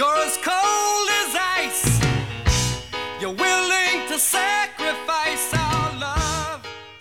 [0.00, 0.59] You're as cold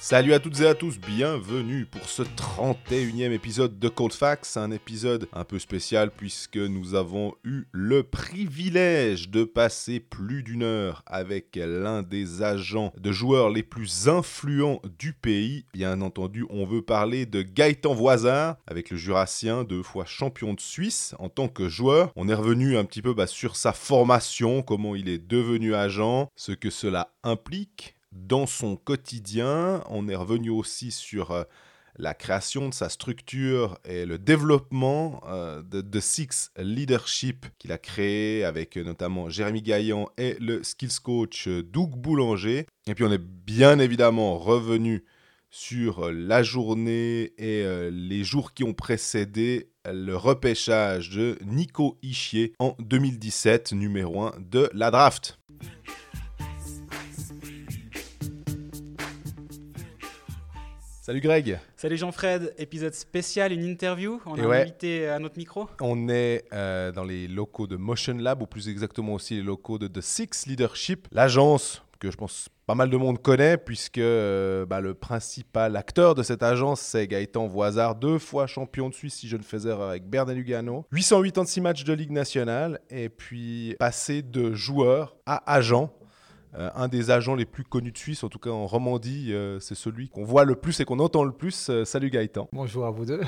[0.09, 4.71] Salut à toutes et à tous, bienvenue pour ce 31e épisode de Cold Facts, un
[4.71, 11.03] épisode un peu spécial puisque nous avons eu le privilège de passer plus d'une heure
[11.05, 15.65] avec l'un des agents de joueurs les plus influents du pays.
[15.75, 20.59] Bien entendu, on veut parler de Gaëtan Voisard avec le Jurassien, deux fois champion de
[20.59, 22.11] Suisse en tant que joueur.
[22.15, 26.31] On est revenu un petit peu bah, sur sa formation, comment il est devenu agent,
[26.35, 27.93] ce que cela implique
[28.25, 29.83] dans son quotidien.
[29.89, 31.43] On est revenu aussi sur euh,
[31.97, 38.43] la création de sa structure et le développement euh, de, Six Leadership qu'il a créé
[38.43, 42.67] avec euh, notamment Jérémy Gaillan et le skills coach Doug Boulanger.
[42.87, 45.03] Et puis on est bien évidemment revenu
[45.51, 52.75] sur la journée et les jours qui ont précédé le repêchage de Nico Ischier en
[52.77, 55.39] 2017, numéro 1 de la draft.
[61.09, 64.21] Salut Greg Salut Jean-Fred, épisode spécial, une interview.
[64.27, 64.61] On Et a ouais.
[64.61, 65.67] invité à notre micro.
[65.81, 69.79] On est euh, dans les locaux de Motion Lab, ou plus exactement aussi les locaux
[69.79, 74.67] de The Six Leadership, l'agence que je pense pas mal de monde connaît, puisque euh,
[74.67, 79.15] bah, le principal acteur de cette agence, c'est Gaëtan Voisard, deux fois champion de Suisse,
[79.15, 83.75] si je ne fais erreur, avec Bernard Lugano, 886 matchs de Ligue nationale, et puis
[83.79, 85.91] passé de joueur à agent.
[86.55, 89.59] Euh, un des agents les plus connus de Suisse, en tout cas en Romandie, euh,
[89.59, 91.69] c'est celui qu'on voit le plus et qu'on entend le plus.
[91.69, 92.49] Euh, salut Gaëtan.
[92.51, 93.21] Bonjour à vous deux.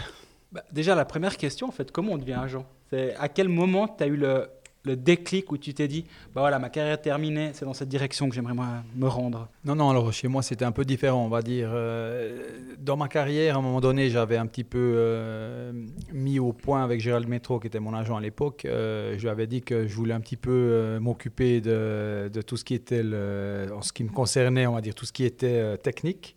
[0.52, 2.66] Bah, déjà, la première question, en fait, comment on devient agent?
[2.89, 4.47] C'est à quel moment tu as eu le,
[4.83, 7.89] le déclic où tu t'es dit, bah voilà, ma carrière est terminée, c'est dans cette
[7.89, 8.55] direction que j'aimerais
[8.95, 11.69] me rendre Non, non, alors chez moi c'était un peu différent, on va dire.
[11.71, 12.47] Euh,
[12.79, 15.71] Dans ma carrière, à un moment donné, j'avais un petit peu euh,
[16.11, 18.65] mis au point avec Gérald Métro, qui était mon agent à l'époque.
[18.65, 22.63] Euh, je lui avais dit que je voulais un petit peu m'occuper de, tout ce
[22.63, 26.36] qui était, en ce qui me concernait, on va dire, tout ce qui était technique.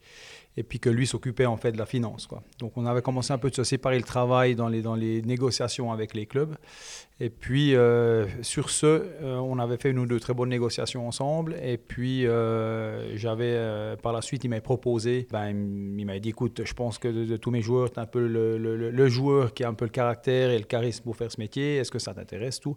[0.56, 2.28] Et puis que lui s'occupait en fait de la finance.
[2.60, 5.20] Donc on avait commencé un peu de se séparer le travail dans les, dans les
[5.22, 6.54] négociations avec les clubs.
[7.20, 11.06] Et puis, euh, sur ce, euh, on avait fait une ou deux très bonnes négociations
[11.06, 11.54] ensemble.
[11.62, 15.50] Et puis, euh, j'avais, par la suite, il m'a proposé, ben,
[15.96, 18.26] il m'a dit, écoute, je pense que de, tous mes joueurs, tu es un peu
[18.26, 21.76] le, joueur qui a un peu le caractère et le charisme pour faire ce métier.
[21.76, 22.76] Est-ce que ça t'intéresse, tout?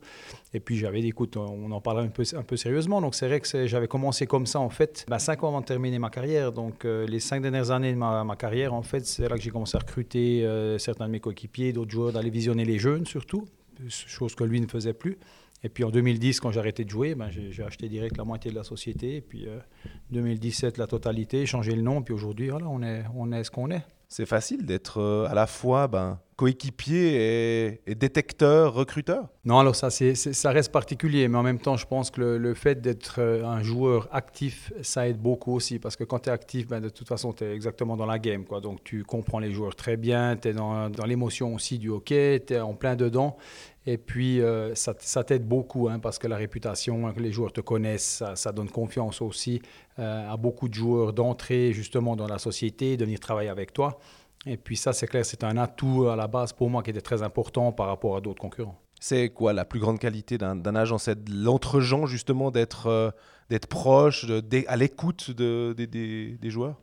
[0.54, 3.02] Et puis, j'avais dit, écoute, on en parlera un peu, sérieusement.
[3.02, 5.66] Donc, c'est vrai que j'avais commencé comme ça, en fait, ben, cinq ans avant de
[5.66, 6.52] terminer ma carrière.
[6.52, 9.78] Donc, les cinq dernières années de ma, carrière, en fait, c'est là que j'ai commencé
[9.78, 13.48] à recruter certains de mes coéquipiers, d'autres joueurs, d'aller visionner les jeunes, surtout
[13.90, 15.18] chose que lui ne faisait plus.
[15.64, 18.52] Et puis en 2010, quand j'ai arrêté de jouer, ben, j'ai acheté direct la moitié
[18.52, 19.18] de la société.
[19.18, 19.60] Et puis euh,
[20.12, 22.02] 2017, la totalité, changé le nom.
[22.04, 23.84] Puis aujourd'hui, voilà, on est, on est ce qu'on est.
[24.08, 29.28] C'est facile d'être euh, à la fois ben, coéquipier et, et détecteur, recruteur?
[29.44, 32.80] Non, alors ça, ça reste particulier, mais en même temps, je pense que le, fait
[32.80, 36.68] d'être euh, un joueur actif, ça aide beaucoup aussi, parce que quand tu es actif,
[36.68, 38.62] ben, de toute façon, tu es exactement dans la game, quoi.
[38.62, 42.44] donc tu comprends les joueurs très bien, tu es dans, dans l'émotion aussi du hockey,
[42.46, 43.36] tu es en plein dedans,
[43.88, 47.62] et puis euh, ça, t'aide beaucoup, hein, parce que la réputation, que les joueurs te
[47.62, 49.62] connaissent, ça, ça donne confiance aussi
[49.98, 53.98] euh, à beaucoup de joueurs d'entrer justement dans la société, de venir travailler avec toi.
[54.48, 57.02] Et puis ça, c'est clair, c'est un atout à la base pour moi qui était
[57.02, 58.80] très important par rapport à d'autres concurrents.
[59.00, 60.98] C'est quoi la plus grande qualité d'un agent?
[60.98, 63.12] C'est de l'entre-gens, justement, d'être euh,
[63.70, 64.26] proche,
[64.68, 66.76] à l'écoute de- des- des- des joueurs?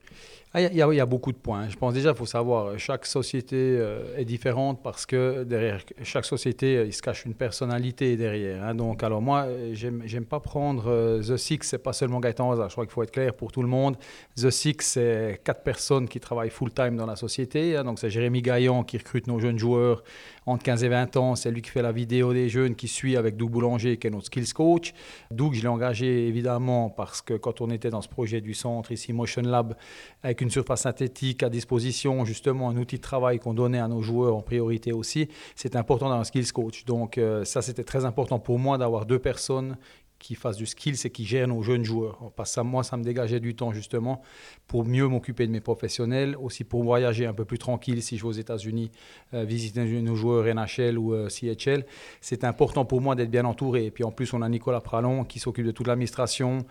[0.57, 1.69] Ah, Il y, a- beaucoup de points.
[1.69, 6.25] Je pense déjà, il faut savoir, chaque société euh, est différente parce que derrière chaque
[6.25, 8.63] société, euh, il se cache une personnalité derrière.
[8.63, 8.75] hein.
[8.77, 12.55] Donc, alors moi, euh, j'aime pas prendre euh, The Six, c'est pas seulement Gaëtan.
[12.69, 13.97] Je crois qu'il faut être clair pour tout le monde.
[14.37, 17.77] The Six, c'est quatre personnes qui travaillent full-time dans la société.
[17.77, 17.83] hein.
[17.83, 20.05] Donc, c'est Jérémy Gaillan qui recrute nos jeunes joueurs
[20.47, 21.35] entre 15 et 20 ans.
[21.35, 24.11] C'est lui qui fait la vidéo des jeunes, qui suit avec Doug Boulanger, qui est
[24.11, 24.95] notre skills coach.
[25.33, 28.93] Doug, je l'ai engagé évidemment parce que quand on était dans ce projet du centre
[28.93, 29.75] ici, Motion Lab,
[30.23, 34.03] avec une surface synthétique à disposition, justement un outil de travail qu'on donnait à nos
[34.03, 36.85] joueurs en priorité aussi, c'est important d'avoir un skills coach.
[36.85, 39.77] Donc euh, ça, c'était très important pour moi d'avoir deux personnes
[40.25, 42.33] qui fassent du skills et qui gèrent nos jeunes joueurs.
[42.35, 44.23] Parce que moi, ça me dégageait du temps justement
[44.67, 48.23] pour mieux m'occuper de mes professionnels, aussi pour voyager un peu plus tranquille si je
[48.23, 48.91] vais aux États-Unis,
[49.35, 51.85] euh, visiter nos joueurs NHL ou euh, CHL.
[52.23, 53.85] C'est important pour moi d'être bien entouré.
[53.85, 56.65] Et puis en plus, on a Nicolas Pralon qui s'occupe de toute l'administration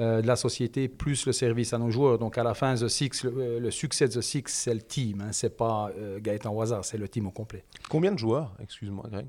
[0.00, 2.18] euh, de la société, plus le service à nos joueurs.
[2.18, 5.20] Donc à la fin, The Six, le, succès de The Six, c'est le team.
[5.20, 7.62] Hein, c'est pas Gaëtan Wazard, c'est le team au complet.
[7.88, 9.26] Combien de joueurs, excuse-moi Greg,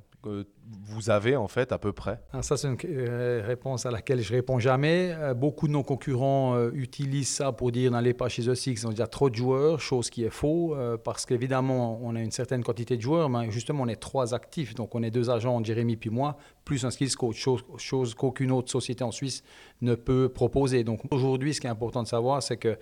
[0.85, 4.21] vous avez en fait à peu près Ah, ça, c'est une euh, réponse à laquelle
[4.21, 5.13] je réponds jamais.
[5.13, 8.53] Euh, beaucoup de nos concurrents euh, utilisent ça pour dire dans les pages chez The
[8.53, 12.31] Six, on a trop de joueurs, chose qui est faux, parce qu'évidemment, on a une
[12.31, 15.63] certaine quantité de joueurs, mais justement, on est trois actifs, donc on est deux agents,
[15.63, 17.45] Jérémy puis moi, plus un skills coach,
[17.77, 19.43] chose qu'aucune autre société en Suisse
[19.81, 20.83] ne peut proposer.
[20.83, 22.77] Donc aujourd'hui, ce qui est important de savoir, c'est que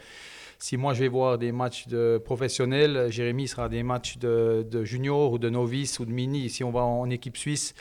[0.59, 4.83] si moi je vais voir des matchs de professionnels, Jérémy sera des matchs de, de
[4.83, 6.49] junior ou de novice ou de mini.
[6.49, 7.73] Si on va en équipe suisse,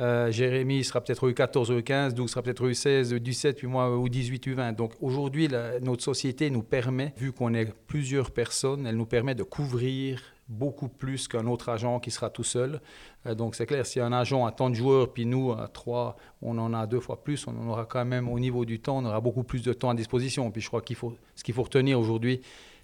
[0.00, 4.54] euh, Jérémy sera peut-être U14 ou U15, Doug sera peut-être U16, U17, puis moi U18,
[4.54, 4.74] U20.
[4.74, 5.48] Donc aujourd'hui,
[5.82, 10.88] notre société nous permet, vu qu'on est plusieurs personnes, elle nous permet de couvrir beaucoup
[10.88, 12.80] plus qu'un autre agent qui sera tout seul.
[13.26, 16.16] Euh, donc c'est clair, si un agent a tant de joueurs, puis nous, à trois,
[16.40, 18.98] on en a deux fois plus, on en aura quand même au niveau du temps,
[18.98, 20.50] on aura beaucoup plus de temps à disposition.
[20.50, 22.40] Puis je crois qu'il faut, ce qu'il faut retenir aujourd'hui,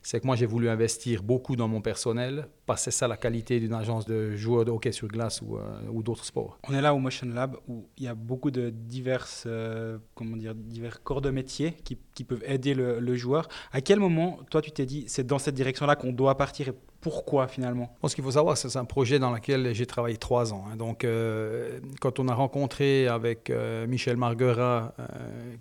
[0.09, 3.19] c'est que moi j'ai voulu investir beaucoup dans mon personnel, parce que c'est ça la
[3.19, 5.61] qualité d'une agence de joueurs de hockey sur glace ou, euh,
[5.93, 6.57] ou d'autres sports.
[6.67, 10.39] On est là au Motion Lab où il y a beaucoup de diverses, euh, comment
[10.39, 13.51] dire, divers corps de métier qui, qui peuvent aider le, le joueur.
[13.71, 16.75] À quel moment, toi, tu t'es dit, c'est dans cette direction-là qu'on doit partir et
[17.03, 17.95] pourquoi finalement?
[18.01, 20.65] Bon, ce qu'il faut savoir, c'est un projet dans lequel j'ai travaillé trois ans.
[20.73, 20.77] hein.
[20.77, 23.53] Donc, euh, quand on a rencontré avec
[23.87, 24.95] Michel Marguerat,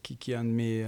[0.04, 0.86] qui, qui est un de mes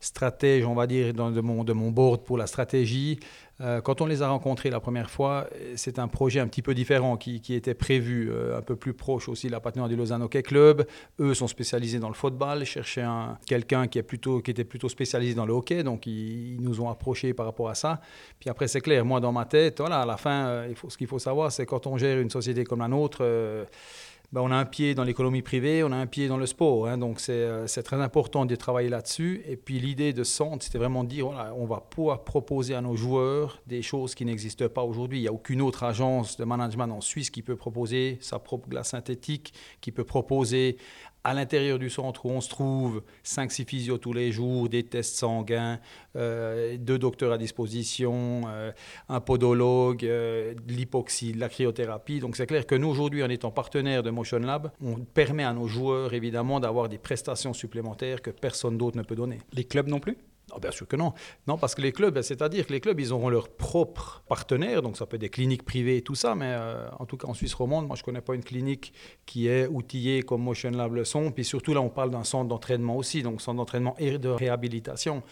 [0.00, 3.18] stratèges, on va dire, dans, de, mon, de mon board pour la stratégie,
[3.60, 6.74] euh, quand on les a rencontrés la première fois, c'est un projet un petit peu
[6.74, 10.22] différent qui, était prévu, euh, un peu plus proche aussi de la patinoire du Lausanne
[10.22, 10.86] Hockey Club.
[11.18, 15.46] Eux sont spécialisés dans le football, cherchaient un- quelqu'un qui, qui était plutôt spécialisé dans
[15.46, 18.00] le hockey, donc ils, nous ont approchés par rapport à ça.
[18.38, 20.88] Puis après, c'est clair, moi dans ma tête, voilà, à la fin, euh, il faut,
[20.88, 23.22] ce qu'il faut savoir, c'est quand on gère une société comme la nôtre,
[24.30, 26.86] ben, on a un pied dans l'économie privée, on a un pied dans le sport.
[26.86, 26.98] hein.
[26.98, 29.42] donc c'est euh, c'est très important de travailler là-dessus.
[29.46, 32.94] Et puis l'idée de Centre, c'était vraiment de dire, on va pouvoir proposer à nos
[32.94, 35.18] joueurs des choses qui n'existent pas aujourd'hui.
[35.18, 38.68] Il n'y a aucune autre agence de management en Suisse qui peut proposer sa propre
[38.68, 40.76] glace synthétique, qui peut proposer
[41.24, 45.16] à l'intérieur du centre où on se trouve, 5-6 physios tous les jours, des tests
[45.16, 45.78] sanguins,
[46.16, 48.72] euh, deux docteurs à disposition, euh,
[49.08, 52.20] un podologue, euh, l'hypoxie, la cryothérapie.
[52.20, 55.52] Donc c'est clair que nous, aujourd'hui, en étant partenaire de Motion Lab, on permet à
[55.52, 59.38] nos joueurs, évidemment, d'avoir des prestations supplémentaires que personne d'autre ne peut donner.
[59.52, 60.16] Les clubs non plus?
[60.52, 61.12] Ah, bien sûr que non.
[61.46, 64.82] Non, parce que les clubs, ben, c'est-à-dire que les clubs, ils auront leurs propres partenaires,
[64.82, 67.28] donc ça peut être des cliniques privées et tout ça, mais euh, en tout cas
[67.28, 68.92] en Suisse romande, moi je ne connais pas une clinique
[69.26, 71.04] qui est outillée comme Motion Lab le.
[71.34, 75.22] Puis surtout là, on parle d'un centre d'entraînement aussi, donc centre d'entraînement et de réhabilitation.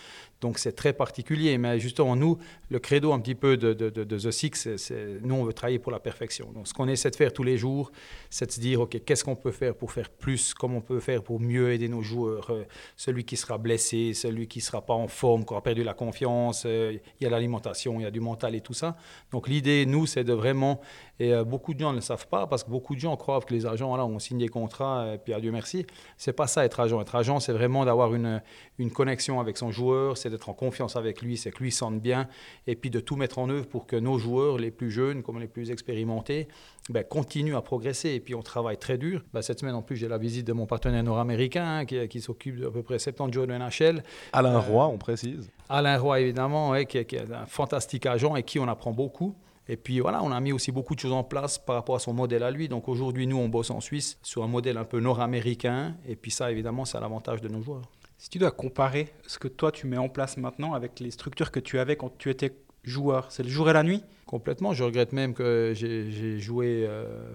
[0.40, 1.56] Donc c'est très particulier.
[1.58, 2.38] Mais justement, nous,
[2.70, 5.92] le credo un petit peu de, The Six, c'est- c'est nous, on veut travailler pour
[5.92, 6.52] la perfection.
[6.52, 7.90] Donc ce qu'on essaie de faire tous les jours,
[8.30, 11.00] c'est de se dire, OK, qu'est-ce qu'on peut faire pour faire plus, comment on peut
[11.00, 12.64] faire pour mieux aider nos joueurs, euh,
[12.96, 15.94] celui qui sera blessé, celui qui ne sera pas en forme, qui aura perdu la
[15.94, 18.96] confiance, euh, il y a l'alimentation, il y a du mental et tout ça.
[19.32, 20.80] Donc l'idée, nous, c'est de vraiment,
[21.18, 23.40] et euh, beaucoup de gens ne le savent pas, parce que beaucoup de gens croient
[23.40, 25.86] que les agents, voilà, on signe des contrats, et puis adieu merci.
[26.16, 27.00] C'est pas ça être agent.
[27.00, 28.42] Être agent, c'est vraiment d'avoir une,
[28.78, 32.00] une connexion avec son joueur, c'est d'être en confiance avec lui, c'est que lui sente
[32.00, 32.28] bien,
[32.66, 35.38] et puis de tout mettre en œuvre pour que nos joueurs, les plus jeunes comme
[35.40, 36.48] les plus expérimentés,
[36.88, 38.10] ben, continuent à progresser.
[38.10, 39.24] Et puis on travaille très dur.
[39.32, 42.20] Ben, cette semaine, en plus, j'ai la visite de mon partenaire nord-américain hein, qui, qui
[42.20, 44.02] s'occupe d'à peu près 70 joueurs de NHL.
[44.32, 45.50] Alain Euh, Roy, on précise.
[45.68, 48.92] Alain Roy, évidemment, ouais, qui, est- qui est un fantastique agent et qui on apprend
[48.92, 49.34] beaucoup.
[49.68, 51.98] Et puis voilà, on a mis aussi beaucoup de choses en place par rapport à
[51.98, 52.68] son modèle à lui.
[52.68, 55.96] Donc aujourd'hui, nous, on bosse en Suisse sur un modèle un peu nord-américain.
[56.06, 57.90] Et puis ça, évidemment, c'est à l'avantage de nos joueurs.
[58.18, 61.50] Si tu dois comparer ce que toi tu mets en place maintenant avec les structures
[61.50, 64.02] que tu avais quand tu étais joueur, c'est le jour et la nuit?
[64.24, 64.72] Complètement.
[64.72, 67.28] Je regrette même que j'ai joué euh,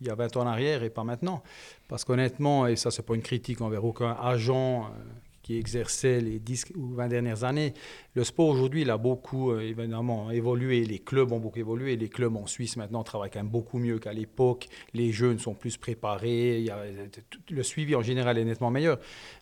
[0.00, 1.42] il y a 20 ans en arrière et pas maintenant.
[1.88, 4.88] Parce qu'honnêtement, et ça, c'est pas une critique envers aucun agent euh,
[5.48, 7.72] qui exerçait les 10 ou 20 dernières années,
[8.14, 10.84] le sport aujourd'hui, il a beaucoup euh, évidemment évolué.
[10.84, 11.96] Les clubs ont beaucoup évolué.
[11.96, 14.66] Les clubs en Suisse maintenant travaillent quand même beaucoup mieux qu'à l'époque.
[14.92, 16.66] Les jeunes sont plus préparés.
[16.68, 16.82] A-
[17.50, 18.98] le suivi en général est nettement meilleur.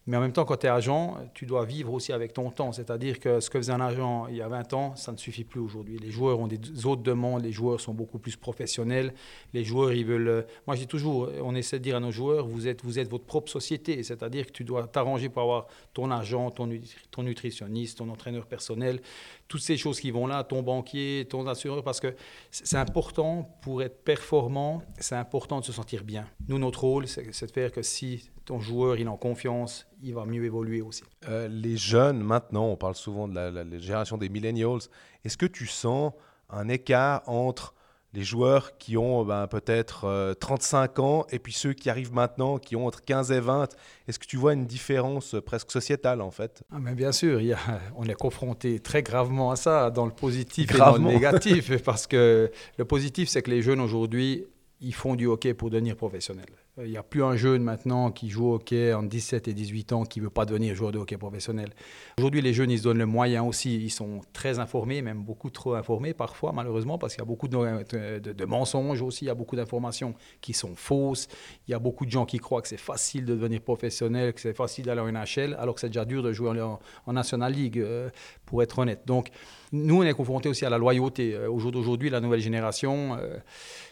[0.06, 2.70] Mais en même temps, quand tu es agent, tu dois vivre aussi avec ton temps.
[2.70, 5.42] C'est-à-dire que ce que faisait un agent il y a 20 ans, ça ne suffit
[5.42, 5.98] plus aujourd'hui.
[5.98, 9.12] Les joueurs ont des autres demandes, les joueurs sont beaucoup plus professionnels.
[9.54, 10.28] Les joueurs, ils veulent.
[10.28, 13.08] euh, Moi, dis toujours, on essaie de dire à nos joueurs, vous êtes, vous êtes
[13.08, 14.04] votre propre société.
[14.04, 16.68] C'est-à-dire que tu dois t'arranger pour avoir ton agent, ton,
[17.10, 19.00] ton nutritionniste, ton entraîneur personnel,
[19.48, 22.14] toutes ces choses qui vont là, ton banquier, ton assureur, parce que
[22.50, 26.26] c'est important pour être performant, c'est important de se sentir bien.
[26.48, 30.12] Nous, notre rôle, c'est de faire que si ton joueur il est en confiance, il
[30.12, 31.02] va mieux évoluer aussi.
[31.30, 34.80] Euh, les jeunes, maintenant, on parle souvent de la génération des millennials.
[35.24, 36.12] Est-ce que tu sens
[36.50, 37.72] un écart entre
[38.16, 42.56] les joueurs qui ont ben, peut-être euh, 35 ans et puis ceux qui arrivent maintenant
[42.58, 43.68] qui ont entre 15 et 20
[44.08, 46.62] Est-ce que tu vois une différence euh, presque sociétale en fait?
[46.72, 47.58] Ah, mais bien sûr, il y a-
[47.96, 51.82] on est confronté très gravement à ça, dans le positif et dans le négatif.
[51.84, 54.46] parce que le positif, c'est que les jeunes aujourd'hui,
[54.80, 56.46] ils font du hockey pour devenir professionnels.
[56.84, 59.94] Il n'y a plus un jeune maintenant qui joue au hockey en 17 et 18
[59.94, 61.70] ans qui ne veut pas devenir joueur de hockey professionnel.
[62.18, 63.76] Aujourd'hui, les jeunes, ils se donnent le moyen aussi.
[63.76, 67.48] Ils sont très informés, même beaucoup trop informés parfois, malheureusement, parce qu'il y a beaucoup
[67.48, 69.24] de, mensonges aussi.
[69.24, 71.28] Il y a beaucoup d'informations qui sont fausses.
[71.66, 74.40] Il y a beaucoup de gens qui croient que c'est facile de devenir professionnel, que
[74.42, 76.78] c'est facile d'aller en NHL, alors que c'est déjà dur de jouer en,
[77.10, 78.10] National League, euh,
[78.44, 79.00] pour être honnête.
[79.06, 79.30] Donc,
[79.72, 81.34] nous, on est confrontés aussi à la loyauté.
[81.34, 83.38] Euh, au jour d'aujourd'hui, la nouvelle génération, euh,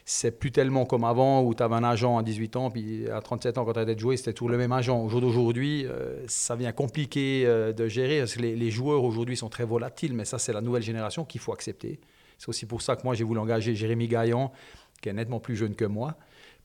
[0.05, 3.21] c'est plus tellement comme avant où tu avais un agent à 18 ans, puis à
[3.21, 5.03] 37 ans, quand tu arrêtais de jouer, c'était toujours le même agent.
[5.03, 9.49] Au jour d'aujourd'hui, euh, ça devient compliqué de gérer parce que les, joueurs aujourd'hui sont
[9.49, 12.01] très volatiles, mais ça, c'est la nouvelle génération qu'il faut accepter.
[12.39, 14.53] C'est aussi pour ça que moi, j'ai voulu engager Jérémy Gaillan,
[15.01, 16.17] qui est nettement plus jeune que moi.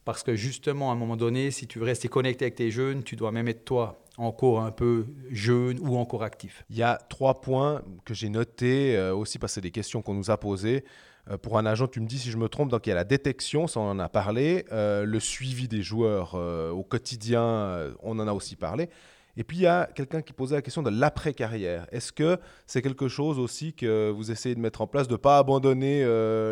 [0.05, 3.03] Parce que justement, à un moment donné, si tu veux rester connecté avec tes jeunes,
[3.03, 6.65] tu dois même être toi encore un peu jeune ou encore actif.
[6.69, 10.01] Il y a trois points que j'ai notés euh, aussi parce que c'est des questions
[10.01, 10.83] qu'on nous a posées.
[11.29, 12.95] Euh, pour un agent, tu me dis si je me trompe, donc il y a
[12.95, 18.19] la détection, ça on en a parlé, euh, le suivi des joueurs au quotidien, on
[18.19, 18.89] en a aussi parlé.
[19.39, 21.87] Et puis il y a quelqu'un qui posait la question de l'après-carrière.
[21.93, 25.17] Est-ce que c'est quelque chose aussi que vous essayez de mettre en place, de ne
[25.17, 26.03] pas abandonner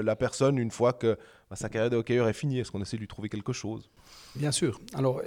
[0.02, 1.18] la personne une fois que
[1.50, 2.60] bah, sa carrière de hockeyeur est finie?
[2.60, 3.90] Est-ce qu'on essaie de lui trouver quelque chose?
[4.36, 4.80] Bien sûr.
[4.94, 5.22] Alors,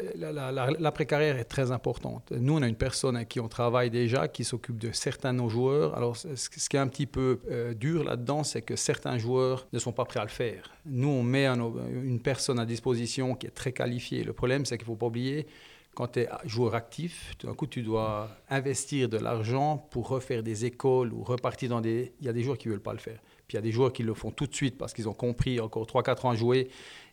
[0.78, 2.32] l'après-carrière est très importante.
[2.32, 5.38] Nous, on a une personne avec qui on travaille déjà, qui s'occupe de certains de
[5.38, 5.94] nos joueurs.
[5.94, 9.78] Alors, ce qui est un petit peu euh, dur là-dedans, c'est que certains joueurs ne
[9.78, 10.70] sont pas prêts à le faire.
[10.86, 14.24] Nous, on met une personne à disposition qui est très qualifiée.
[14.24, 15.46] Le problème, c'est qu'il ne faut pas oublier,
[15.94, 20.42] quand tu es joueur actif, tout d'un coup, tu dois investir de l'argent pour refaire
[20.42, 22.12] des écoles ou repartir dans des...
[22.20, 23.20] Il y a des joueurs qui ne veulent pas le faire.
[23.48, 25.14] Puis il y a des joueurs qui le font tout de suite parce qu'ils ont
[25.14, 26.68] compris, encore 3-4 ans à jouer.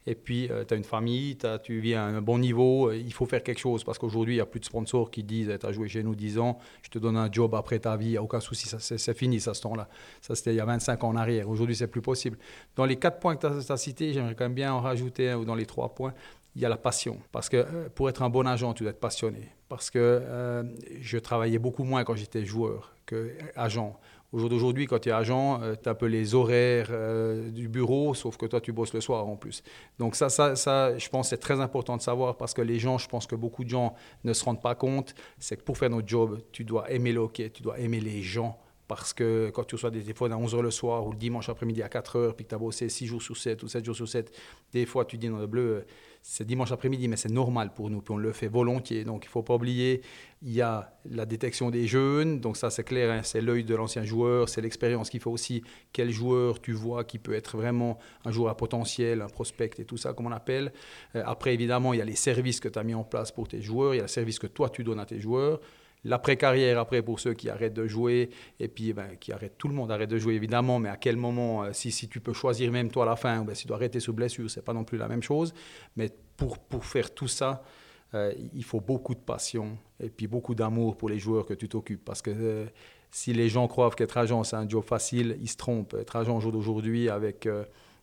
[0.10, 3.12] Et puis, euh, tu as une famille, tu viens à un bon niveau, euh, il
[3.12, 5.66] faut faire quelque chose parce qu'aujourd'hui, il n'y a plus de sponsors qui disent Tu
[5.66, 8.12] as joué chez nous 10 ans, je te donne un job après ta vie, il
[8.12, 9.90] n'y a aucun souci, c'est fini, ça, ce temps-là.
[10.22, 11.50] Ça, c'était il y a 25 ans en arrière.
[11.50, 12.38] Aujourd'hui, c'est plus possible.
[12.78, 15.40] Dans les quatre points que tu as, cités, j'aimerais quand même bien en rajouter un
[15.40, 16.14] ou dans les trois points
[16.58, 17.20] il y a la passion.
[17.32, 19.48] Parce que euh, pour être un bon agent, tu dois être passionné.
[19.70, 20.64] Parce que
[21.02, 22.96] je travaillais beaucoup moins quand j'étais joueur.
[24.34, 27.50] Au jour d'aujourd'hui, quand tu es agent, euh, tu as un peu les horaires euh,
[27.50, 29.64] du bureau, sauf que toi, tu bosses le soir en plus.
[30.00, 32.98] Donc ça, ça, ça je pense c'est très important de savoir parce que les gens,
[32.98, 33.96] je pense que beaucoup de gens
[34.26, 37.22] ne se rendent pas compte, c'est que pour faire notre job, tu dois aimer le
[37.22, 38.60] hockey, tu dois aimer les gens.
[38.90, 41.82] Parce que quand tu reçois des téléphones à 11h le soir ou le dimanche après-midi
[41.82, 44.08] à 4h, puis que tu as bossé 6 jours sur 7 ou 7 jours sur
[44.08, 44.32] 7,
[44.74, 45.86] des fois tu dis dans le bleu,
[46.22, 49.04] c'est dimanche après-midi, mais c'est normal pour nous, puis on le fait volontiers.
[49.04, 50.02] Donc il ne faut pas oublier,
[50.42, 53.76] il y a la détection des jeunes, donc ça c'est clair, hein, c'est l'œil de
[53.76, 57.98] l'ancien joueur, c'est l'expérience qu'il faut aussi, quel joueur tu vois qui peut être vraiment
[58.26, 60.72] un joueur à potentiel, un prospect et tout ça, comme on appelle.
[61.16, 63.48] Euh, après, évidemment, il y a les services que tu as mis en place pour
[63.48, 65.60] tes joueurs, il y a le service que toi tu donnes à tes joueurs
[66.08, 69.74] l'après-carrière, après, pour ceux qui arrêtent de jouer, et puis ben, qui arrêtent, tout le
[69.74, 72.72] monde arrête de jouer évidemment, mais à quel moment, euh, si, si tu peux choisir
[72.72, 74.86] même toi à la fin, ben, si tu dois arrêter sous blessure, c'est pas non
[74.86, 75.54] plus la même chose.
[75.96, 77.64] Mais pour, pour faire tout ça,
[78.14, 81.68] euh, il faut beaucoup de passion et puis beaucoup d'amour pour les joueurs que tu
[81.68, 82.06] t'occupes.
[82.06, 82.66] Parce que euh,
[83.12, 85.96] si les gens croient qu'être agent, c'est un job facile, ils se trompent.
[85.96, 87.50] Être agent au jour d'aujourd'hui, avec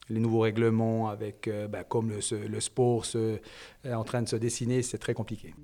[0.08, 3.38] les nouveaux règlements, avec ben, comme le, sport se,
[3.84, 5.54] est en train de se dessiner, c'est très compliqué.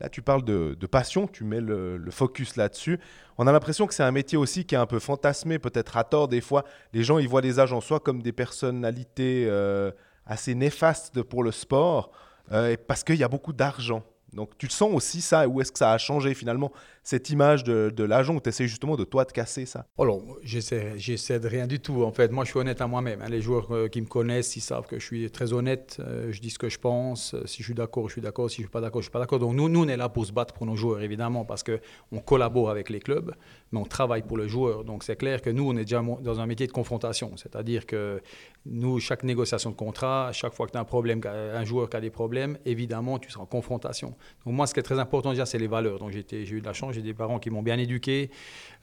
[0.00, 2.98] Là, tu parles de, passion, tu mets le, focus là-dessus.
[3.38, 6.04] On a l'impression que c'est un métier aussi qui est un peu fantasmé, peut-être à
[6.04, 6.64] tort des fois.
[6.92, 9.90] Les gens, ils voient les agents soit comme des personnalités euh,
[10.26, 12.10] assez néfastes pour le sport,
[12.52, 14.02] euh, parce qu'il y a beaucoup d'argent.
[14.32, 16.72] Donc tu sens aussi ça, où est-ce que ça a changé finalement
[17.06, 19.86] cette image de, de l'agent où tu essaies justement de toi de casser ça?
[19.96, 22.02] Alors, j'essaie de rien du tout.
[22.02, 23.22] En fait, moi, je suis honnête à moi-même.
[23.22, 23.28] Hein.
[23.28, 25.98] Les joueurs euh, qui me connaissent, ils savent que je suis très honnête.
[26.00, 27.34] Euh, je dis ce que je pense.
[27.34, 28.50] Euh, si je suis d'accord, je suis d'accord.
[28.50, 29.38] Si je ne suis pas d'accord, je ne suis pas d'accord.
[29.38, 32.18] Donc, nous, nous, on est là pour se battre pour nos joueurs, évidemment, parce qu'on
[32.18, 33.32] collabore avec les clubs,
[33.70, 34.82] mais on travaille pour le joueur.
[34.82, 37.36] Donc, c'est clair que nous, on est déjà dans un métier de confrontation.
[37.36, 38.20] C'est-à-dire que
[38.64, 41.96] nous, chaque négociation de contrat, chaque fois que tu as un problème, un joueur qui
[41.98, 44.16] a des problèmes, évidemment, tu seras en confrontation.
[44.44, 46.00] Donc, moi, ce qui est très important déjà, c'est les valeurs.
[46.00, 48.30] Donc, j'ai eu de la chance j'ai des parents qui m'ont bien éduqué.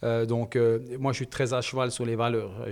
[0.03, 2.65] Euh, donc, euh, moi, je suis très à cheval sur les valeurs.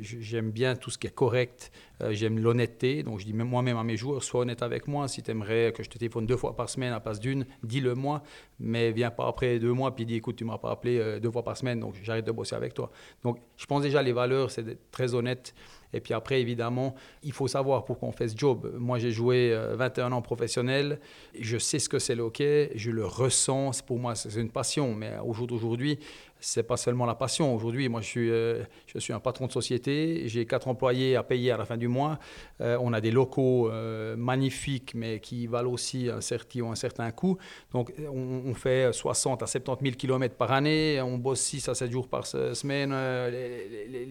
[0.00, 1.70] J'aime bien tout ce qui est correct.
[2.02, 3.02] Euh, j'aime l'honnêteté.
[3.02, 5.06] Donc, je dis même moi-même à mes joueurs, sois honnête avec moi.
[5.08, 7.94] Si tu aimerais que je te téléphone deux fois par semaine à place d'une, dis-le
[7.94, 8.22] moi.
[8.58, 11.42] Mais viens pas après deux mois puis dis, écoute, tu m'as pas appelé deux fois
[11.42, 12.90] par semaine, donc j'arrête de bosser avec toi.
[13.22, 15.54] Donc, je pense déjà les valeurs, c'est d'être très honnête.
[15.94, 18.74] Et puis après, évidemment, il faut savoir pourquoi on fait ce job.
[18.76, 20.98] Moi, j'ai joué 21 ans professionnel.
[21.38, 22.72] Je sais ce que c'est le hockey.
[22.74, 23.82] Je le ressens.
[23.86, 24.94] Pour moi, c'est une passion.
[24.94, 25.98] Mais au jour d'aujourd'hui,
[26.44, 27.54] c'est pas seulement la passion.
[27.54, 31.22] Aujourd'hui, moi, je suis, euh, je suis un patron de société, j'ai quatre employés à
[31.22, 32.18] payer à la fin du mois.
[32.60, 37.10] Euh, on a des locaux euh, magnifiques, mais qui valent aussi un certain, un certain
[37.12, 37.38] coût.
[37.72, 41.00] Donc, on, fait 60 à 70 000 km par année.
[41.00, 42.94] On bosse 6 à 7 jours par semaine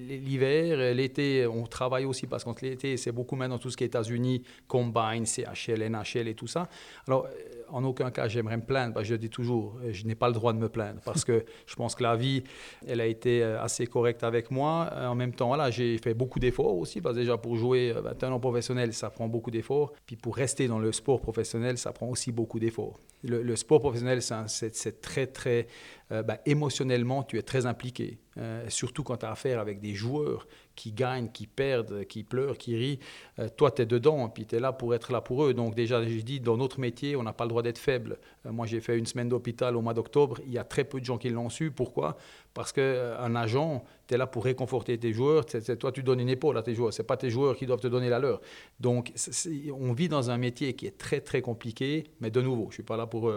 [0.08, 0.94] l'hiver.
[0.94, 4.44] L'été, on travaille aussi parce qu'entre l'été, c'est beaucoup maintenant tout ce qui est États-Unis,
[4.68, 6.68] Combine, CHL, NHL et tout ça.
[7.08, 7.28] Alors,
[7.74, 8.94] en aucun cas j'aimerais me plaindre.
[8.94, 11.44] Bah, je dis toujours, euh, je n'ai pas le droit de me plaindre parce que
[11.66, 12.44] je pense que la vie,
[12.88, 14.90] elle a été euh, assez correcte avec moi.
[14.94, 17.02] Euh, en même temps, voilà, j'ai fait beaucoup d'efforts aussi.
[17.02, 19.92] Parce que déjà pour jouer 21 ans professionnel, ça prend beaucoup d'efforts.
[20.06, 23.00] Puis pour rester dans le sport professionnel, ça prend aussi beaucoup d'efforts.
[23.24, 25.68] Le, sport professionnel, c'est très, très
[26.10, 28.18] bah, émotionnellement, tu es très impliqué.
[28.68, 32.76] Surtout quand tu as affaire avec des joueurs qui gagnent, qui perdent, qui pleurent, qui
[32.76, 33.00] rient.
[33.40, 35.54] Euh, toi, tu es dedans, puis tu es là pour être là pour eux.
[35.54, 38.18] Donc déjà, j'ai dit, dans notre métier, on n'a pas le droit d'être faible.
[38.46, 40.40] Euh, moi, j'ai fait une semaine d'hôpital au mois d'octobre.
[40.46, 41.72] Il y a très peu de gens qui l'ont su.
[41.72, 42.18] Pourquoi?
[42.54, 45.46] Parce qu'un euh, agent, tu es là pour réconforter tes joueurs.
[45.46, 46.94] toi, tu donnes une épaule à tes joueurs.
[46.94, 48.42] Ce pas tes joueurs qui doivent te donner la leur.
[48.80, 49.14] Donc,
[49.80, 52.06] on vit dans un métier qui est très, très compliqué.
[52.20, 53.32] Mais de nouveau, je ne suis pas là pour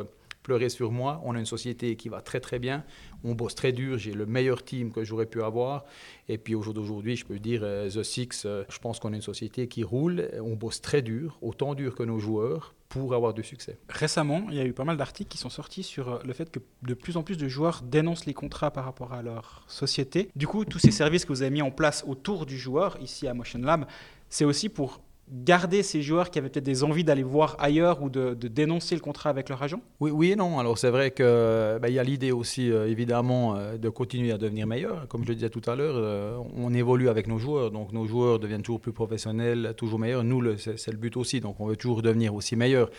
[0.46, 1.20] pleurer sur moi.
[1.24, 2.84] On a une société qui va très très bien.
[3.24, 3.98] On bosse très dur.
[3.98, 5.84] J'ai le meilleur team que j'aurais pu avoir.
[6.28, 9.12] Et puis au jour d'aujourd'hui, je peux dire, euh, The Six, euh, je pense qu'on
[9.12, 10.28] est une société qui roule.
[10.40, 13.76] On bosse très dur, autant dur que nos joueurs pour avoir du succès.
[13.88, 16.48] Récemment, il y a eu pas mal d'articles qui sont sortis sur euh, le fait
[16.48, 20.30] que de plus en plus de joueurs dénoncent les contrats par rapport à leur société.
[20.36, 23.26] Du coup, tous ces services que vous avez mis en place autour du joueur, ici
[23.26, 23.86] à Motion Lab,
[24.28, 28.08] c'est aussi pour garder ces joueurs qui avaient peut-être des envies d'aller voir ailleurs ou
[28.08, 29.80] de, dénoncer le contrat avec leur agent?
[30.00, 30.58] Oui, oui et non.
[30.58, 34.38] Alors c'est vrai qu'il ben, y a l'idée aussi, euh, évidemment, euh, de continuer à
[34.38, 35.08] devenir meilleur.
[35.08, 37.70] Comme je le disais tout à l'heure, euh, on évolue avec nos joueurs.
[37.70, 40.22] Donc nos joueurs deviennent toujours plus professionnels, toujours meilleurs.
[40.22, 41.40] Nous, c'est le but aussi.
[41.40, 42.90] Donc on veut toujours devenir aussi meilleur.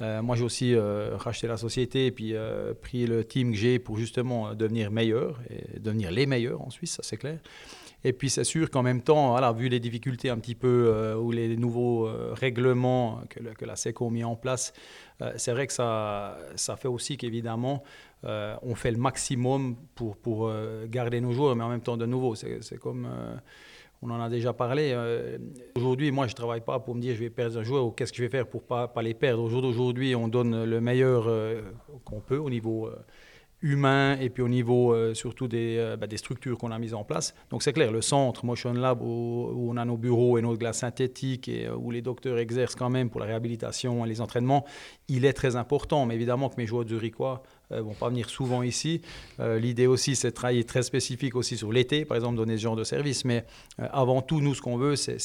[0.00, 2.34] moi, j'ai aussi racheté la société et puis
[2.82, 6.92] pris le team que j'ai pour justement devenir meilleur et devenir les meilleurs en Suisse,
[6.92, 7.38] ça c'est clair.
[8.06, 11.16] Et puis c'est sûr qu'en même temps, voilà, vu les difficultés un petit peu euh,
[11.16, 14.72] ou les nouveaux euh, règlements que, la SECO a mis en place,
[15.22, 17.82] euh, c'est vrai que ça, ça fait aussi qu'évidemment,
[18.22, 20.52] on fait le maximum pour, pour
[20.88, 23.08] garder nos joueurs, mais en même temps, de nouveau, c'est comme...
[24.02, 24.96] on en a déjà parlé.
[25.76, 27.92] Aujourd'hui, moi, je ne travaille pas pour me dire je vais perdre un joueur ou
[27.92, 29.44] qu'est-ce que je vais faire pour ne pas, pas les perdre.
[29.44, 31.28] Aujourd'hui, on donne le meilleur
[32.04, 32.90] qu'on peut au niveau
[33.66, 36.94] humain et puis au niveau euh, surtout des, euh, bah, des structures qu'on a mises
[36.94, 37.34] en place.
[37.50, 40.78] Donc c'est clair, le centre Motion Lab où, on a nos bureaux et nos glaces
[40.78, 44.64] synthétiques et euh, où les docteurs exercent quand même pour la réhabilitation et les entraînements,
[45.08, 46.06] il est très important.
[46.06, 49.00] Mais évidemment que mes joueurs zurichois ne vont pas venir souvent ici.
[49.40, 52.76] L'idée aussi, c'est de travailler très spécifique aussi sur l'été, par exemple, donner ce genre
[52.76, 53.24] de service.
[53.24, 53.44] Mais
[53.78, 55.18] avant tout, nous, ce qu'on veut, c'est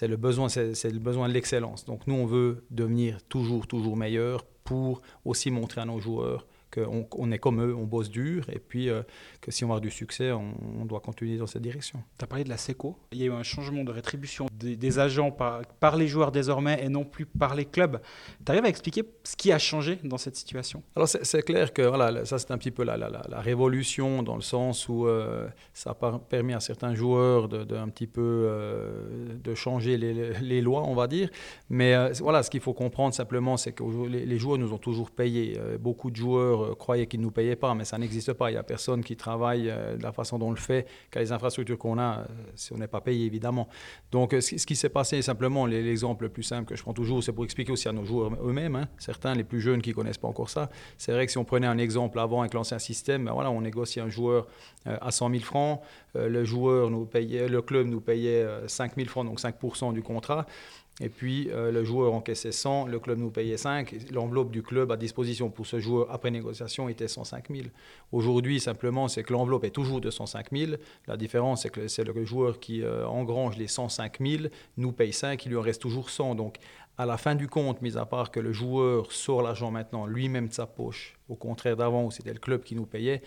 [0.00, 1.84] le besoin, le besoin de l'excellence.
[1.84, 7.30] Donc nous, on veut devenir toujours, toujours meilleur pour aussi montrer à nos joueurs qu'on
[7.30, 9.02] est comme eux, on bosse dur, et puis euh,
[9.40, 12.02] que si on veut du succès, on, doit continuer dans cette direction.
[12.18, 12.96] Tu as parlé de la SECO.
[13.10, 16.88] Il y a eu un changement de rétribution des, agents par, les joueurs désormais et
[16.88, 18.00] non plus par les clubs.
[18.44, 20.82] Tu arrives à expliquer ce qui a changé dans cette situation?
[20.94, 24.42] Alors c'est clair que voilà, ça c'est un petit peu la, la, révolution dans le
[24.42, 29.54] sens où euh, ça a permis à certains joueurs de, un petit peu euh, de
[29.54, 31.30] changer les, les, lois, on va dire.
[31.68, 35.10] Mais voilà, ce qu'il faut comprendre simplement, c'est que les, les joueurs nous ont toujours
[35.10, 35.58] payé.
[35.80, 38.50] beaucoup de joueurs euh, croyaient qu'ils ne nous payaient pas, mais ça n'existe pas.
[38.50, 41.20] Il n'y a personne qui travaille euh, de la façon dont on le fait, qu'à
[41.20, 42.24] les infrastructures qu'on a, euh,
[42.54, 43.68] si on n'est pas payé, évidemment.
[44.12, 47.32] Donc, ce, qui s'est passé, simplement, l'exemple le plus simple que je prends toujours, c'est
[47.32, 50.18] pour expliquer aussi à nos joueurs eux-mêmes, hein, certains, les plus jeunes qui ne connaissent
[50.18, 50.70] pas encore ça.
[50.98, 53.60] C'est vrai que si on prenait un exemple avant avec l'ancien système, ben voilà, on
[53.60, 54.46] négocie un joueur
[54.84, 55.80] à 100 000 francs,
[56.14, 60.46] le joueur nous payait, le club nous payait 5 000 francs, donc 5% du contrat.
[61.00, 63.94] Et puis, euh, le joueur encaissait 100, le club nous payait 5.
[64.12, 67.68] L'enveloppe du club à disposition pour ce joueur après négociation était 105 000.
[68.12, 70.72] Aujourd'hui, simplement, c'est que l'enveloppe est toujours de 105 000.
[71.06, 74.44] La différence, c'est que c'est le joueur qui euh, engrange les 105 000,
[74.78, 76.34] nous paye 5, il lui en reste toujours 100.
[76.34, 76.56] Donc,
[76.96, 80.48] à la fin du compte, mis à part que le joueur sort l'argent maintenant lui-même
[80.48, 83.22] de sa poche, au contraire d'avant où c'était le club qui nous payait,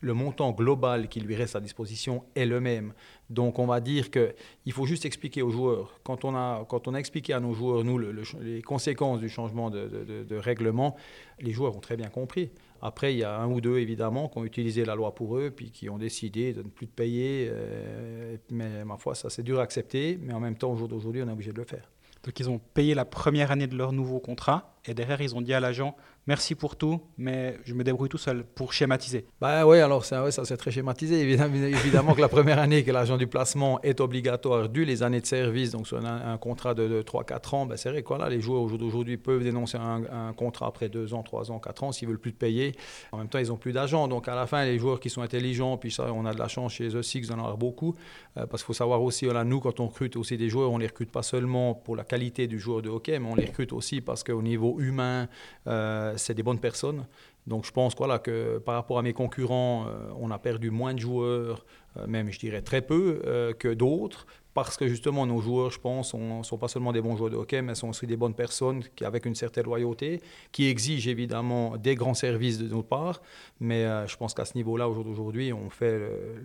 [0.00, 2.92] le montant global qui lui reste à disposition est le même.
[3.28, 6.00] Donc on va dire qu'il faut juste expliquer aux joueurs.
[6.02, 9.70] Quand on a, quand on a expliqué à nos joueurs, nous, les conséquences du changement
[9.70, 10.96] de, règlement,
[11.40, 12.50] les joueurs ont très bien compris.
[12.82, 15.50] Après, il y a un ou deux, évidemment, qui ont utilisé la loi pour eux,
[15.50, 17.48] puis qui ont décidé de ne plus payer.
[17.50, 20.88] Euh, mais ma foi, ça c'est dur à accepter, mais en même temps, au jour
[20.88, 21.90] d'aujourd'hui, on est obligé de le faire.
[22.24, 25.40] Donc ils ont payé la première année de leur nouveau contrat et derrière, ils ont
[25.40, 29.26] dit à l'agent merci pour tout, mais je me débrouille tout seul pour schématiser.
[29.40, 31.20] Bah oui, alors ça, c'est très schématisé.
[31.30, 35.26] Évidemment, que la première année que l'agent du placement est obligatoire, dû les années de
[35.26, 38.66] service, donc sur un, contrat de, 3-4 ans, bah c'est vrai que voilà, les joueurs
[38.78, 42.32] d'aujourd'hui peuvent dénoncer un, contrat après 2 ans, 3 ans, 4 ans s'ils veulent plus
[42.32, 42.72] te payer.
[43.12, 44.08] En même temps, ils n'ont plus d'agent.
[44.08, 46.48] Donc à la fin, les joueurs qui sont intelligents, puis ça, on a de la
[46.48, 47.94] chance chez The Six d'en avoir beaucoup,
[48.36, 50.78] euh, parce qu'il faut savoir aussi, voilà, nous, quand on recrute aussi des joueurs, on
[50.78, 53.72] les recrute pas seulement pour la qualité du joueur de hockey, mais on les recrute
[53.72, 55.28] aussi parce qu'au niveau humain,
[55.66, 57.06] euh, c'est des bonnes personnes.
[57.46, 60.94] Donc je pense voilà, que par rapport à mes concurrents, euh, on a perdu moins
[60.94, 65.70] de joueurs, euh, même je dirais très peu, que d'autres parce que justement nos joueurs,
[65.70, 68.16] je pense, ne sont pas seulement des bons joueurs de hockey, mais sont aussi des
[68.16, 70.20] bonnes personnes qui, avec une certaine loyauté,
[70.52, 73.22] qui exigent évidemment des grands services de notre part.
[73.60, 76.00] Mais euh, je pense qu'à ce niveau-là, aujourd'hui, on fait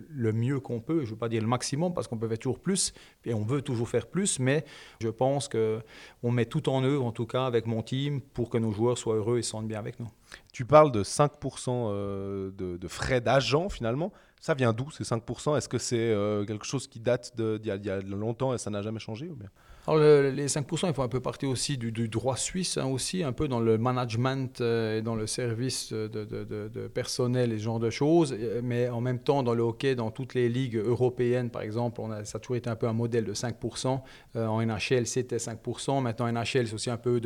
[0.08, 1.00] le, mieux qu'on peut.
[1.00, 2.92] Je ne veux pas dire le maximum, parce qu'on peut faire toujours plus,
[3.24, 4.64] et on veut toujours faire plus, mais
[5.00, 8.58] je pense qu'on met tout en œuvre, en tout cas avec mon team, pour que
[8.58, 10.08] nos joueurs soient heureux et se sentent bien avec nous.
[10.52, 14.12] Tu parles de 5% euh, de, de frais d'agent finalement.
[14.40, 17.90] Ça vient d'où ces 5% Est-ce que c'est euh, quelque chose qui date d'il y,
[17.90, 19.50] a longtemps et ça n'a jamais changé ou bien?
[19.88, 23.46] Les 5%, ils font un peu partie aussi du, droit suisse, hein, aussi, un peu
[23.46, 28.34] dans le management euh, et dans le service de, personnel et ce genre de choses.
[28.36, 32.00] Euh, mais en même temps, dans le hockey, dans toutes les ligues européennes, par exemple,
[32.00, 34.00] on a, ça a toujours été un peu un modèle de 5%.
[34.34, 36.02] Euh, en NHL, c'était 5%.
[36.02, 37.20] Maintenant, NHL, c'est aussi un peu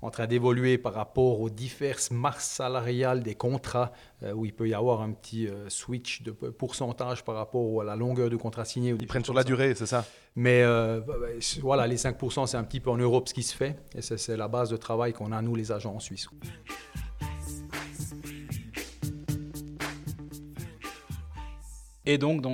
[0.00, 3.92] en train d'évoluer par rapport aux diverses masses salariales des contrats,
[4.34, 8.30] où il peut y avoir un petit switch de pourcentage par rapport à la longueur
[8.30, 8.94] du contrat signé.
[8.98, 10.06] Ils prennent sur la durée, c'est ça?
[10.34, 11.26] Mais bah, bah,
[11.60, 13.76] voilà, les 5%, c'est un petit peu en Europe ce qui se fait.
[13.94, 16.28] Et c'est la base de travail qu'on a, nous, les agents en Suisse.
[22.06, 22.44] Et donc,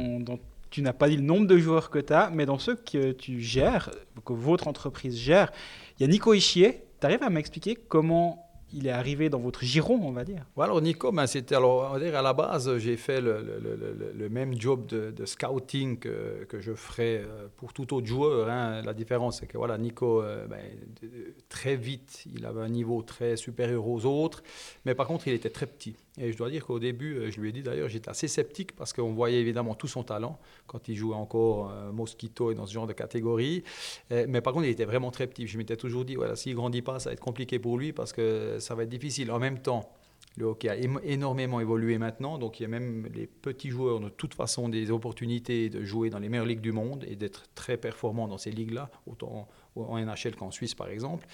[0.70, 3.12] tu n'as pas dit le nombre de joueurs que tu as, mais dans ceux que
[3.12, 3.90] tu gères,
[4.24, 5.52] que votre entreprise gère,
[5.98, 6.84] il y a Nico Ischier.
[7.00, 10.44] Tu arrives à m'expliquer comment il est arrivé dans votre giron, on va dire.
[10.56, 14.12] Voilà, Nico, ben, c'était alors, on va dire, à la base, j'ai fait le, le,
[14.14, 18.48] le, même job de, scouting que, que, je ferais euh, pour tout autre joueur.
[18.48, 18.82] Hein.
[18.82, 20.60] La différence, c'est que voilà, Nico, euh, ben,
[21.48, 24.42] très vite, il avait un niveau très supérieur aux autres,
[24.84, 25.94] mais par contre, il était très petit.
[26.18, 28.76] Et je dois dire qu'au début, euh, je lui ai dit d'ailleurs, j'étais assez sceptique
[28.76, 32.72] parce qu'on voyait évidemment tout son talent quand il jouait encore Mosquito et dans ce
[32.72, 33.64] genre de catégorie.
[34.10, 35.46] mais par contre, il était vraiment très petit.
[35.46, 38.12] Je m'étais toujours dit, voilà, s'il grandit pas, ça va être compliqué pour lui parce
[38.12, 39.30] que ça va être difficile.
[39.30, 39.90] En même temps,
[40.36, 44.08] le hockey a énormément évolué maintenant, donc il y a même les petits joueurs de
[44.08, 47.76] toute façon des opportunités de jouer dans les meilleures ligues du monde et d'être très
[47.76, 51.26] performants dans ces ligues-là, autant en NHL qu'en Suisse par exemple.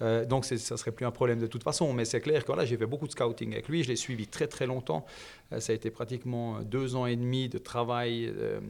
[0.00, 2.46] Euh, donc ça ne serait plus un problème de toute façon, mais c'est clair que
[2.48, 5.04] voilà, j'ai fait beaucoup de scouting avec lui, je l'ai suivi très très longtemps.
[5.52, 8.60] Euh, ça a été pratiquement deux ans et demi de travail euh,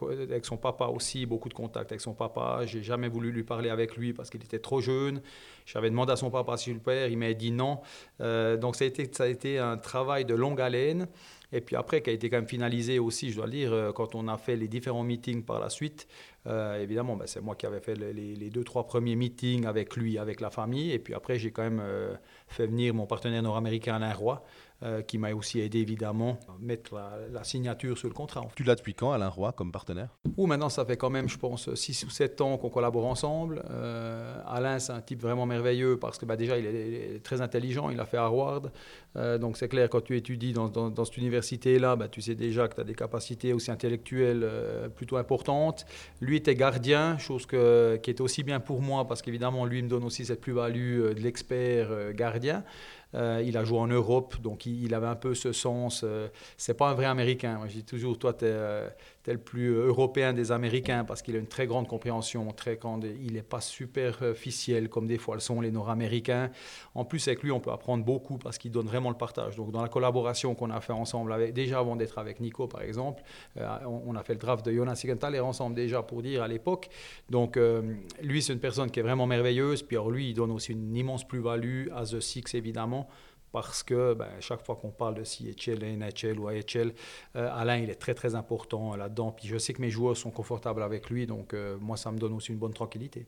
[0.00, 2.62] avec son papa aussi, beaucoup de contacts avec son papa.
[2.64, 5.20] J'ai jamais voulu lui parler avec lui parce qu'il était trop jeune.
[5.66, 7.80] J'avais demandé à son papa si je le père, il m'a dit non.
[8.18, 11.06] donc ça a, été, ça a été un travail de longue haleine.
[11.52, 14.14] Et puis après, qui a été quand même finalisé aussi, je dois le dire, quand
[14.14, 16.06] on a fait les différents meetings par la suite,
[16.48, 20.18] euh, évidemment, ben, c'est moi qui avais fait les, deux, trois premiers meetings avec lui,
[20.18, 20.92] avec la famille.
[20.92, 22.14] Et puis après, j'ai quand même euh,
[22.46, 24.42] fait venir mon partenaire nord-américain Alain Roy,
[24.84, 26.94] euh, qui m'a aussi aidé évidemment à mettre
[27.32, 28.46] la, signature sur le contrat.
[28.54, 30.16] Tu l'as depuis quand, Alain Roy, comme partenaire?
[30.36, 33.64] Ou maintenant, ça fait quand même, je pense, 6 ou 7 ans qu'on collabore ensemble.
[33.70, 37.90] Euh, Alain, c'est un type vraiment merveilleux parce que bah, déjà, il est, très intelligent,
[37.90, 38.70] il a fait Harvard.
[39.16, 42.68] Euh, donc c'est clair, quand tu étudies dans, dans, cette université-là, bah, tu sais déjà
[42.68, 44.48] que tu as des capacités aussi intellectuelles
[44.94, 45.86] plutôt importantes.
[46.20, 49.88] Lui était gardien, chose que, qui était aussi bien pour moi parce qu'évidemment, lui me
[49.88, 52.62] donne aussi cette plus-value de l'expert gardien.
[53.14, 56.02] Euh, il a joué en Europe, donc il, avait un peu ce sens.
[56.04, 57.56] Euh, c'est pas un vrai Américain.
[57.58, 58.90] Moi, je dis toujours, toi, tu es,
[59.28, 63.06] euh, le plus européen des Américains parce qu'il a une très grande compréhension, très grande.
[63.22, 66.50] Il n'est pas superficiel comme des fois le sont les Nord-Américains.
[66.94, 69.56] En plus, avec lui, on peut apprendre beaucoup parce qu'il donne vraiment le partage.
[69.56, 73.22] Donc, dans la collaboration qu'on a fait ensemble, déjà avant d'être avec Nico, par exemple,
[73.56, 76.88] on, a fait le draft de Jonas Sigenthaler ensemble déjà pour dire à l'époque.
[77.30, 77.58] Donc,
[78.22, 79.82] lui, c'est une personne qui est vraiment merveilleuse.
[79.82, 83.08] Puis, alors, lui, il donne aussi une immense plus-value à The Six, évidemment
[83.52, 86.92] parce que ben, chaque fois qu'on parle de CHL, NHL ou AHL,
[87.36, 89.32] euh, Alain, il est très très important là-dedans.
[89.32, 92.18] Puis je sais que mes joueurs sont confortables avec lui, donc euh, moi, ça me
[92.18, 93.26] donne aussi une bonne tranquillité.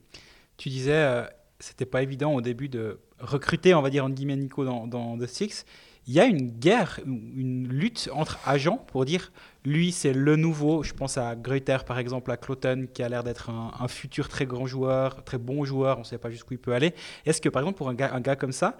[0.57, 1.23] Tu disais, euh,
[1.59, 5.17] c'était pas évident au début de recruter, on va dire, en guillemets, Nico dans, dans
[5.17, 5.65] The Six.
[6.07, 9.31] Il y a une guerre, une lutte entre agents pour dire,
[9.63, 10.81] lui, c'est le nouveau.
[10.81, 14.47] Je pense à Greuter, par exemple, à Cloton, qui a l'air d'être un, futur très
[14.47, 15.97] grand joueur, très bon joueur.
[15.97, 16.95] On ne sait pas jusqu'où il peut aller.
[17.27, 18.79] Est-ce que, par exemple, pour un gars comme ça,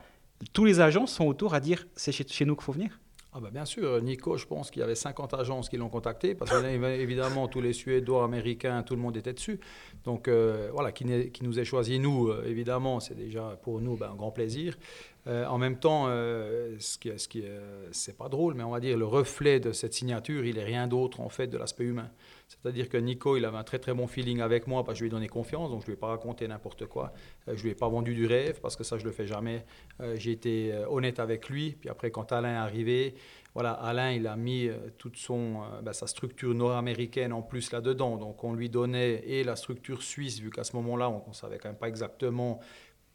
[0.54, 3.00] tous les agents sont autour à dire c'est chez, nous qu'il faut venir?
[3.34, 6.36] Ah bah bien sûr, Nico, je pense qu'il y avait 50 agences qui l'ont contacté,
[6.36, 9.60] parce que évidemment, tous les Suédois, Américains, tout le monde était dessus.
[10.06, 14.12] Donc euh, voilà, qui, nous ait choisi, nous, euh, évidemment, c'est déjà pour nous ben,
[14.12, 14.78] un grand plaisir.
[15.28, 17.44] Euh, en même temps, ce qui, ce qui,
[17.92, 20.88] c'est pas drôle, mais on va dire le reflet de cette signature, il est rien
[20.88, 22.10] d'autre en fait de l'aspect humain.
[22.48, 25.04] C'est-à-dire que Nico, il avait un très très bon feeling avec moi parce que je
[25.04, 27.14] lui ai donné confiance, donc je lui ai pas raconté n'importe quoi.
[27.48, 29.64] Je lui ai pas vendu du rêve parce que ça je le fais jamais.
[30.16, 31.78] J'ai été honnête avec lui.
[31.80, 33.14] Puis après, quand Alain est arrivé,
[33.54, 37.72] voilà, Alain, il a mis euh, toute son, euh, ben, sa structure nord-américaine en plus
[37.72, 38.18] là-dedans.
[38.18, 41.58] Donc on lui donnait et la structure suisse, vu qu'à ce moment-là, on ne savait
[41.58, 42.60] quand même pas exactement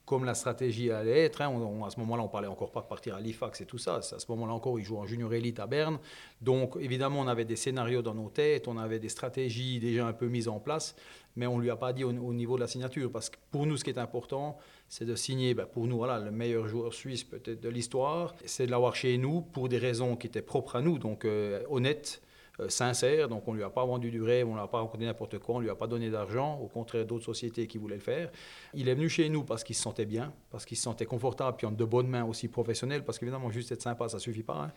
[0.05, 1.43] comme la stratégie allait être.
[1.43, 1.49] hein.
[1.49, 3.97] On- à ce moment-là, on parlait encore pas de partir à l'IFAX et tout ça.
[3.97, 5.99] À ce moment-là encore, il joue en junior élite à Berne.
[6.41, 10.13] Donc évidemment, on avait des scénarios dans nos têtes, on avait des stratégies déjà un
[10.13, 10.95] peu mises en place,
[11.37, 13.11] mais on lui a pas dit au, au niveau de la signature.
[13.11, 16.19] Parce que pour nous, ce qui est important, c'est de signer, ben, pour nous, voilà,
[16.19, 18.35] le meilleur joueur suisse peut-être de l'histoire.
[18.45, 21.63] C'est de l'avoir chez nous pour des raisons qui étaient propres à nous, donc euh,
[21.69, 22.23] honnêtes,
[22.61, 23.29] euh, sincères.
[23.29, 25.39] Donc on lui a pas vendu du rêve, on ne lui a pas raconté n'importe
[25.39, 28.31] quoi, on lui a pas donné d'argent, au contraire d'autres sociétés qui voulaient le faire.
[28.75, 31.57] Il est venu chez nous parce qu'il se sentait bien, parce qu'il se sentait confortable,
[31.57, 34.55] puis en de bonnes mains aussi professionnelles, parce qu'évidemment, juste être sympa, ça suffit pas.
[34.57, 34.73] hein.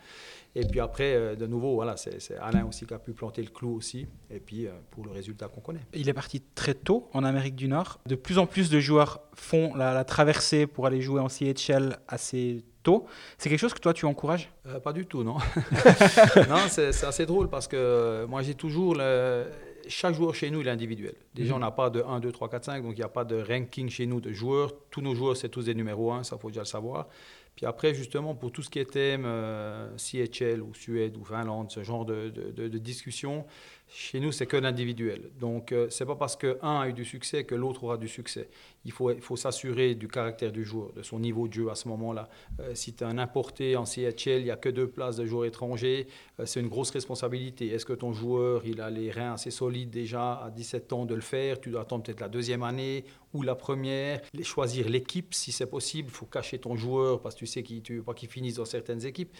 [0.55, 3.49] Et puis après, euh, de nouveau, voilà, c'est Alain aussi qui a pu planter le
[3.49, 5.85] clou aussi, et puis euh, pour le résultat qu'on connaît.
[5.93, 7.99] Il est parti très tôt en Amérique du Nord.
[8.05, 11.97] De plus en plus de joueurs font la, la traversée pour aller jouer en CHL
[12.07, 13.05] assez tôt.
[13.37, 14.51] C'est quelque chose que toi tu encourages?
[14.67, 15.35] Euh, pas du tout, non.
[16.49, 19.45] non, c'est assez drôle parce que euh, moi j'ai toujours le...
[19.87, 21.15] Chaque joueur chez nous il est individuel.
[21.33, 23.23] Déjà, on n'a pas de 1, 2, 3, 4, 5, donc il n'y a pas
[23.25, 24.71] de ranking chez nous de joueurs.
[24.91, 27.07] Tous nos joueurs, c'est tous des numéros 1, ça faut déjà le savoir.
[27.55, 31.71] Puis après, justement, pour tout ce qui est thème euh, CHL ou Suède ou Finlande,
[31.71, 33.45] ce genre de, de, de- de discussion,
[33.91, 35.31] chez nous, c'est que l'individuel.
[35.39, 38.49] Donc, euh, c'est pas parce qu'un a eu du succès que l'autre aura du succès.
[38.85, 41.75] Il faut, il faut s'assurer du caractère du joueur, de son niveau de jeu à
[41.75, 42.29] ce moment-là.
[42.59, 45.25] Euh, si tu es un importé en CHL, il n'y a que deux places de
[45.25, 46.07] joueurs étrangers,
[46.39, 47.67] euh, c'est une grosse responsabilité.
[47.69, 51.15] Est-ce que ton joueur, il a les reins assez solides déjà à 17 ans de
[51.15, 51.59] le faire?
[51.59, 54.21] Tu dois attendre peut-être la deuxième année ou la première.
[54.43, 56.09] Choisir l'équipe si c'est possible.
[56.11, 58.55] Il faut cacher ton joueur parce que tu sais qu'il tu veux pas qu'il finisse
[58.55, 59.33] dans certaines équipes.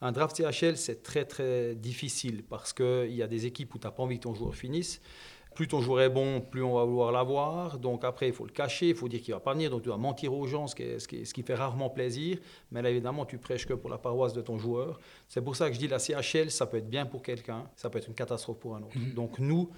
[0.00, 3.86] Un draft CHL, c'est très très difficile parce qu'il y a des équipes où tu
[3.86, 5.00] n'as pas envie que ton joueur finisse.
[5.54, 7.78] Plus ton joueur est bon, plus on va vouloir l'avoir.
[7.78, 9.70] Donc après, il faut le cacher, il faut dire qu'il ne va pas venir.
[9.70, 11.54] Donc tu dois mentir aux gens, ce qui, est- ce qui est- ce qui fait
[11.54, 12.36] rarement plaisir.
[12.70, 15.00] Mais là, évidemment, tu prêches que pour la paroisse de ton joueur.
[15.28, 17.88] C'est pour ça que je dis la CHL, ça peut être bien pour quelqu'un, ça
[17.88, 18.98] peut être une catastrophe pour un autre.
[19.14, 19.70] Donc nous,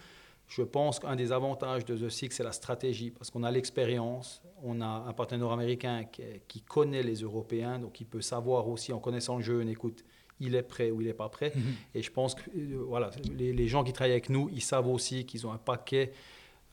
[0.48, 4.42] je pense qu'un des avantages de The Six, c'est la stratégie, parce qu'on a l'expérience,
[4.62, 8.92] on a un partenaire nord-américain qui, qui connaît les Européens, donc il peut savoir aussi,
[8.92, 10.04] en connaissant le jeu, écoute,
[10.40, 11.52] il est prêt ou il n'est pas prêt.
[11.94, 14.88] Et je pense que euh, voilà, les, les gens qui travaillent avec nous, ils savent
[14.88, 16.12] aussi qu'ils ont un paquet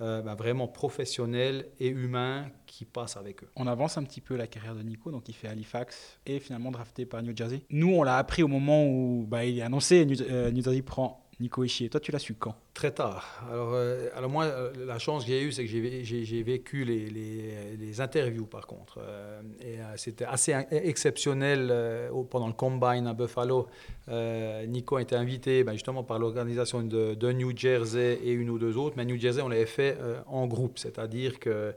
[0.01, 3.49] euh, ben, vraiment professionnel et humain qui passe avec eux.
[3.55, 6.69] On avance un petit peu la carrière de Nico, donc il fait Halifax et finalement
[6.69, 7.61] drafté par New Jersey.
[7.69, 10.81] Nous, on l'a appris au moment où bah, il est annoncé, New, euh, New Jersey
[10.81, 11.89] prend Nico Ishier.
[11.89, 12.55] Toi, tu l'as su quand?
[12.73, 13.45] Très tard.
[13.51, 16.43] Alors, euh, alors moi, euh, la chance que j'ai eue, c'est que j'ai- j'ai j'ai
[16.43, 18.99] vécu les, les- les interviews, par contre.
[19.01, 23.67] Euh, et euh, c'était assez in- exceptionnel euh, pendant le Combine à Buffalo.
[24.09, 28.49] Euh, Nico a été invité ben, justement par l'organisation de, de New Jersey et une
[28.49, 28.95] ou deux autres.
[28.97, 31.73] Mais New Jersey, on l'avait fait euh, en groupe, c'est-à-dire que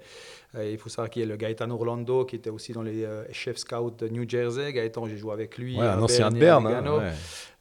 [0.55, 3.05] euh, il faut savoir qu'il y a le Gaetano Orlando qui était aussi dans les
[3.05, 4.73] euh, chefs scouts de New Jersey.
[4.73, 5.77] Gaëtan, j'ai joué avec lui.
[5.77, 6.65] Ouais, un ancien de Berne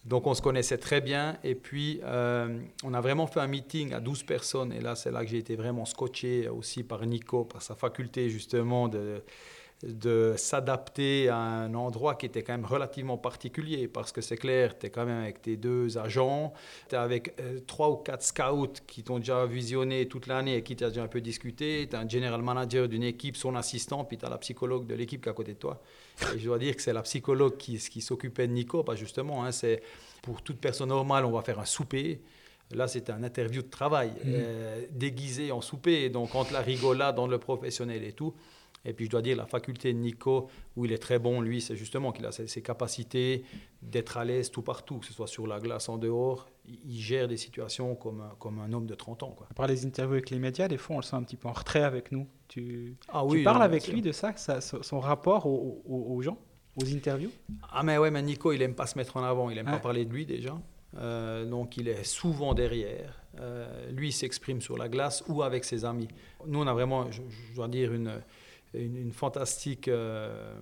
[0.08, 1.38] Donc on se connaissait très bien.
[1.44, 4.72] Et puis euh, on a vraiment fait un meeting à 12 personnes.
[4.72, 8.30] Et là c'est là que j'ai été vraiment scotché aussi par Nico, par sa faculté
[8.30, 9.22] justement de,
[9.84, 13.90] de s'adapter à un endroit qui était quand même relativement particulier.
[13.90, 16.54] Parce que c'est clair, tu es quand même avec tes deux agents,
[16.88, 20.64] tu es avec euh, trois ou quatre scouts qui t'ont déjà visionné toute l'année et
[20.64, 24.06] qui t'ont déjà un peu discuté, tu as un general manager d'une équipe, son assistant,
[24.06, 25.82] puis tu as la psychologue de l'équipe qui est à côté de toi.
[26.36, 29.44] Et je dois dire que c'est la psychologue qui, qui s'occupait de Nico, que justement,
[29.46, 29.82] hein, c'est
[30.22, 32.22] pour toute personne normale, on va faire un souper.
[32.72, 37.28] Là, c'était un interview de travail, euh, déguisé en souper, donc entre la rigolade, dans
[37.28, 38.34] le professionnel et tout.
[38.84, 41.62] Et puis, je dois dire, la faculté de Nico, où il est très bon, lui,
[41.62, 43.44] c'est justement qu'il a ses, ses capacités
[43.82, 46.50] d'être à l'aise tout partout, que ce soit sur la glace, en dehors.
[46.86, 49.32] Il, gère des situations comme, un- comme un homme de 30 ans.
[49.32, 49.48] Quoi.
[49.50, 51.48] À part les interviews avec les médias, des fois, on le sent un petit peu
[51.48, 52.28] en retrait avec nous.
[52.48, 56.38] Tu, Ah tu parles non, avec lui de ça, ça- son rapport aux, gens,
[56.76, 57.32] aux interviews?
[57.72, 59.80] Ah mais ouais, mais Nico, il aime pas se mettre en avant, il aime pas
[59.80, 60.58] parler de lui déjà.
[60.98, 63.22] Euh, donc il est souvent derrière.
[63.40, 66.08] Euh, lui, il s'exprime sur la glace ou avec ses amis.
[66.48, 68.22] Nous, on a vraiment, je, je dois dire, une,
[68.74, 70.58] une, une fantastique euh,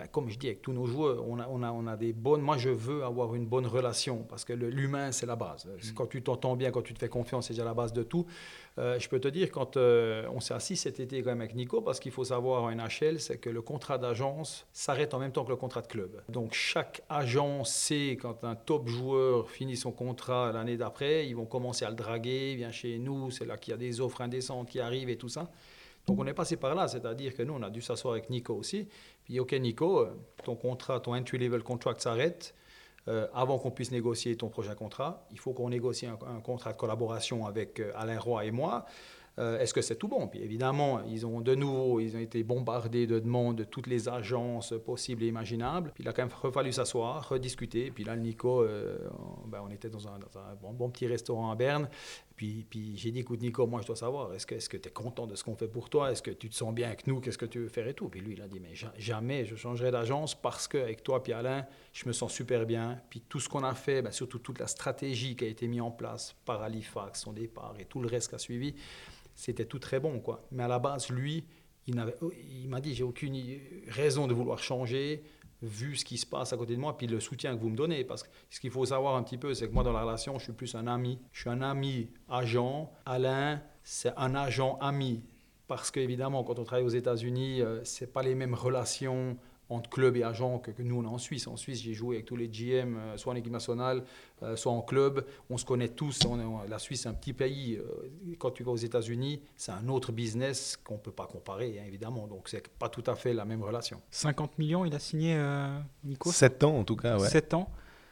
[0.00, 2.14] ben, comme je dis avec tous nos joueurs, on a, on, a, on a des
[2.14, 2.40] bonnes.
[2.40, 5.66] Moi, je veux avoir une bonne relation parce que l'humain, c'est la base.
[5.66, 5.94] Mm.
[5.94, 8.24] Quand tu t'entends bien, quand tu te fais confiance, c'est déjà la base de tout.
[8.78, 11.54] Euh, je peux te dire, quand euh, on s'est assis cet été quand même avec
[11.54, 15.32] Nico, parce qu'il faut savoir en NHL, c'est que le contrat d'agence s'arrête en même
[15.32, 16.22] temps que le contrat de club.
[16.30, 21.44] Donc chaque agent sait quand un top joueur finit son contrat l'année d'après, ils vont
[21.44, 24.22] commencer à le draguer, il vient chez nous, c'est là qu'il y a des offres
[24.22, 25.50] indécentes qui arrivent et tout ça.
[26.06, 28.54] Donc on est passé par là, c'est-à-dire que nous, on a dû s'asseoir avec Nico
[28.54, 28.88] aussi.
[29.24, 30.06] Puis, OK, Nico,
[30.44, 32.54] ton contrat, ton entry-level contract s'arrête.
[33.08, 36.76] Euh, avant qu'on puisse négocier ton prochain contrat, il faut qu'on négocie un, contrat de
[36.76, 38.84] collaboration avec euh, Alain Roy et moi.
[39.38, 40.28] Euh, Est-ce que c'est tout bon?
[40.28, 44.08] Puis évidemment, ils ont de nouveau, ils ont été bombardés de demandes de toutes les
[44.08, 45.92] agences possibles et imaginables.
[45.94, 47.90] Puis il a quand même fallu s'asseoir, rediscuter.
[47.90, 50.18] Puis là, Nico, on, ben, on était dans un,
[50.72, 51.88] bon petit restaurant à Berne.
[52.40, 55.34] Puis, j'ai dit, écoute Nico, moi je dois savoir, est-ce que tu es content de
[55.34, 56.10] ce qu'on fait pour toi?
[56.10, 57.20] Est-ce que tu te sens bien avec nous?
[57.20, 58.08] Qu'est-ce que tu veux faire et tout?
[58.08, 61.34] Puis lui, il a dit, mais ja- jamais je changerai d'agence parce qu'avec toi, puis
[61.34, 62.98] Alain, je me sens super bien.
[63.10, 65.82] Puis tout ce qu'on a fait, ben, surtout toute la stratégie qui a été mise
[65.82, 68.74] en place par Halifax, son départ et tout le reste qui a suivi,
[69.34, 70.22] c'était tout très bon.
[70.50, 71.44] Mais à la base, lui,
[71.86, 71.94] il
[72.68, 73.36] m'a dit, j'ai aucune
[73.88, 75.22] raison de vouloir changer
[75.62, 77.76] vu ce qui se passe à côté de moi, puis le soutien que vous me
[77.76, 78.04] donnez.
[78.04, 80.38] Parce que ce qu'il faut savoir un petit peu, c'est que moi, dans la relation,
[80.38, 81.18] je suis plus un ami.
[81.32, 82.90] Je suis un ami agent.
[83.04, 85.22] Alain, c'est un agent ami.
[85.66, 89.36] Parce qu'évidemment, quand on travaille aux États-Unis, euh, c'est pas les mêmes relations
[89.70, 91.46] entre club et agent que, que nous on a en Suisse.
[91.46, 94.04] En Suisse, j'ai joué avec tous les GM, euh, soit en équipe nationale,
[94.42, 95.24] euh, soit en club.
[95.48, 96.18] On se connaît tous.
[96.28, 97.76] On est- on- la Suisse, c'est un petit pays.
[97.76, 97.84] Euh,
[98.38, 102.26] Quand tu vas aux États-Unis, c'est un autre business qu'on peut pas comparer, hein, évidemment.
[102.26, 104.00] Donc, c'est pas tout à fait la même relation.
[104.10, 107.28] 50 millions, il a signé euh, Nico 7 ans en tout cas, ouais.
[107.28, 107.70] 7 ans.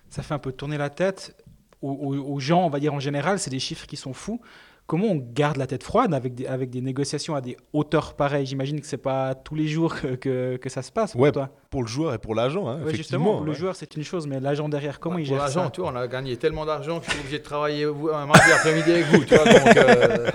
[0.08, 1.36] Ça fait un peu tourner la tête.
[1.82, 4.40] Aux, aux- aux gens, on va dire en général, c'est des chiffres qui sont fous.
[4.88, 8.46] Comment on garde la tête froide avec des, avec des négociations à des hauteurs pareilles?
[8.46, 11.30] J'imagine que c'est pas tous les jours que, que, que ça se passe pour Ouais,
[11.30, 11.50] toi.
[11.68, 12.96] Pour le joueur et pour l'agent, hein, Ouais, effectivement.
[12.96, 13.54] justement, le ouais.
[13.58, 16.08] joueur c'est une chose, mais l'agent derrière, comment il pour gère tu vois, on a
[16.08, 19.24] gagné tellement d'argent que je suis obligé de travailler un mardi après-midi avec vous.
[19.26, 20.30] Tu vois, donc, euh,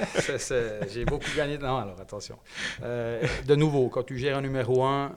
[0.94, 1.58] j'ai beaucoup gagné.
[1.58, 2.36] Non, alors attention.
[2.84, 5.10] Euh, de nouveau, quand tu gères un numéro un, euh,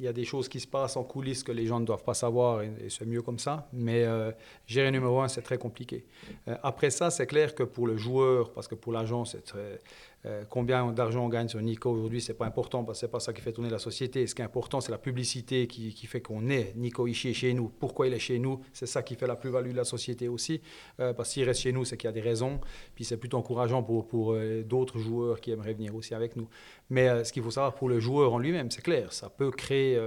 [0.00, 2.02] il y a des choses qui se passent en coulisses que les gens ne doivent
[2.02, 3.68] pas savoir et, c'est mieux comme ça.
[3.72, 4.32] Mais euh,
[4.66, 6.06] gérer numéro un, c'est très compliqué.
[6.48, 9.78] Euh, après ça, c'est clair que pour le joueur, parce que pour l'agent, c'est très.
[10.26, 13.20] Euh, combien d'argent on gagne sur Nico aujourd'hui, c'est pas important parce que c'est pas
[13.20, 14.26] ça qui fait tourner la société.
[14.26, 17.68] Ce qui est important, c'est la publicité qui, fait qu'on est Nico Ishii chez nous.
[17.68, 18.60] Pourquoi il est chez nous?
[18.72, 20.60] C'est ça qui fait la plus-value de la société aussi.
[21.00, 22.60] Euh, parce qu'il reste chez nous, c'est qu'il y a des raisons.
[22.94, 26.48] Puis c'est plutôt encourageant pour, pour euh, d'autres joueurs qui aimeraient venir aussi avec nous.
[26.90, 29.98] Mais ce qu'il faut savoir pour le joueur en lui-même, c'est clair, ça peut créer.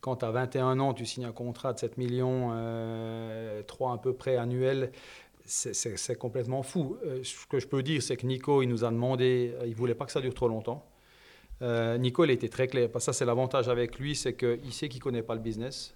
[0.00, 3.98] quand tu as 21 ans, tu signes un contrat de 7 millions, euh, 3 à
[3.98, 4.92] peu près annuels,
[5.48, 6.96] c'est- complètement fou.
[7.04, 9.74] Euh, ce que je peux dire, c'est que Nico, il nous a demandé, euh, il
[9.74, 10.84] voulait pas que ça dure trop longtemps.
[11.62, 12.90] Euh, Nico, il était très clair.
[12.90, 15.94] Parce que ça, c'est l'avantage avec lui, c'est qu'il sait qu'il connaît pas le business.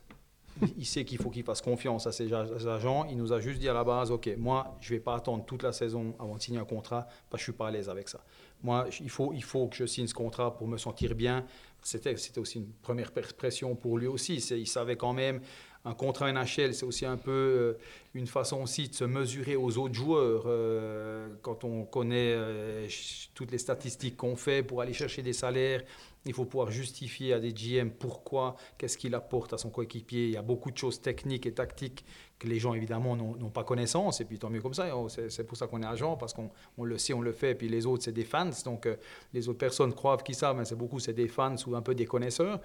[0.76, 3.06] Il- sait qu'il faut qu'il fasse confiance à ses agents.
[3.08, 5.62] Il nous a juste dit à la base, OK, moi, je vais pas attendre toute
[5.62, 8.08] la saison avant de signer un contrat parce que je suis pas à l'aise avec
[8.08, 8.22] ça.
[8.62, 11.46] Moi, il faut, il faut que je signe ce contrat pour me sentir bien.
[11.80, 14.36] C'était, aussi une première pression pour lui aussi.
[14.36, 15.40] Il savait quand même,
[15.84, 17.78] un contrat NHL, c'est aussi un peu euh,
[18.14, 20.44] une façon aussi de se mesurer aux autres joueurs.
[20.46, 22.88] Euh, quand on connaît euh,
[23.34, 25.82] toutes les statistiques qu'on fait pour aller chercher des salaires,
[26.24, 30.26] il faut pouvoir justifier à des GM pourquoi, qu'est-ce qu'il apporte à son coéquipier.
[30.26, 32.04] Il y a beaucoup de choses techniques et tactiques
[32.38, 34.20] que les gens, évidemment, n'ont pas connaissance.
[34.20, 34.86] Et puis, tant mieux comme ça.
[35.28, 37.52] C'est pour ça qu'on est agent, parce qu'on on le sait, on le fait.
[37.52, 38.50] Et puis, les autres, c'est des fans.
[38.64, 38.88] Donc,
[39.32, 41.94] les autres personnes croient qu'ils savent, mais c'est beaucoup, c'est des fans ou un peu
[41.94, 42.60] des connaisseurs.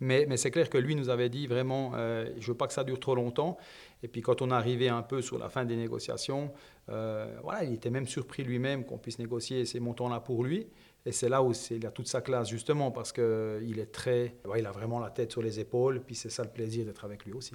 [0.00, 2.84] Mais, c'est clair que lui nous avait dit vraiment, euh, je veux pas que ça
[2.84, 3.58] dure trop longtemps.
[4.02, 6.52] Et puis quand on arrivait un peu sur la fin des négociations,
[6.88, 10.68] euh, voilà, il était même surpris lui-même qu'on puisse négocier ces montants-là pour lui.
[11.04, 14.66] Et c'est là où il a toute sa classe justement parce qu'il est très, il
[14.66, 16.00] a vraiment la tête sur les épaules.
[16.04, 17.54] Puis c'est ça le plaisir d'être avec lui aussi.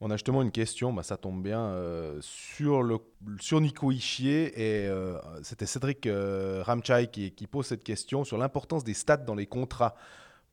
[0.00, 4.52] On a justement une question, bah, ça tombe bien, euh, sur Nico Ischier.
[4.54, 9.16] Et euh, c'était Cédric euh, Ramchai qui, qui pose cette question sur l'importance des stats
[9.16, 9.94] dans les contrats.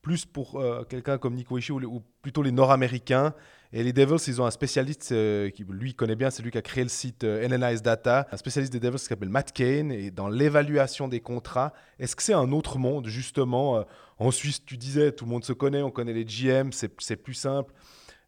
[0.04, 3.32] Plus pour euh, quelqu'un comme Nico Ishii ou, plutôt les Nord-Américains.
[3.72, 6.58] Et les Devils, ils ont un spécialiste euh, qui, lui, connaît bien, c'est lui qui
[6.58, 9.90] a créé le site euh, Analyze Data, un spécialiste des Devils qui s'appelle Matt Kane.
[9.90, 13.82] Et dans l'évaluation des contrats, est-ce que c'est un autre monde, justement euh,
[14.18, 17.34] En Suisse, tu disais, tout le monde se connaît, on connaît les GM, c'est plus
[17.34, 17.72] simple.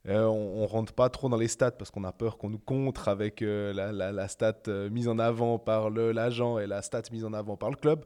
[0.08, 3.08] On, on rentre pas trop dans les stats parce qu'on a peur qu'on nous contre
[3.08, 7.56] avec la, la- stat mise en avant par l'agent et la stat mise en avant
[7.56, 8.04] par le club.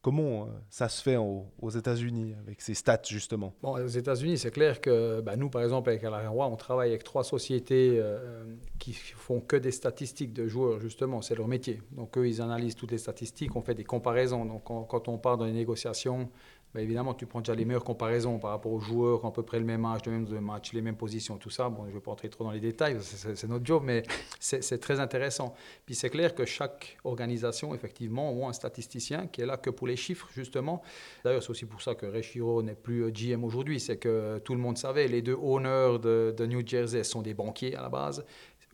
[0.00, 3.52] Comment euh, ça se fait aux États-Unis avec ces stats justement?
[3.62, 7.24] Aux États-Unis, c'est clair que bah, nous, par exemple, avec Alain on travaille avec trois
[7.24, 8.44] sociétés euh,
[8.78, 11.82] qui font que des statistiques de joueurs, justement, c'est leur métier.
[11.90, 14.44] Donc, eux, ils analysent toutes les statistiques, on fait des comparaisons.
[14.44, 16.30] Donc, quand on part dans les négociations,
[16.74, 19.58] bah, évidemment, tu prends déjà les meilleures comparaisons par rapport aux joueurs à peu près
[19.58, 21.70] le même âge, le même match, les mêmes positions, tout ça.
[21.70, 24.02] Bon, je ne vais pas entrer trop dans les détails, c'est notre job, mais
[24.38, 25.54] c'est très intéressant.
[25.86, 29.86] Puis c'est clair que chaque organisation, effectivement, a un statisticien qui est là que pour
[29.86, 30.82] les chiffres, justement.
[31.24, 33.80] D'ailleurs, c'est aussi pour ça que Reshiro n'est plus euh, GM aujourd'hui.
[33.80, 37.34] C'est que tout le monde savait, les deux owners de, de New Jersey sont des
[37.34, 38.24] banquiers à la base.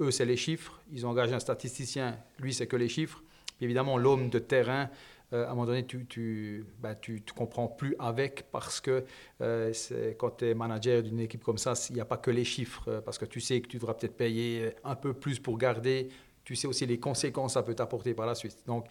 [0.01, 0.81] Eux, c'est les chiffres.
[0.93, 2.19] Ils ont engagé un statisticien.
[2.41, 3.23] Lui, c'est que les chiffres.
[3.57, 4.91] Puis évidemment, l'homme de terrain
[5.35, 9.05] euh, à un moment donné, tu ne ben, tu, comprends plus avec parce que
[9.41, 9.73] euh,
[10.17, 12.85] quand tu es manager d'une équipe comme ça, il n'y a pas que les chiffres,
[12.89, 16.09] euh, parce que tu sais que tu devras peut-être payer un peu plus pour garder.
[16.45, 18.59] Tu sais aussi les conséquences que ça peut t'apporter par la suite.
[18.67, 18.87] Donc,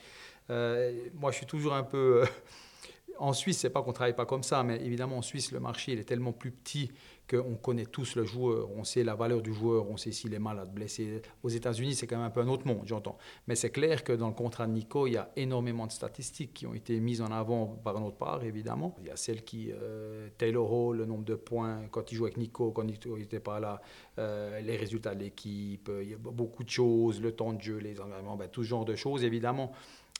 [0.50, 2.26] moi, je suis toujours un peu...
[3.20, 5.94] en Suisse, c'est pas qu'on travaille pas comme ça, mais évidemment, en Suisse, le marché
[5.94, 6.92] il est tellement plus petit
[7.30, 10.40] qu'on connaît tous le joueur, on sait la valeur du joueur, on sait s'il est
[10.40, 11.22] malade, blessé.
[11.42, 13.18] Aux États-Unis, c'est quand même un peu un autre monde, j'entends.
[13.48, 16.54] Mais c'est clair que dans le contrat de Nico, il y a énormément de statistiques
[16.54, 18.96] qui ont été mises en avant par notre part, évidemment.
[19.02, 22.26] Il y a celles qui, euh, Taylor Hall, le nombre de points quand il joue
[22.26, 23.82] avec Nico, quand Nico n'était pas là,
[24.20, 27.78] euh, les résultats de l'équipe, il y a beaucoup de choses, le temps de jeu,
[27.78, 29.72] les engagements, ben, tout ce genre de choses, évidemment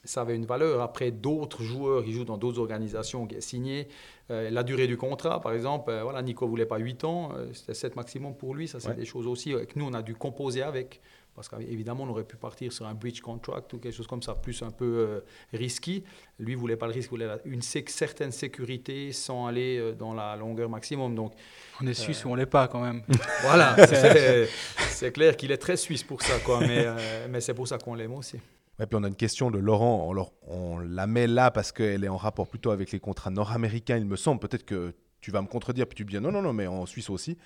[0.04, 0.82] ça avait une valeur.
[0.82, 3.88] Après, d'autres joueurs qui jouent dans d'autres organisations qui ont signé,
[4.32, 7.32] euh, la durée du contrat, par exemple, euh, voilà, Nico ne voulait pas 8 ans,
[7.36, 8.68] euh, c'était 7 maximum pour lui.
[8.68, 11.02] Ça, c'est des choses aussi que nous, on a dû composer avec.
[11.36, 14.36] Parce qu'évidemment, on aurait pu partir sur un bridge contract ou quelque chose comme ça,
[14.36, 16.04] plus un peu risqué.
[16.38, 20.36] Lui ne voulait pas le risque, il voulait une certaine sécurité sans aller dans la
[20.36, 21.16] longueur maximum.
[21.16, 21.34] Donc,
[21.82, 23.02] on est suisse ou on l'est pas quand même.
[23.42, 23.76] voilà,
[24.90, 26.86] c'est clair qu'il est très suisse pour ça, quoi, mais,
[27.28, 28.38] mais c'est pour ça qu'on l'aime aussi.
[28.80, 30.12] Et puis on a une question de Laurent,
[30.48, 34.06] on, la met là parce qu'elle est en rapport plutôt avec les contrats nord-américains, il
[34.06, 34.40] me semble.
[34.40, 37.10] Peut-être que tu vas me contredire, puis tu dis non, non, non, mais en Suisse
[37.10, 37.38] aussi.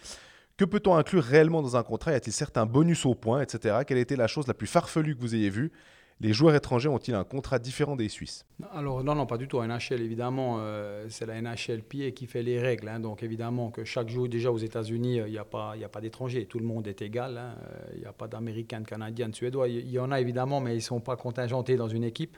[0.56, 2.14] Que peut-on inclure réellement dans un contrat?
[2.14, 3.80] Y a-t-il certains bonus au point, etc.
[3.86, 5.72] Quelle été la chose la plus farfelue que vous ayez vue?
[6.20, 8.44] Les joueurs étrangers ont-ils un contrat différent des Suisses?
[8.74, 9.62] Alors non, non, pas du tout.
[9.62, 12.90] NHL, évidemment, euh, c'est la NHLPA qui fait les règles.
[12.90, 13.00] Hein.
[13.00, 16.46] donc évidemment que chaque joueur, déjà aux États-Unis, euh, il n'y a pas, pas d'étrangers.
[16.46, 17.38] Tout le monde est égal.
[17.38, 17.56] Hein.
[17.62, 19.68] Euh, il n'y a pas d'Américains, de Canadiens, de Suédois.
[19.68, 22.38] Il y en a évidemment, mais ils ne sont pas contingentés dans une équipe.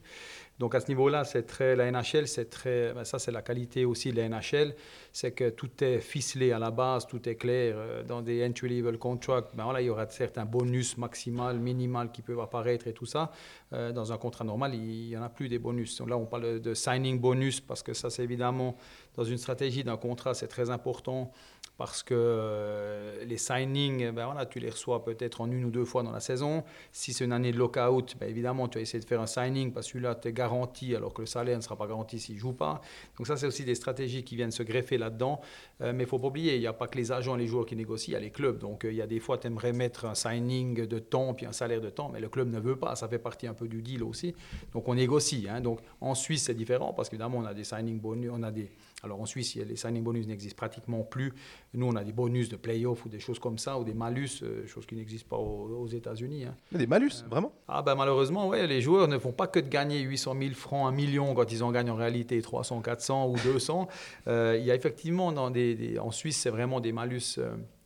[0.59, 3.85] Donc à ce niveau-là, c'est très la NHL, c'est très ben, ça c'est la qualité
[3.85, 4.75] aussi de la NHL,
[5.13, 8.67] c'est que tout est ficelé à la base, tout est clair euh, dans des entry
[8.67, 9.55] level contracts.
[9.55, 13.31] Ben voilà, il y aura certains bonus maximal, minimal qui peuvent apparaître et tout ça.
[13.71, 16.01] Euh, dans un contrat normal, il y en a plus des bonus.
[16.01, 18.75] Là, on parle de signing bonus parce que ça c'est évidemment
[19.15, 21.31] dans une stratégie d'un contrat, c'est très important
[21.79, 25.85] parce que euh, les signings, ben voilà, tu les reçois peut-être en une ou deux
[25.85, 26.65] fois dans la saison.
[26.91, 29.71] Si c'est une année de lockout, ben évidemment, tu vas essayer de faire un signing
[29.71, 32.35] parce que celui-là, tu es garanti alors que le salaire ne sera pas garanti s'il
[32.35, 32.81] ne joue pas.
[33.17, 35.39] Donc ça, c'est aussi des stratégies qui viennent se greffer là-dedans.
[35.79, 37.47] Euh, mais il ne faut pas oublier, il n'y a pas que les agents les
[37.47, 38.57] joueurs qui négocient, il y a les clubs.
[38.57, 41.45] Donc euh, il y a des fois, tu aimerais mettre un signing de temps puis
[41.45, 42.97] un salaire de temps, mais le club ne veut pas.
[42.97, 44.35] Ça fait partie un peu du deal aussi.
[44.73, 45.47] Donc on négocie.
[45.49, 45.61] Hein.
[45.61, 48.69] Donc en Suisse, c'est différent parce qu'évidemment, on a des signing bonus, on a des
[49.03, 51.33] alors en Suisse, les signing bonus n'existent pratiquement plus.
[51.73, 54.41] Nous, on a des bonus de playoff ou des choses comme ça, ou des malus,
[54.43, 56.45] euh, choses qui n'existent pas aux, États-Unis.
[56.45, 56.55] Hein.
[56.71, 59.69] Des malus, euh, vraiment Ah ben malheureusement, ouais, les joueurs ne font pas que de
[59.69, 63.35] gagner 800 000 francs, 1 million quand ils en gagnent en réalité 300, 400 ou
[63.37, 63.87] 200.
[64.27, 67.39] Euh, il y a effectivement, dans des, en Suisse, c'est vraiment des malus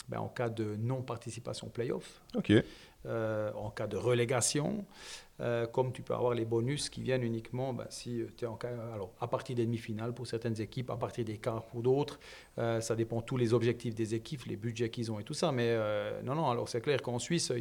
[0.10, 2.22] ben, en cas de non-participation playoff.
[2.36, 2.52] Ok.
[3.06, 4.86] en cas de relégation.
[5.44, 8.48] Euh, comme tu peux avoir les bonus qui viennent uniquement ben, si euh, tu es
[8.48, 8.58] en
[8.94, 12.18] alors, à partir des demi-finales pour certaines équipes, à partir des quarts pour d'autres.
[12.60, 15.52] Euh, ça dépend tous les objectifs des équipes, les budgets qu'ils ont et tout ça.
[15.52, 15.76] Mais
[16.24, 17.52] non, non, alors c'est clair qu'en Suisse,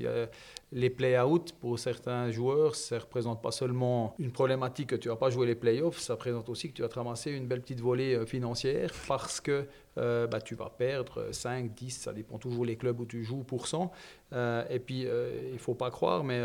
[0.70, 5.14] les play-out pour certains joueurs, ça ne représente pas seulement une problématique que tu ne
[5.14, 7.62] vas pas jouer les play-offs, ça représente aussi que tu vas te ramasser une belle
[7.62, 9.66] petite volée financière parce que
[9.97, 13.66] bah, tu vas perdre 5, 10, ça dépend toujours les clubs où tu joues, pour
[13.66, 13.91] cent.
[14.33, 16.41] et puis, il ne faut pas croire, mais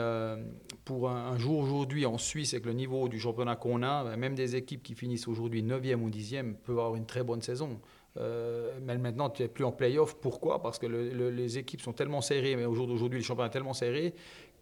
[0.85, 4.17] pour un un jour aujourd'hui en Suisse, avec le niveau du championnat qu'on a, ben,
[4.17, 7.79] même des équipes qui finissent aujourd'hui 9e ou 10e peuvent avoir une très bonne saison.
[8.17, 10.15] Euh, mais maintenant, tu n'es plus en play-off.
[10.15, 10.61] Pourquoi?
[10.61, 13.73] Parce que les équipes sont tellement serrées, mais au jour d'aujourd'hui, le championnat est tellement
[13.73, 14.13] serré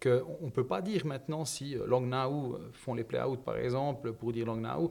[0.02, 4.12] qu'on ne peut pas dire maintenant si euh, Langnau euh, font les play-out, par exemple,
[4.12, 4.90] pour dire Langnau,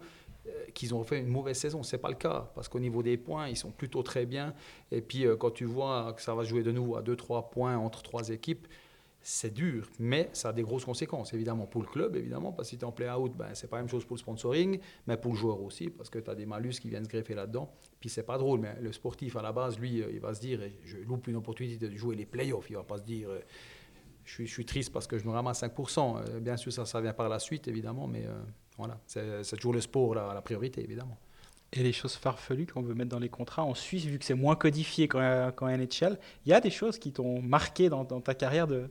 [0.76, 1.82] qu'ils ont fait une mauvaise saison.
[1.82, 4.54] Ce n'est pas le cas, parce qu'au niveau des points, ils sont plutôt très bien.
[4.92, 8.04] Et puis, quand tu vois que ça va jouer de nouveau à 2-3 points entre
[8.04, 8.68] trois équipes,
[9.28, 12.76] c'est dur, mais ça a des grosses conséquences, évidemment, pour le club, évidemment, parce que
[12.76, 15.18] si tu es en play-out, ben, c'est pas la même chose pour le sponsoring, mais
[15.18, 17.74] pour le joueur aussi, parce que tu as des malus qui viennent se greffer là-dedans.
[18.00, 20.42] Puis c'est pas drôle, mais le sportif, à la base, lui, euh, il va se
[20.42, 23.40] dire, je loupe une opportunité de jouer les playoffs, il va pas se dire, euh,
[24.26, 26.18] je suis, triste parce que je me ramasse 5%.
[26.18, 28.28] Euh, bien sûr, ça, ça vient par la suite, évidemment, mais
[28.78, 31.18] voilà, c'est toujours le sport la, priorité, évidemment.
[31.74, 34.36] Et les choses farfelues qu'on veut mettre dans les contrats en Suisse, vu que c'est
[34.36, 38.36] moins codifié qu'en NHL, il y a des choses qui t'ont marqué dans, dans ta
[38.36, 38.88] carrière de,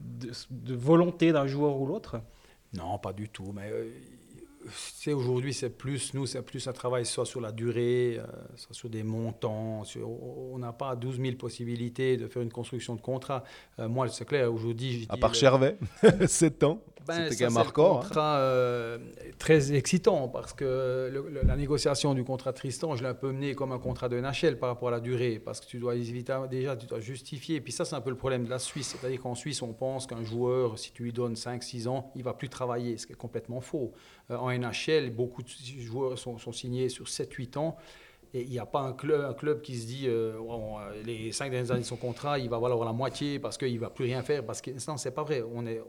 [0.00, 2.20] de, volonté d'un joueur ou l'autre?
[2.72, 3.52] Non, pas du tout.
[3.54, 3.90] Mais euh,
[4.72, 8.26] c'est aujourd'hui, c'est plus, nous, c'est plus un travail soit sur la durée, euh,
[8.56, 9.84] soit sur des montants.
[9.84, 13.44] Sur, on n'a pas 12 000 possibilités de faire une construction de contrat.
[13.78, 15.06] Euh, moi, c'est clair, aujourd'hui.
[15.08, 15.76] À part Chervet,
[16.26, 16.80] 7 ans.
[17.06, 18.98] Ben, C'était un contrat euh,
[19.38, 21.12] très excitant parce que
[21.44, 24.58] la négociation du contrat Tristan, je l'ai un peu mené comme un contrat de NHL
[24.58, 27.56] par rapport à la durée parce que tu dois déjà tu dois justifier.
[27.56, 28.96] Et puis ça, c'est un peu le problème de la Suisse.
[28.98, 32.32] C'est-à-dire qu'en Suisse, on pense qu'un joueur, si tu lui donnes 5-6 ans, il va
[32.32, 33.92] plus travailler, ce qui est complètement faux.
[34.30, 35.48] Euh, en NHL, beaucoup de
[35.80, 37.76] joueurs sont, signés sur 7-8 ans.
[38.32, 40.32] Et il n'y a pas un club, un club qui se dit euh,
[41.04, 43.78] les cinq dernières années de son contrat, il va avoir la moitié parce qu'il ne
[43.78, 44.44] va plus rien faire.
[44.44, 45.44] Parce que non, c'est pas vrai.
[45.54, 45.80] On est,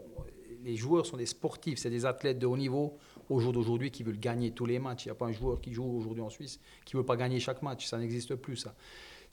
[0.65, 2.97] les joueurs sont des sportifs, c'est des athlètes de haut niveau
[3.29, 5.05] au jour d'aujourd'hui qui veulent gagner tous les matchs.
[5.05, 7.15] Il n'y a pas un joueur qui joue aujourd'hui en Suisse qui ne veut pas
[7.15, 7.85] gagner chaque match.
[7.85, 8.75] Ça n'existe plus, ça.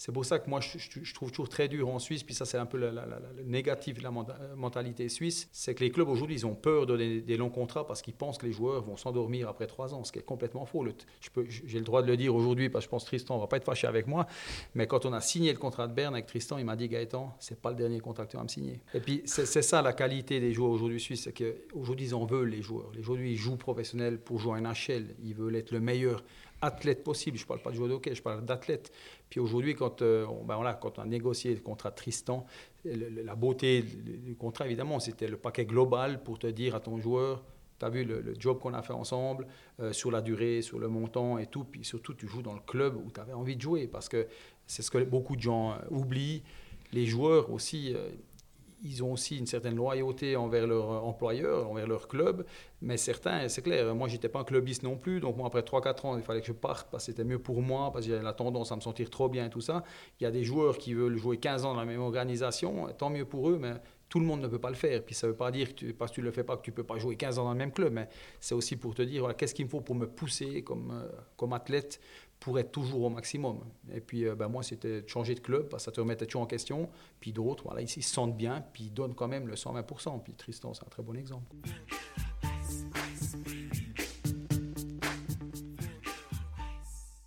[0.05, 2.59] C'est pour ça que moi, je, trouve toujours très dur en Suisse, puis ça, c'est
[2.59, 2.91] un peu le
[3.45, 6.97] négatif de la euh, mentalité suisse, c'est que les clubs aujourd'hui, ils ont peur de
[6.97, 10.03] donner des longs contrats parce qu'ils pensent que les joueurs vont s'endormir après trois ans,
[10.03, 10.85] ce qui est complètement faux.
[11.49, 13.47] J'ai le droit de le dire aujourd'hui parce que je pense que Tristan ne va
[13.47, 14.27] pas être fâché avec moi,
[14.75, 17.37] mais quand on a signé le contrat de Berne avec Tristan, il m'a dit Gaëtan,
[17.39, 18.81] c'est pas le dernier contrat que tu vas me signer.
[18.95, 22.51] Et puis, c'est ça la qualité des joueurs aujourd'hui suisses, c'est qu'aujourd'hui, ils en veulent,
[22.51, 22.91] les joueurs.
[22.99, 26.25] Aujourd'hui, ils jouent professionnels pour jouer en NHL, ils veulent être le meilleur
[26.63, 27.37] athlète possible.
[27.37, 28.93] Je ne parle pas de joueur de hockey, je parle d'athlète.
[29.29, 32.47] Puis aujourd'hui, quand, euh, on, ben voilà, quand on a négocié le contrat Tristan,
[32.85, 37.45] la beauté du contrat, évidemment, c'était le paquet global pour te dire à ton joueur,
[37.79, 39.47] tu as vu le, job qu'on a fait ensemble,
[39.81, 41.65] euh, sur la durée, sur le montant et tout.
[41.65, 43.89] Puis surtout, tu joues dans le club où tu avais envie de jouer.
[43.89, 44.29] Parce que
[44.67, 46.43] c'est ce que beaucoup de gens euh, oublient.
[46.93, 47.95] Les joueurs aussi,
[48.83, 52.45] ils ont aussi une certaine loyauté envers leur employeur, envers leur club.
[52.81, 55.21] Mais certains, c'est clair, moi, j'étais pas un clubiste non plus.
[55.21, 57.63] Donc, moi, après 3-4 ans, il fallait que je parte parce que c'était mieux pour
[57.63, 59.85] moi, parce que j'avais la tendance à me sentir trop bien et tout ça.
[60.21, 63.11] Il y a des joueurs qui veulent jouer 15 ans dans la même organisation, tant
[63.11, 63.75] mieux pour eux, mais
[64.13, 65.03] tout le monde ne peut pas le faire.
[65.03, 66.63] Puis ça ne veut pas dire que parce que tu ne le fais pas que
[66.63, 68.11] tu ne peux pas jouer 15 ans dans le même club, mais
[68.41, 71.09] c'est aussi pour te dire qu'est-ce qu'il me faut pour me pousser comme, euh,
[71.39, 71.99] comme athlète
[72.43, 73.61] pour être toujours au maximum.
[73.95, 76.27] Et puis, euh, ben, moi, c'était de changer de club, parce que ça te remettait
[76.27, 76.89] toujours en question.
[77.21, 80.23] Puis d'autres, voilà, ils, se sentent bien, puis ils donnent quand même le 120%.
[80.23, 81.47] Puis Tristan, c'est un très bon exemple.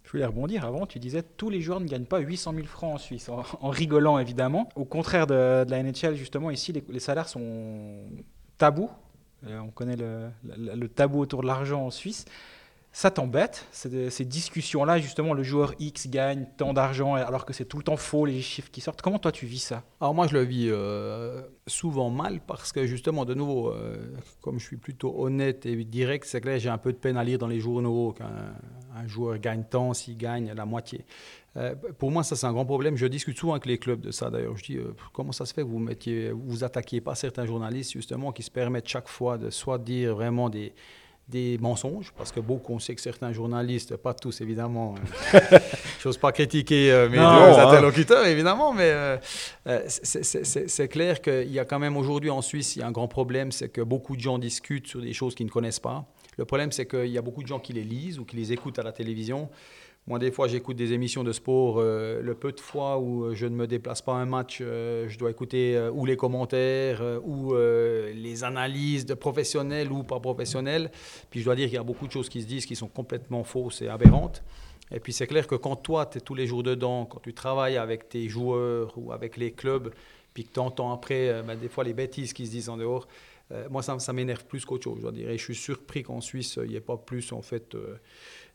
[0.03, 2.95] Je voulais rebondir avant, tu disais tous les joueurs ne gagnent pas 800 000 francs
[2.95, 4.69] en Suisse, en, rigolant évidemment.
[4.75, 8.03] Au contraire de, la NHL, justement, ici, les, salaires sont
[8.57, 8.89] tabous.
[9.47, 12.25] Euh, on connaît le tabou autour de l'argent en Suisse
[12.95, 17.75] ça t'embête, ces discussions-là, justement, le joueur X gagne tant d'argent alors que c'est tout
[17.75, 19.01] le temps faux, les chiffres qui sortent.
[19.01, 19.83] Comment toi tu vis ça?
[19.99, 23.97] Alors moi je le vis euh, souvent mal parce que justement, de nouveau, euh,
[24.39, 27.25] comme je suis plutôt honnête et direct, c'est que j'ai un peu de peine à
[27.25, 31.03] lire dans les journaux qu'un joueur gagne tant s'il gagne la moitié.
[31.57, 32.95] Euh, pour moi, ça c'est un grand problème.
[32.95, 34.55] Je discute souvent avec les clubs de ça d'ailleurs.
[34.55, 34.79] Je dis
[35.11, 38.51] comment ça se fait que vous mettiez, vous attaquiez pas certains journalistes justement qui se
[38.51, 40.73] permettent chaque fois de soit dire vraiment des
[41.27, 44.93] des mensonges, parce que beaucoup, on sait que certains journalistes, pas tous évidemment,
[45.33, 45.39] euh,
[45.99, 47.67] je n'ose pas critiquer euh, mes hein.
[47.67, 49.17] interlocuteurs évidemment, mais euh,
[49.87, 53.07] c'est clair qu'il y a quand même aujourd'hui en Suisse, il y a un grand
[53.07, 56.05] problème, c'est que beaucoup de gens discutent sur des choses qu'ils ne connaissent pas.
[56.37, 58.51] Le problème, c'est qu'il y a beaucoup de gens qui les lisent ou qui les
[58.51, 59.49] écoutent à la télévision.
[60.07, 61.77] Moi, des fois, j'écoute des émissions de sport.
[61.79, 64.59] Euh, le peu de fois où euh, je ne me déplace pas à un match,
[64.61, 70.91] euh, je dois écouter ou les commentaires ou les analyses de professionnels ou pas professionnels.
[71.31, 72.87] Puis je dois dire qu'il y a beaucoup de choses qui se disent qui sont
[72.87, 74.43] complètement fausses et aberrantes.
[74.91, 77.33] Et puis c'est clair que quand toi, tu es tous les jours dedans, quand tu
[77.33, 79.91] travailles avec tes joueurs ou avec les clubs,
[80.35, 83.07] puis que tu entends après, ben, des fois, les bêtises qui se disent en dehors,
[83.71, 85.29] moi, ça, ça m'énerve plus qu'autre chose, je dois dire.
[85.29, 87.75] Et je suis surpris qu'en Suisse, il n'y ait pas plus, en fait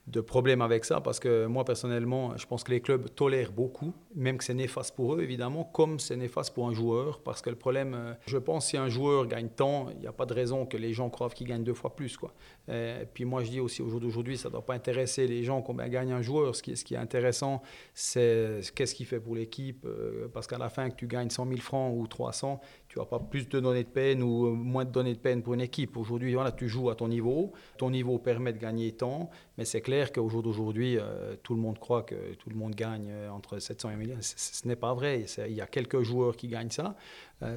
[0.06, 3.94] de problèmes avec ça parce que moi personnellement, je pense que les clubs tolèrent beaucoup,
[4.14, 7.50] même que c'est néfaste pour eux évidemment, comme c'est néfaste pour un joueur parce que
[7.50, 10.34] le problème, euh, je pense si un joueur gagne tant, il n'y a pas de
[10.34, 12.32] raison que les gens croient qu'il gagne deux fois plus quoi.
[12.68, 15.44] Et puis moi je dis aussi au jour d'aujourd'hui, ça ne doit pas intéresser les
[15.44, 16.54] gens combien gagne un joueur.
[16.54, 17.62] Ce qui, ce qui est intéressant,
[17.94, 21.46] c'est qu'est-ce qu'il fait pour l'équipe euh, parce qu'à la fin que tu gagnes 100
[21.46, 22.60] 000 francs ou 300,
[22.90, 25.44] tu vas pas plus de données de peine ou euh, moins de données de peine
[25.44, 25.96] pour une équipe.
[25.96, 29.80] Aujourd'hui, voilà, tu joues à ton niveau, ton niveau permet de gagner tant, mais c'est
[29.80, 33.30] clair qu'au jour d'aujourd'hui, euh, tout le monde croit que tout le monde gagne euh,
[33.30, 34.16] entre 700 et 1 million.
[34.20, 35.24] Ce, n'est pas vrai.
[35.46, 36.96] Il y a quelques joueurs qui gagnent ça,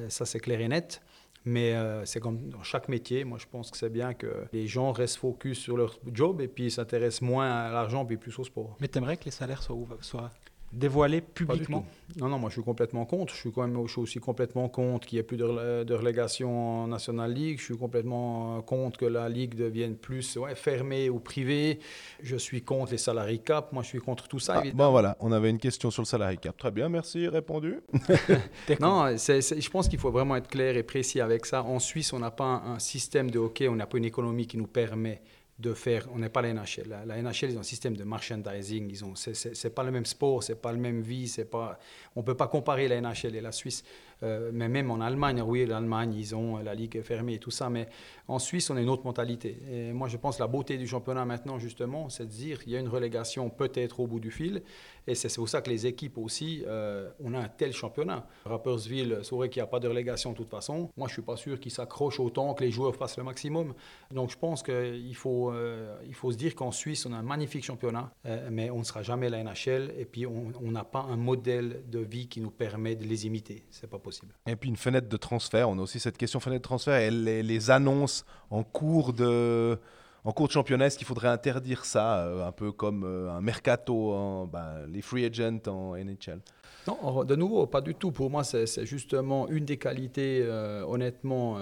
[0.08, 1.02] ça c'est clair et net.
[1.44, 1.74] Mais
[2.06, 5.18] c'est comme dans chaque métier, moi je pense que c'est bien que les gens restent
[5.18, 8.76] focus sur leur job et puis s'intéressent moins à l'argent puis plus au sport.
[8.80, 10.30] Mais tu aimerais que les salaires soient
[10.74, 13.32] dévoiler publiquement Non, non, moi je suis complètement contre.
[13.32, 16.86] Je suis, quand même, aussi complètement contre qu'il n'y ait plus de, de, relégation en
[16.88, 17.58] National League.
[17.58, 21.78] Je suis complètement contre que la Ligue devienne plus ouais, fermée ou privée.
[22.22, 23.72] Je suis contre les salariés cap.
[23.72, 24.62] Moi je suis contre tout ça.
[24.64, 26.56] Ah, bon voilà, on avait une question sur le salarié cap.
[26.56, 27.80] Très bien, merci, répondu.
[28.80, 31.62] non, je pense qu'il faut vraiment être clair et précis avec ça.
[31.62, 34.46] En Suisse, on n'a pas un, un système de hockey, on n'a pas une économie
[34.46, 35.22] qui nous permet
[35.58, 36.08] de faire.
[36.12, 36.88] On n'est pas la NHL.
[36.88, 38.90] La, la, NHL, ils ont un système de merchandising.
[38.90, 39.14] Ils ont.
[39.14, 41.28] C'est pas le même sport, c'est pas le même vie.
[41.28, 41.78] C'est pas.
[42.16, 43.84] On peut pas comparer la NHL et la Suisse.
[44.22, 47.70] Euh, mais même en Allemagne, oui, l'Allemagne, ils ont la ligue fermée et tout ça.
[47.70, 47.88] Mais
[48.28, 49.58] en Suisse, on a une autre mentalité.
[49.70, 52.72] Et moi, je pense que la beauté du championnat maintenant, justement, c'est de dire qu'il
[52.72, 54.62] y a une relégation peut-être au bout du fil.
[55.06, 58.26] Et c'est pour ça que les équipes aussi, euh, on a un tel championnat.
[58.44, 60.90] Rappersville, vrai qu'il n'y a pas de relégation de toute façon.
[60.96, 63.74] Moi, je ne suis pas sûr qu'ils s'accrochent autant que les joueurs fassent le maximum.
[64.10, 67.64] Donc, je pense qu'il faut, euh, faut se dire qu'en Suisse, on a un magnifique
[67.64, 69.92] championnat, euh, mais on ne sera jamais la NHL.
[69.98, 73.64] Et puis, on n'a pas un modèle de vie qui nous permet de les imiter.
[73.70, 74.32] C'est pas possible.
[74.46, 75.68] Et puis, une fenêtre de transfert.
[75.68, 79.78] On a aussi cette question fenêtre de transfert et les, les annonces en cours de
[80.24, 83.42] en cours de championnat, est-ce qu'il faudrait interdire ça, euh, un peu comme euh, un
[83.42, 86.40] mercato, en, ben, les free agents en NHL
[86.86, 88.12] non, de nouveau, pas du tout.
[88.12, 91.58] Pour moi, c'est justement une des qualités, euh, honnêtement,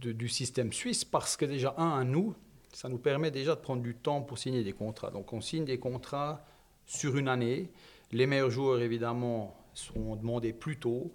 [0.00, 2.34] du système suisse, parce que déjà, un, à nous,
[2.72, 5.10] ça nous permet déjà de prendre du temps pour signer des contrats.
[5.10, 6.42] Donc, on signe des contrats
[6.86, 7.70] sur une année.
[8.12, 11.12] Les meilleurs joueurs, évidemment, sont demandés plus tôt.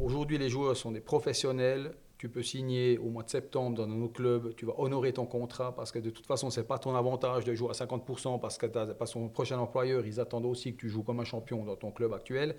[0.00, 4.08] Aujourd'hui, les joueurs sont des professionnels tu peux signer au mois de septembre dans nos
[4.08, 6.96] clubs, tu vas honorer ton contrat parce que de toute façon, ce n'est pas ton
[6.96, 10.80] avantage de jouer à 50% parce que pas son prochain employeur, ils attendent aussi que
[10.80, 12.56] tu joues comme un champion dans ton club actuel.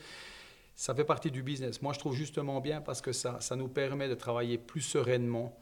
[0.75, 1.81] Ça fait partie du business.
[1.81, 5.53] Moi, je trouve justement bien parce que ça, ça nous permet de travailler plus sereinement.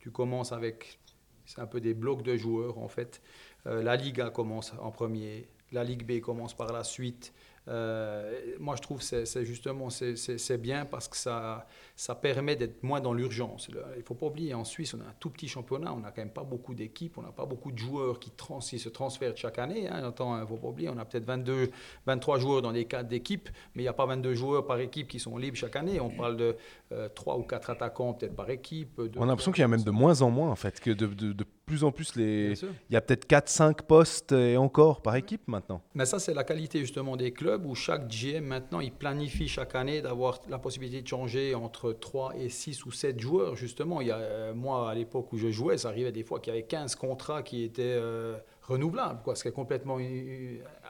[0.00, 0.98] Tu commences avec,
[1.44, 3.20] c'est un peu des blocs de joueurs en fait.
[3.66, 7.34] Euh, la Liga commence en premier, la Ligue B commence par la suite.
[7.68, 11.66] Euh, moi, je trouve que c'est justement c'est bien parce que ça,
[11.96, 13.68] ça permet d'être moins dans l'urgence.
[13.68, 16.10] Il ne faut pas oublier, en Suisse, on a un tout petit championnat, on n'a
[16.10, 19.36] quand même pas beaucoup d'équipes, on n'a pas beaucoup de joueurs qui, trans, se transfèrent
[19.36, 19.88] chaque année.
[19.88, 19.98] Hein.
[20.00, 21.70] Il ne faut pas oublier, on a peut-être 22,
[22.06, 25.08] 23 joueurs dans les cadres d'équipe, mais il n'y a pas 22 joueurs par équipe
[25.08, 26.00] qui sont libres chaque année.
[26.00, 26.56] On parle de
[26.92, 29.00] euh, 3 ou 4 attaquants peut-être par équipe.
[29.16, 31.06] on a l'impression qu'il y a même de moins en moins, en fait, que de,
[31.06, 32.54] de, plus en plus, les...
[32.60, 35.82] il y a peut-être 4-5 postes et encore par équipe maintenant.
[35.94, 39.74] Mais ça, c'est la qualité justement des clubs où chaque GM maintenant, il planifie chaque
[39.74, 43.56] année d'avoir la possibilité de changer entre 3 et 6 ou 7 joueurs.
[43.56, 46.40] Justement, il y a, euh, moi, à l'époque où je jouais, ça arrivait des fois
[46.40, 49.98] qu'il y avait 15 contrats qui étaient euh, renouvelables, quoi, ce qui est complètement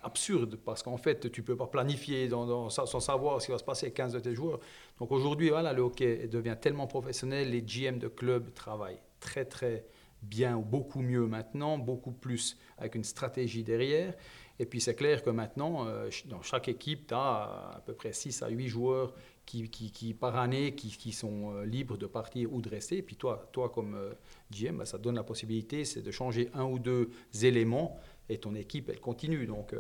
[0.03, 3.65] absurde parce qu'en fait, tu ne peux pas planifier sans savoir ce qui va se
[3.65, 4.61] passer avec 15 de tes joueurs.
[4.99, 9.85] Donc aujourd'hui, voilà, le hockey devient tellement professionnel, les GM de clubs travaillent très très
[10.23, 14.15] bien ou beaucoup mieux maintenant, beaucoup plus avec une stratégie derrière.
[14.59, 18.13] Et puis c'est clair que maintenant, euh, dans chaque équipe, tu as à peu près
[18.13, 22.68] 6 à 8 joueurs qui, par année qui, sont euh, libres de partir ou de
[22.68, 22.99] rester.
[22.99, 24.12] Et puis toi, toi comme euh,
[24.51, 27.11] GM, bah, ça donne la possibilité c'est de changer un ou deux
[27.43, 29.47] éléments et ton équipe, elle continue.
[29.47, 29.74] Donc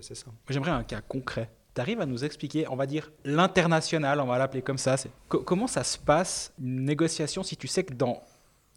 [0.00, 0.26] c'est ça.
[0.48, 1.50] J'aimerais un cas concret.
[1.74, 4.96] Tu arrives à nous expliquer, on va dire, l'international, on va l'appeler comme ça.
[5.28, 8.22] comment ça se passe, une négociation, si tu sais que dans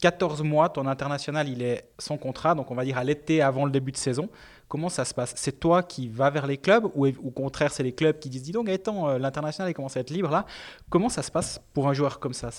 [0.01, 3.65] 14 mois, ton international, il est sans contrat, donc on va dire à l'été avant
[3.65, 4.29] le début de saison.
[4.71, 5.33] Comment ça se passe?
[5.35, 8.43] C'est toi qui vas vers les clubs ou au contraire, c'est les clubs qui disent
[8.43, 10.45] Dis donc, étant euh, l'international, il commence à être libre là.
[10.89, 12.51] Comment ça se passe pour un joueur comme ça,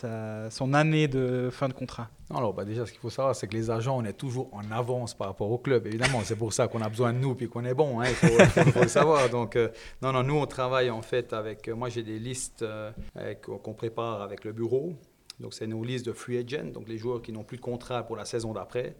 [0.50, 2.10] son année de fin de contrat?
[2.28, 4.70] Alors, bah déjà, ce qu'il faut savoir, c'est que les agents, on est toujours en
[4.70, 6.20] avance par rapport au club, évidemment.
[6.22, 8.80] C'est pour ça qu'on a besoin de nous puis qu'on est bon, hein, il faut,
[8.82, 9.30] le savoir.
[9.30, 9.70] Donc, euh,
[10.02, 11.66] non, non, nous, on travaille en fait avec.
[11.68, 12.62] Euh, moi, j'ai des listes
[13.40, 14.92] qu'on prépare avec le bureau.
[15.40, 18.02] Donc, c'est nos listes de free agents, donc les joueurs qui n'ont plus de contrat
[18.02, 18.96] pour la saison d'après.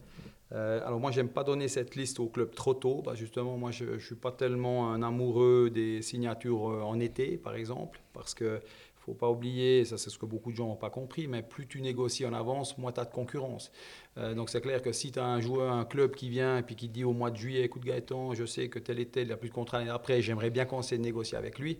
[0.54, 3.02] Euh, alors moi, j'aime pas donner cette liste au club trop tôt.
[3.14, 7.54] justement, moi, je ne suis pas tellement un amoureux des signatures euh, en été, par
[7.54, 8.60] exemple, parce que
[9.02, 11.66] faut pas oublier, ça c'est ce que beaucoup de gens n'ont pas compris, mais plus
[11.66, 13.72] tu négocies en avance, moins tu as de concurrence.
[14.16, 16.62] Euh, donc c'est clair que si tu as un joueur, un club qui vient et
[16.62, 19.26] puis qui dit au mois de juillet, écoute Gaëtan, je sais que tel et tel,
[19.26, 21.78] il a plus de contrat l'année après, j'aimerais bien commencer de négocier avec lui.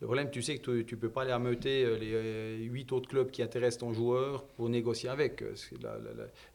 [0.00, 2.92] Le problème, tu sais que tu ne peux pas aller ameuter euh, les euh, huit
[2.92, 5.42] autres clubs qui intéressent ton joueur pour négocier avec.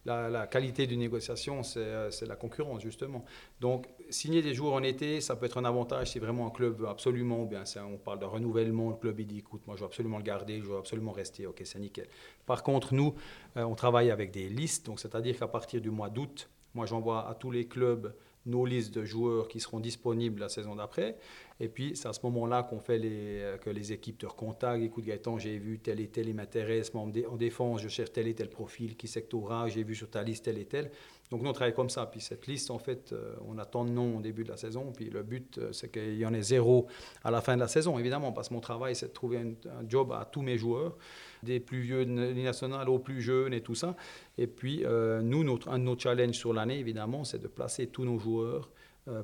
[0.06, 3.26] La, la, qualité d'une négociation, euh, c'est la concurrence, justement.
[3.60, 6.80] Donc, signer des joueurs en été, ça peut être un avantage si vraiment un club
[6.80, 9.88] veut absolument, bien on parle de renouvellement, le club il dit, écoute, moi je veux
[9.88, 12.08] absolument le garder, je veux absolument rester, ok, c'est nickel.
[12.46, 13.14] Par contre, nous,
[13.56, 17.36] on travaille avec des listes, donc c'est-à-dire qu'à partir du mois d'août, moi j'envoie à
[17.36, 18.14] tous les clubs
[18.46, 21.18] nos listes de joueurs qui seront disponibles la saison d'après.
[21.60, 24.84] Et puis, c'est à ce moment-là qu'on fait les, euh, que les équipes te recontactent.
[24.84, 26.92] Écoute, Gaëtan, j'ai vu tel et tel, il m'intéresse.
[26.96, 29.68] En défense, je cherche tel et tel profil qui sectora.
[29.70, 30.92] J'ai vu sur ta liste tel et tel.
[31.30, 32.06] Donc, nous, on travaille comme ça.
[32.06, 34.58] Puis, cette liste, en fait, euh, on a tant de noms au début de la
[34.58, 34.92] saison.
[34.96, 36.88] Puis, le but, euh, c'est qu'il y en ait zéro
[37.24, 39.54] à la fin de la saison, évidemment, parce que mon travail, c'est de trouver un,
[39.88, 40.98] job à tous mes joueurs,
[41.44, 43.96] des plus vieux nationales aux plus jeunes et tout ça.
[44.38, 44.84] Et puis,
[45.22, 48.70] nous, notre, un de nos challenges sur l'année, évidemment, c'est de placer tous nos joueurs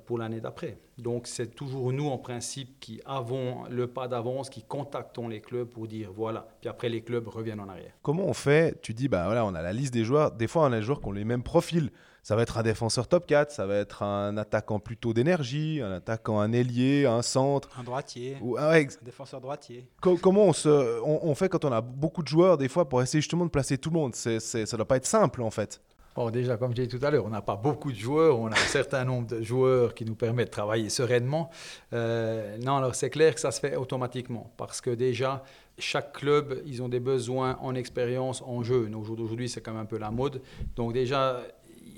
[0.06, 0.78] pour l'année d'après.
[0.98, 5.68] Donc c'est toujours nous en principe qui avons le pas d'avance, qui contactons les clubs
[5.70, 6.48] pour dire voilà.
[6.60, 7.94] Puis après les clubs reviennent en arrière.
[8.02, 8.80] Comment on fait?
[8.82, 10.32] Tu dis bah voilà, on a la liste des joueurs.
[10.32, 11.92] Des fois on a des joueurs qui ont les mêmes profils.
[12.24, 15.94] ça va être un défenseur top 4, ça va être un attaquant plutôt d'énergie, un
[15.94, 17.70] attaquant, un ailier, un centre.
[17.80, 19.88] Un droitier, Ou, ah ouais, ex- un défenseur droitier.
[20.02, 22.88] co- comment on, se, on, on fait quand on a beaucoup de joueurs, des fois,
[22.90, 24.14] pour essayer justement de placer tout le monde?
[24.14, 25.82] C'est, c'est- Ça doit pas être simple, en fait.
[26.16, 28.48] Bon, déjà, comme j'ai dit tout à l'heure, on n'a pas beaucoup de joueurs, on
[28.48, 31.50] a un certain nombre de joueurs qui nous permettent de travailler sereinement.
[31.94, 35.44] Euh, non, alors c'est clair que ça se fait automatiquement parce que déjà,
[35.78, 38.90] chaque club, ils ont des besoins en expérience, en jeu.
[38.94, 40.42] Au jour d'aujourd'hui, c'est quand même un peu la mode.
[40.76, 41.42] Donc déjà,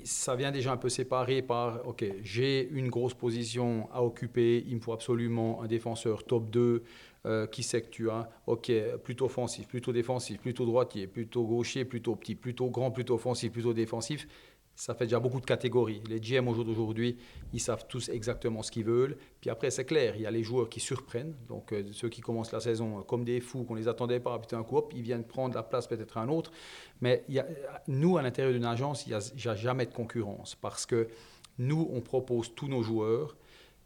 [0.04, 4.76] ça vient déjà un peu séparé par, OK, j'ai une grosse position à occuper, il
[4.76, 6.82] me faut absolument un défenseur top 2,
[7.24, 8.72] euh, qui c'est que tu as Ok,
[9.04, 13.72] plutôt offensif, plutôt défensif, plutôt droitier, plutôt gaucher, plutôt petit, plutôt grand, plutôt offensif, plutôt
[13.72, 14.26] défensif.
[14.74, 16.02] Ça fait déjà beaucoup de catégories.
[16.08, 17.18] Les GM au jour d'aujourd'hui,
[17.52, 19.16] ils savent tous exactement ce qu'ils veulent.
[19.40, 21.34] Puis après, c'est clair, il y a les joueurs qui surprennent.
[21.46, 24.38] Donc euh, ceux qui commencent la saison euh, comme des fous, qu'on les attendait pas,
[24.38, 26.50] puis un coup, ils viennent prendre la place peut-être à un autre.
[27.00, 27.24] Mais
[27.86, 31.08] nous, à l'intérieur d'une agence, il n'y a jamais de concurrence parce que
[31.58, 33.36] nous, on propose tous nos joueurs.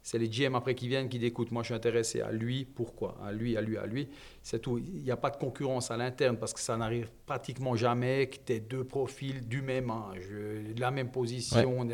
[0.07, 3.17] C'est les GM après qui viennent qui écoute, moi je suis intéressé à lui, pourquoi?
[3.21, 4.07] À lui, à lui, à lui.
[4.41, 4.77] C'est tout.
[4.77, 8.37] Il n'y a pas de concurrence à l'interne parce que ça n'arrive pratiquement jamais que
[8.37, 11.85] tu aies deux profils du même âge, euh, de la même position.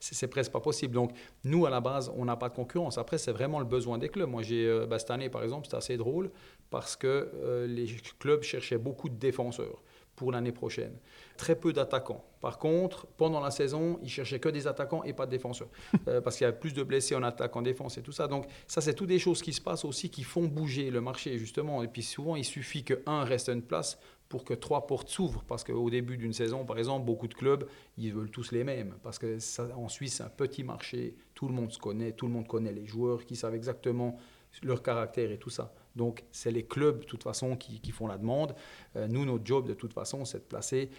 [0.00, 0.94] C'est c'est presque pas possible.
[0.94, 1.12] Donc,
[1.44, 2.98] nous, à la base, on n'a pas de concurrence.
[2.98, 4.28] Après, c'est vraiment le besoin des clubs.
[4.28, 6.32] Moi, j'ai bah, cette année, par exemple, c'était assez drôle
[6.68, 7.86] parce que euh, les
[8.18, 9.84] clubs cherchaient beaucoup de défenseurs
[10.16, 10.96] pour l'année prochaine.
[11.36, 12.24] Très peu d'attaquants.
[12.40, 15.68] Par contre, pendant la saison, ils cherchaient que des attaquants et pas de défenseurs.
[16.08, 18.26] Euh, parce qu'il y a plus de blessés en attaque, en défense et tout ça.
[18.26, 21.38] Donc ça, c'est toutes des choses qui se passent aussi qui font bouger le marché,
[21.38, 21.82] justement.
[21.84, 25.44] Et puis souvent, il suffit qu'un reste à une place pour que trois portes s'ouvrent.
[25.46, 27.68] Parce qu'au début d'une saison, par exemple, beaucoup de clubs,
[27.98, 28.96] ils veulent tous les mêmes.
[29.04, 31.14] Parce que ça, en Suisse, c'est un petit marché.
[31.34, 34.18] Tout le monde se connaît, tout le monde connaît les joueurs qui savent exactement
[34.62, 35.72] leur caractère et tout ça.
[35.94, 38.54] Donc, c'est les clubs, de toute façon, qui, qui font la demande.
[38.96, 40.90] Euh, nous, notre job, de toute façon, c'est de placer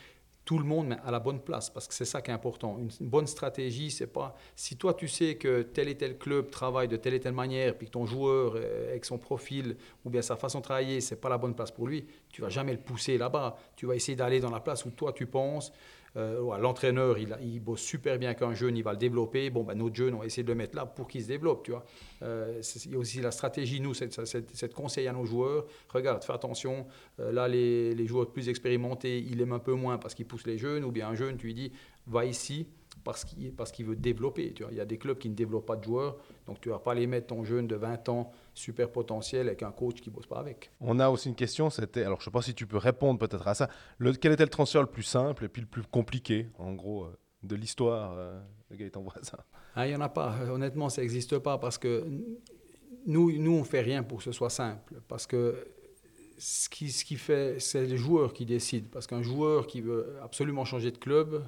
[0.45, 2.77] tout le monde à la bonne place, parce que c'est ça qui est important.
[2.77, 4.35] Une, une bonne stratégie, c'est pas...
[4.55, 7.77] Si toi, tu sais que tel et tel club travaille de telle et telle manière,
[7.77, 11.15] puis que ton joueur, euh, avec son profil, ou bien sa façon de travailler, c'est
[11.15, 13.57] pas la bonne place pour lui, tu vas jamais le pousser là-bas.
[13.75, 15.71] Tu vas essayer d'aller dans la place où toi, tu penses.
[16.15, 19.49] Euh, L'entraîneur, il, il bosse super bien qu'un jeune, il va le développer.
[19.49, 21.63] Bon, ben, notre jeune, on va essayer de le mettre là pour qu'il se développe,
[21.63, 21.85] tu vois.
[22.21, 26.33] Euh, il y a aussi la stratégie, nous, de conseiller à nos joueurs, regarde, fais
[26.33, 26.85] attention,
[27.19, 30.57] euh, là, les, joueurs plus expérimentés, ils aiment un peu moins parce qu'ils poussent les
[30.57, 31.71] jeunes, ou bien un jeune, tu lui dis,
[32.07, 32.67] va ici
[33.03, 34.71] parce qu'il parce qu'il veut développer, tu vois.
[34.71, 36.79] Il y a des clubs qui ne développent pas de joueurs, donc tu ne vas
[36.79, 40.15] pas les mettre ton jeune de 20 ans, super potentiel, avec un coach qui ne
[40.15, 40.71] bosse pas avec.
[40.79, 43.47] On a aussi une question, c'était, alors je sais pas si tu peux répondre peut-être
[43.47, 46.49] à ça, le, quel était le transfert le plus simple et puis le plus compliqué,
[46.57, 48.39] en gros, euh, de l'histoire euh,
[48.71, 49.37] de Gaëtan Voisin?
[49.75, 50.35] Ah, il n'y en a pas.
[50.49, 52.05] Honnêtement, ça n'existe pas parce que
[53.05, 55.01] nous, nous on ne fait rien pour que ce soit simple.
[55.07, 55.67] Parce que
[56.37, 58.87] ce qui, ce qui fait, c'est les joueurs qui décident.
[58.91, 61.43] Parce qu'un joueur qui veut absolument changer de club,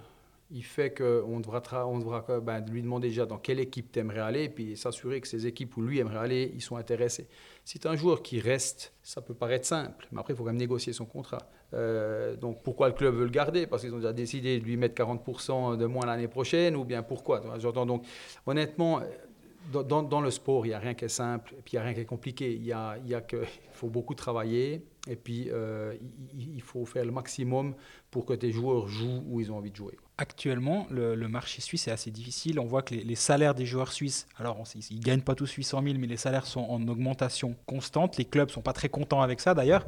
[0.52, 4.20] il fait qu'on devra, on devra ben, lui demander déjà dans quelle équipe tu aimerais
[4.20, 7.28] aller, puis s'assurer que ces équipes où lui aimerait aller, ils sont intéressés.
[7.64, 10.52] Si tu un joueur qui reste, ça peut paraître simple, mais après, il faut quand
[10.52, 11.50] même négocier son contrat.
[11.74, 13.66] Euh, donc pourquoi le club veut le garder?
[13.66, 17.02] Parce qu'ils ont déjà décidé de lui mettre 40% de moins l'année prochaine, ou bien
[17.02, 17.40] pourquoi?
[17.40, 18.06] Donc,
[18.46, 19.02] honnêtement,
[19.72, 21.84] dans, le sport, il n'y a rien qui est simple, et puis il n'y a
[21.86, 22.54] rien qui est compliqué.
[22.54, 23.24] Il y a, y a
[23.72, 25.96] faut beaucoup travailler, et puis euh,
[26.38, 27.74] il faut faire le maximum
[28.12, 29.98] pour que tes joueurs jouent où ils ont envie de jouer.
[30.18, 32.60] Actuellement, le, le marché suisse est assez difficile.
[32.60, 35.36] On voit que les, les salaires des joueurs suisses, alors on ils ne gagnent pas
[35.36, 38.16] tous 800 000, mais les salaires sont en augmentation constante.
[38.18, 39.86] Les clubs sont pas très contents avec ça d'ailleurs.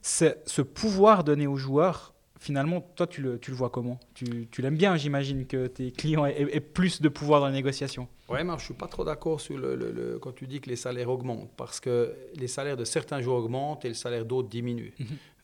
[0.00, 3.98] Ce pouvoir donné aux joueurs, finalement, toi tu le, tu le vois comment?
[4.14, 7.52] Tu, tu l'aimes bien, j'imagine, que tes clients aient, aient plus de pouvoir dans la
[7.52, 8.08] négociation.
[8.28, 10.70] Ouais, mais je suis pas trop d'accord sur le, le- le- quand tu dis que
[10.70, 14.48] les salaires augmentent, parce que les salaires de certains joueurs augmentent et le salaire d'autres
[14.48, 14.94] diminue.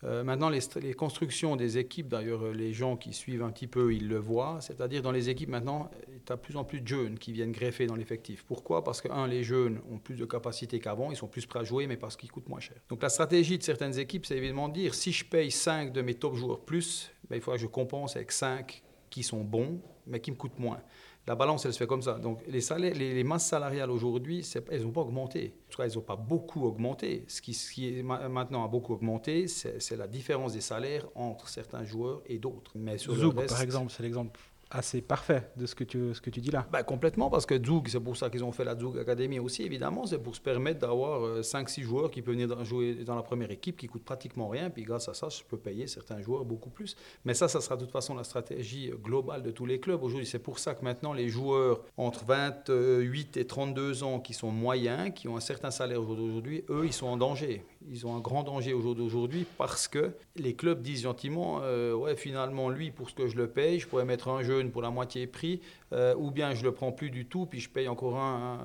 [0.05, 3.51] Euh, maintenant, les, st- les constructions des équipes, d'ailleurs, euh, les gens qui suivent un
[3.51, 4.59] petit peu, ils le voient.
[4.61, 5.91] C'est-à-dire, dans les équipes, maintenant,
[6.27, 8.45] tu as plus en plus de jeunes qui viennent greffer dans l'effectif.
[8.45, 8.85] Pourquoi?
[8.85, 11.65] Parce que, un, les jeunes ont plus de capacité qu'avant, ils sont plus prêts à
[11.65, 12.77] jouer, mais parce qu'ils coûtent moins cher.
[12.91, 16.03] Donc, la stratégie de certaines équipes, c'est évidemment de dire si je paye 5 de
[16.03, 19.81] mes top joueurs plus, ben, il faudra que je compense avec 5 qui sont bons,
[20.07, 20.81] mais qui me coûtent moins.
[21.27, 22.15] La balance, elle se fait comme ça.
[22.19, 25.55] Donc, les, salaires, les, les masses salariales aujourd'hui, elles n'ont pas augmenté.
[25.69, 27.25] En tout cas, elles n'ont pas beaucoup augmenté.
[27.29, 31.07] Ce qui, ce qui est ma- maintenant a beaucoup augmenté, c'est la différence des salaires
[31.15, 32.73] entre certains joueurs et d'autres.
[32.75, 34.39] Mais sur le Zouk, reste- par exemple, c'est l'exemple
[34.75, 36.67] assez parfait de ce que tu, ce que tu dis là.
[36.71, 39.63] ben, complètement, parce que Zoug, c'est pour ça qu'ils ont fait la Zoug Academy aussi,
[39.63, 43.51] évidemment, c'est pour se permettre d'avoir 5-6 joueurs qui peuvent venir jouer dans la première
[43.51, 46.71] équipe, qui coûtent pratiquement rien, puis grâce à ça, je peux payer certains joueurs beaucoup
[46.71, 46.97] plus.
[47.25, 50.27] Mais ça, ça sera de toute façon la stratégie globale de tous les clubs aujourd'hui.
[50.27, 55.13] C'est pour ça que maintenant, les joueurs entre 28 et 32 ans qui sont moyens,
[55.15, 57.65] qui ont un certain salaire aujourd'hui, eux, ils sont en danger.
[57.91, 61.93] Ils ont un grand danger au jour d'aujourd'hui parce que les clubs disent gentiment euh,
[61.95, 64.83] Ouais, finalement, lui, pour ce que je le paye, je pourrais mettre un jeune pour
[64.83, 65.61] la moitié prix,
[65.93, 68.59] euh, ou bien je le prends plus du tout, puis je paye encore un,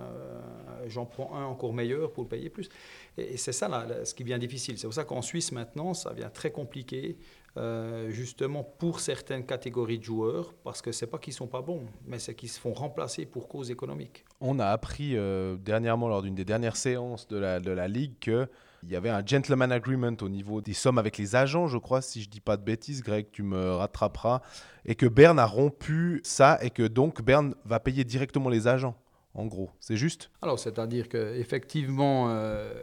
[0.88, 2.70] j'en prends un encore meilleur pour le payer plus.
[3.17, 4.78] Et, c'est ça là, ce qui devient difficile.
[4.78, 7.17] C'est pour ça qu'en Suisse, maintenant, ça devient très compliqué.
[7.57, 11.82] Euh, justement pour certaines catégories de joueurs, parce que c'est pas qu'ils sont pas bons,
[12.05, 14.24] mais c'est qu'ils se font remplacer pour cause économique.
[14.39, 15.15] On a appris
[15.57, 18.47] dernièrement lors d'une des dernières séances de la, de la Ligue que
[18.84, 22.01] il y avait un gentleman agreement au niveau des sommes avec les agents, je crois,
[22.01, 24.41] si je dis pas de bêtises, Greg, tu me rattraperas,
[24.86, 28.95] et que Bern a rompu ça et que donc Bern va payer directement les agents.
[29.36, 30.32] En gros, c'est juste?
[30.41, 32.73] Alors, c'est-à-dire qu'effectivement, euh,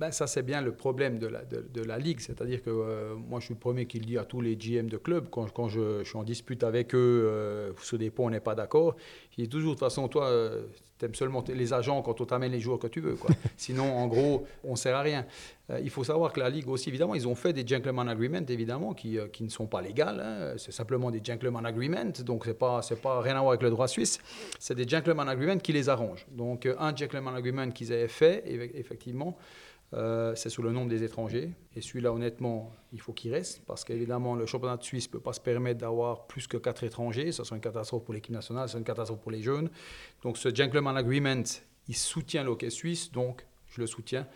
[0.00, 2.20] ben, ça c'est bien le problème de la, de, la Ligue.
[2.20, 4.86] C'est-à-dire que euh, moi je suis le premier qui le dit à tous les GM
[4.86, 8.30] de club, quand, quand je, suis en dispute avec eux euh, sur des points on
[8.30, 8.96] n'est pas d'accord,
[9.36, 10.30] il dit toujours de toute façon toi
[10.98, 13.16] tu aimes seulement les agents quand on t'amène les joueurs que tu veux.
[13.16, 13.30] Quoi.
[13.58, 15.26] Sinon en gros on ne sert à rien.
[15.82, 18.94] il faut savoir que la Ligue aussi évidemment ils ont fait des gentleman agreements évidemment
[18.94, 20.20] qui, qui ne sont pas légales.
[20.20, 20.54] Hein.
[20.56, 23.68] C'est simplement des gentleman agreements donc c'est pas, c'est pas rien à voir avec le
[23.68, 24.18] droit suisse.
[24.58, 26.26] C'est des gentleman agreements qui les arrangent.
[26.30, 28.42] Donc un gentleman agreement qu'ils avaient fait
[28.74, 29.36] effectivement
[29.92, 31.52] euh, c'est sur le nombre des étrangers.
[31.74, 35.20] Et celui-là, honnêtement, il faut qu'il reste, parce qu'évidemment, le championnat de Suisse ne peut
[35.20, 37.32] pas se permettre d'avoir plus que quatre étrangers.
[37.32, 39.70] Ça serait une catastrophe pour l'équipe nationale, c'est une catastrophe pour les jeunes.
[40.22, 41.42] Donc ce gentleman agreement,
[41.88, 44.26] il soutient l'hockey suisse, donc je le soutiens,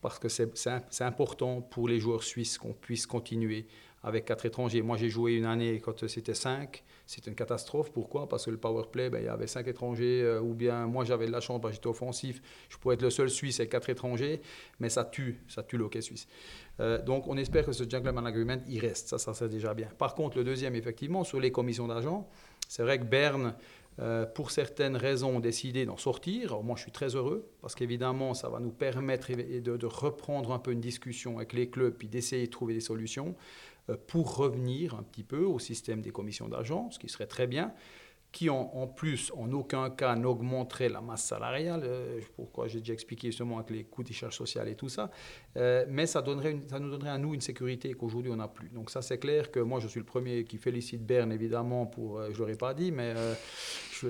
[0.00, 3.66] parce que c'est important pour les joueurs suisses qu'on puisse continuer
[4.02, 4.82] avec quatre étrangers.
[4.82, 6.82] Moi, j'ai joué une année quand c'était cinq.
[7.06, 7.92] C'était une catastrophe.
[7.92, 8.28] Pourquoi?
[8.28, 10.22] Parce que le power play, ben, il y avait cinq étrangers.
[10.22, 12.42] Euh, ou bien moi, j'avais de la chance, j'étais offensif.
[12.68, 14.40] Je pourrais être le seul Suisse avec quatre étrangers.
[14.80, 16.26] Mais ça tue, ça tue l'hockey suisse.
[16.80, 19.08] Euh, donc, on espère que ce gentleman agreement, il reste.
[19.08, 19.88] Ça, ça, c'est déjà bien.
[19.98, 22.28] Par contre, le deuxième, effectivement, sur les commissions d'argent,
[22.68, 23.54] c'est vrai que Berne,
[23.98, 26.62] euh, pour certaines raisons, ont décidé d'en sortir.
[26.62, 30.58] moi, je suis très heureux parce qu'évidemment, ça va nous permettre de, de, reprendre un
[30.58, 33.36] peu une discussion avec les clubs puis d'essayer de trouver des solutions.
[33.90, 37.46] Euh, pour revenir un petit peu au système des commissions d'argent, ce qui serait très
[37.46, 37.72] bien,
[38.32, 43.28] qui en, plus, en aucun cas, n'augmenterait la masse salariale, euh, pourquoi j'ai déjà expliqué
[43.28, 45.10] justement avec les coûts des charges sociales et tout ça,
[45.58, 46.34] euh, mais ça, nous
[46.90, 48.70] donnerait à nous une sécurité qu'aujourd'hui on n'a plus.
[48.70, 52.22] Donc ça c'est clair que moi je suis le premier qui félicite Berne évidemment pour,
[52.22, 53.14] je ne l'aurais pas dit, mais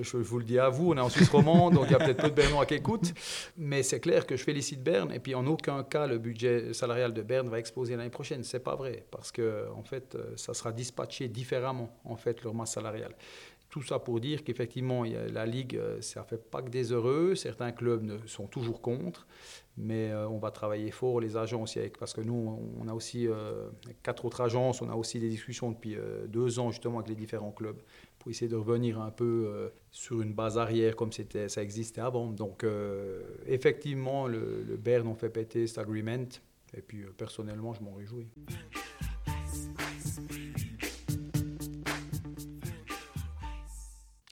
[0.01, 1.99] je, vous le dis à vous, on est en Suisse romande, donc il y a
[1.99, 3.13] peut-être peu de Bernois qui écoutent.
[3.57, 5.11] Mais c'est clair que je félicite Berne.
[5.11, 8.43] Et puis en aucun cas, le budget salarial de Berne va exploser l'année prochaine.
[8.43, 9.05] C'est pas vrai.
[9.11, 13.15] Parce que, en fait, euh, ça sera dispatché différemment, en fait, leur masse salariale.
[13.73, 17.33] Tout ça pour dire qu'effectivement, la Ligue, euh, ça ne fait pas que des heureux.
[17.33, 19.25] Certains clubs sont toujours contre.
[19.77, 23.27] Mais euh, on va travailler fort, les agents aussi, parce que nous, on a aussi
[24.03, 25.97] quatre autres agences, on a aussi des discussions depuis
[26.27, 27.81] deux ans justement avec les différents clubs
[28.23, 32.31] pour essayer de revenir un peu euh, sur une base arrière comme ça existait avant.
[32.31, 36.29] Donc euh, effectivement, le, le Bern ont fait péter cet agreement
[36.75, 38.27] et puis euh, personnellement, je m'en réjouis.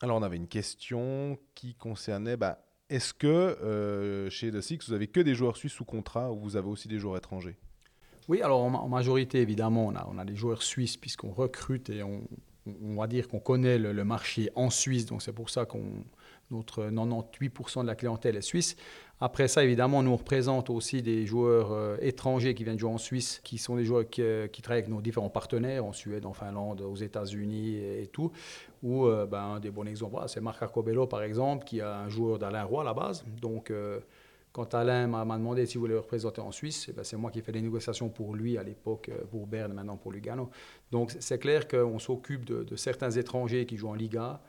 [0.02, 5.08] Alors on avait une question qui concernait, bah, est-ce que chez The Six, vous avez
[5.08, 7.58] que des joueurs suisses sous contrat ou vous avez aussi des joueurs étrangers?
[8.28, 12.22] Oui, alors en, majorité, évidemment, on a, des joueurs suisses puisqu'on recrute et on,
[12.66, 16.04] on va dire qu'on connaît le, marché en Suisse, donc c'est pour ça qu'on
[16.52, 18.76] notre 98% de la clientèle est suisse.
[19.24, 22.98] Après ça, évidemment, nous on représente aussi des joueurs euh, étrangers qui viennent jouer en
[22.98, 26.34] Suisse, qui sont des joueurs qui, euh, travaillent avec nos différents partenaires en Suède, en
[26.34, 28.32] Finlande, aux États-Unis et, tout.
[28.82, 32.40] Ou euh, ben, des bons exemples, c'est Marc Arcobello par exemple, qui a un joueur
[32.40, 33.24] d'Alain Roy à la base.
[33.40, 33.72] Donc
[34.52, 37.38] quand Alain m'a demandé s'il voulait le représenter en Suisse, eh ben, c'est moi qui
[37.38, 40.50] ai fait les négociations pour lui à l'époque, pour Berne, maintenant pour Lugano.
[40.92, 44.42] Donc c'est clair qu'on s'occupe de, certains étrangers qui jouent en Liga.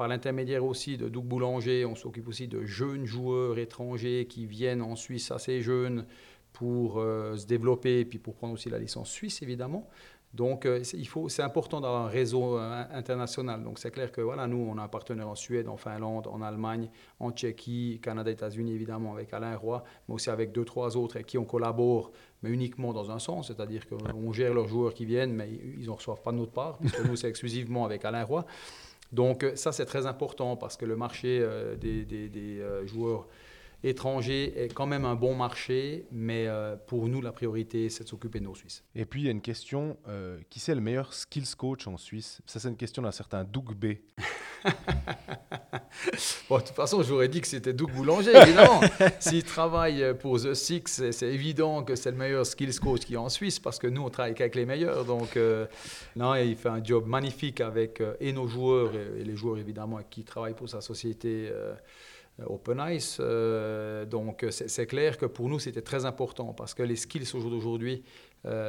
[0.00, 4.80] Par l'intermédiaire aussi de Doug Boulanger, on s'occupe aussi de jeunes joueurs étrangers qui viennent
[4.80, 6.06] en Suisse assez jeunes
[6.54, 9.90] pour euh, se développer puis pour prendre aussi la licence suisse évidemment.
[10.32, 13.62] Donc, euh, il faut, c'est important d'avoir un réseau euh, international.
[13.62, 16.40] Donc, c'est clair que voilà, nous, on a un partenaire en Suède, en Finlande, en
[16.40, 16.88] Allemagne,
[17.18, 21.26] en Tchéquie, Canada, États-Unis, évidemment, avec Alain Roy, mais aussi avec deux, trois autres avec
[21.26, 22.10] qui on collabore,
[22.42, 25.90] mais uniquement dans un sens, c'est-à-dire qu'on gère leurs joueurs qui viennent, mais ils ne
[25.90, 28.46] reçoivent pas de notre part, puisque nous, c'est exclusivement avec Alain Roy.
[29.12, 31.44] Donc, euh, ça, c'est très important parce que le marché
[31.80, 33.26] des, des, des joueurs
[33.82, 38.08] étranger est quand même un bon marché, mais euh, pour nous, la priorité, c'est de
[38.08, 38.84] s'occuper de nos Suisses.
[38.94, 41.96] Et puis, il y a une question, euh, qui c'est le meilleur skills coach en
[41.96, 42.40] Suisse?
[42.46, 43.94] Ça, c'est une question d'un certain Doug B.
[46.48, 48.80] bon, de toute façon, j'aurais dit que c'était Doug Boulanger, évidemment.
[49.20, 53.18] S'il travaille pour The Six, c'est évident que c'est le meilleur skills coach qui est
[53.18, 55.06] en Suisse, parce que nous, on travaille qu'avec les meilleurs.
[55.06, 55.66] Donc, euh,
[56.16, 60.24] non, il fait un job magnifique avec et nos joueurs, et, les joueurs, évidemment, qui
[60.24, 61.50] travaillent pour sa société.
[62.46, 63.20] Open Ice.
[64.10, 67.50] donc c'est clair que pour nous c'était très important parce que les skills au jour
[67.50, 68.02] d'aujourd'hui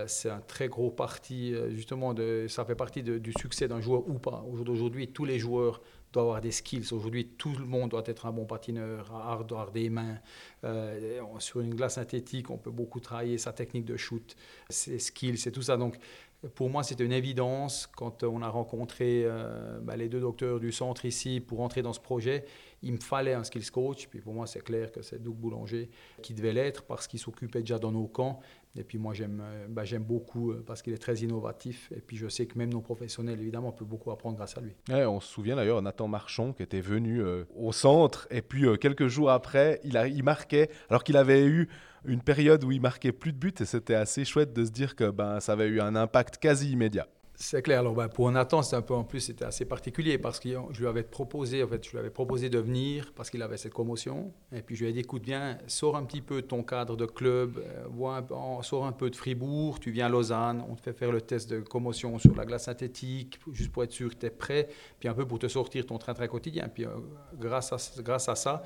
[0.07, 4.19] c'est un très gros parti justement de, ça fait partie du succès d'un joueur ou
[4.19, 4.43] pas.
[4.49, 6.91] Au jour d'aujourd'hui tous les joueurs doit avoir des skills.
[6.91, 10.19] Aujourd'hui, tout le monde doit être un bon patineur, avoir des mains.
[10.63, 14.36] Euh, sur une glace synthétique, on peut beaucoup travailler sa technique de shoot,
[14.69, 15.78] ses skills, c'est tout ça.
[15.78, 15.97] Donc,
[16.55, 20.72] pour moi, c'était une évidence quand on a rencontré euh, bah, les deux docteurs du
[20.72, 22.45] centre ici pour entrer dans ce projet.
[22.84, 24.07] Il me fallait un skills coach.
[24.07, 25.89] Puis pour moi, c'est clair que c'est Doug Boulanger
[26.21, 28.39] qui devait l'être parce qu'il s'occupait déjà dans nos camps.
[28.75, 29.43] Et puis moi, j'aime
[29.84, 31.91] j'aime beaucoup euh, parce qu'il est très innovatif.
[31.95, 34.75] Et puis je sais que même nos professionnels, évidemment, peuvent beaucoup apprendre grâce à lui.
[34.89, 38.27] on se souvient d'ailleurs Nathan Marchand qui était venu euh, au centre.
[38.32, 41.67] Et puis quelques jours après, il, a, il marquait, alors qu'il avait eu
[42.05, 43.53] une période où il marquait plus de buts.
[43.59, 46.71] Et c'était assez chouette de se dire que ben, ça avait eu un impact quasi
[46.71, 47.07] immédiat.
[47.43, 47.79] C'est clair.
[47.79, 50.79] Alors, ben, pour Nathan, c'était un peu en plus, c'était assez particulier parce que je
[50.79, 53.73] lui avais proposé, en fait, je lui avais proposé de venir parce qu'il avait cette
[53.73, 54.31] commotion.
[54.51, 56.95] Et puis je lui ai dit, écoute, viens, sors un petit peu de ton cadre
[56.95, 58.23] de club, euh, vois
[58.61, 61.49] sors un peu de Fribourg, tu viens à Lausanne, on te fait faire le test
[61.49, 64.69] de commotion sur la glace synthétique, juste pour être sûr que tu es prêt,
[64.99, 66.69] puis un peu pour te sortir ton train-train quotidien.
[66.71, 66.89] Puis euh,
[67.39, 68.61] grâce, à, grâce à ça,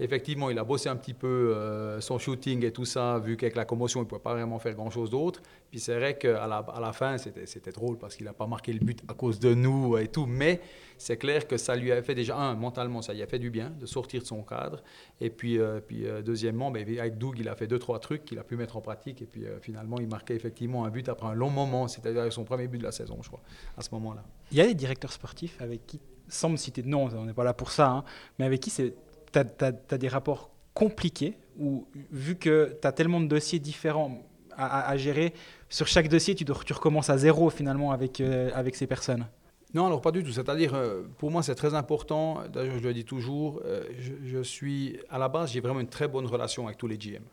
[0.00, 3.54] Effectivement, il a bossé un petit peu euh, son shooting et tout ça, vu qu'avec
[3.54, 5.40] la commotion, il ne pouvait pas vraiment faire grand-chose d'autre.
[5.70, 8.72] Puis c'est vrai qu'à la, à la fin, c'était drôle parce qu'il n'a pas marqué
[8.72, 10.26] le but à cause de nous et tout.
[10.26, 10.60] Mais
[10.98, 13.50] c'est clair que ça lui a fait déjà, un, mentalement, ça lui a fait du
[13.50, 14.82] bien de sortir de son cadre.
[15.20, 18.24] Et puis, euh, puis euh, deuxièmement, ben, avec Doug, il a fait deux, trois trucs
[18.24, 19.22] qu'il a pu mettre en pratique.
[19.22, 22.66] Et puis finalement, il marquait effectivement un but après un long moment, c'est-à-dire son premier
[22.66, 23.42] but de la saison, je crois,
[23.76, 24.24] à ce moment-là.
[24.50, 27.32] Il y a des directeurs sportifs avec qui, sans me citer de nom, on n'est
[27.32, 28.04] pas là pour ça, hein,
[28.38, 28.94] mais avec qui c'est
[29.42, 34.22] tu as, des rapports compliqués où, vu que tu as tellement de dossiers différents
[34.56, 35.34] à, gérer,
[35.68, 39.26] sur chaque dossier, tu, recommences à zéro finalement avec, euh, avec ces personnes
[39.74, 40.30] non, alors pas du tout.
[40.30, 42.42] C'est-à-dire, euh, pour moi, c'est très important.
[42.48, 43.82] D'ailleurs, je le dis toujours, euh,
[44.22, 47.24] je, suis, à la base, j'ai vraiment une très bonne relation avec tous les GM.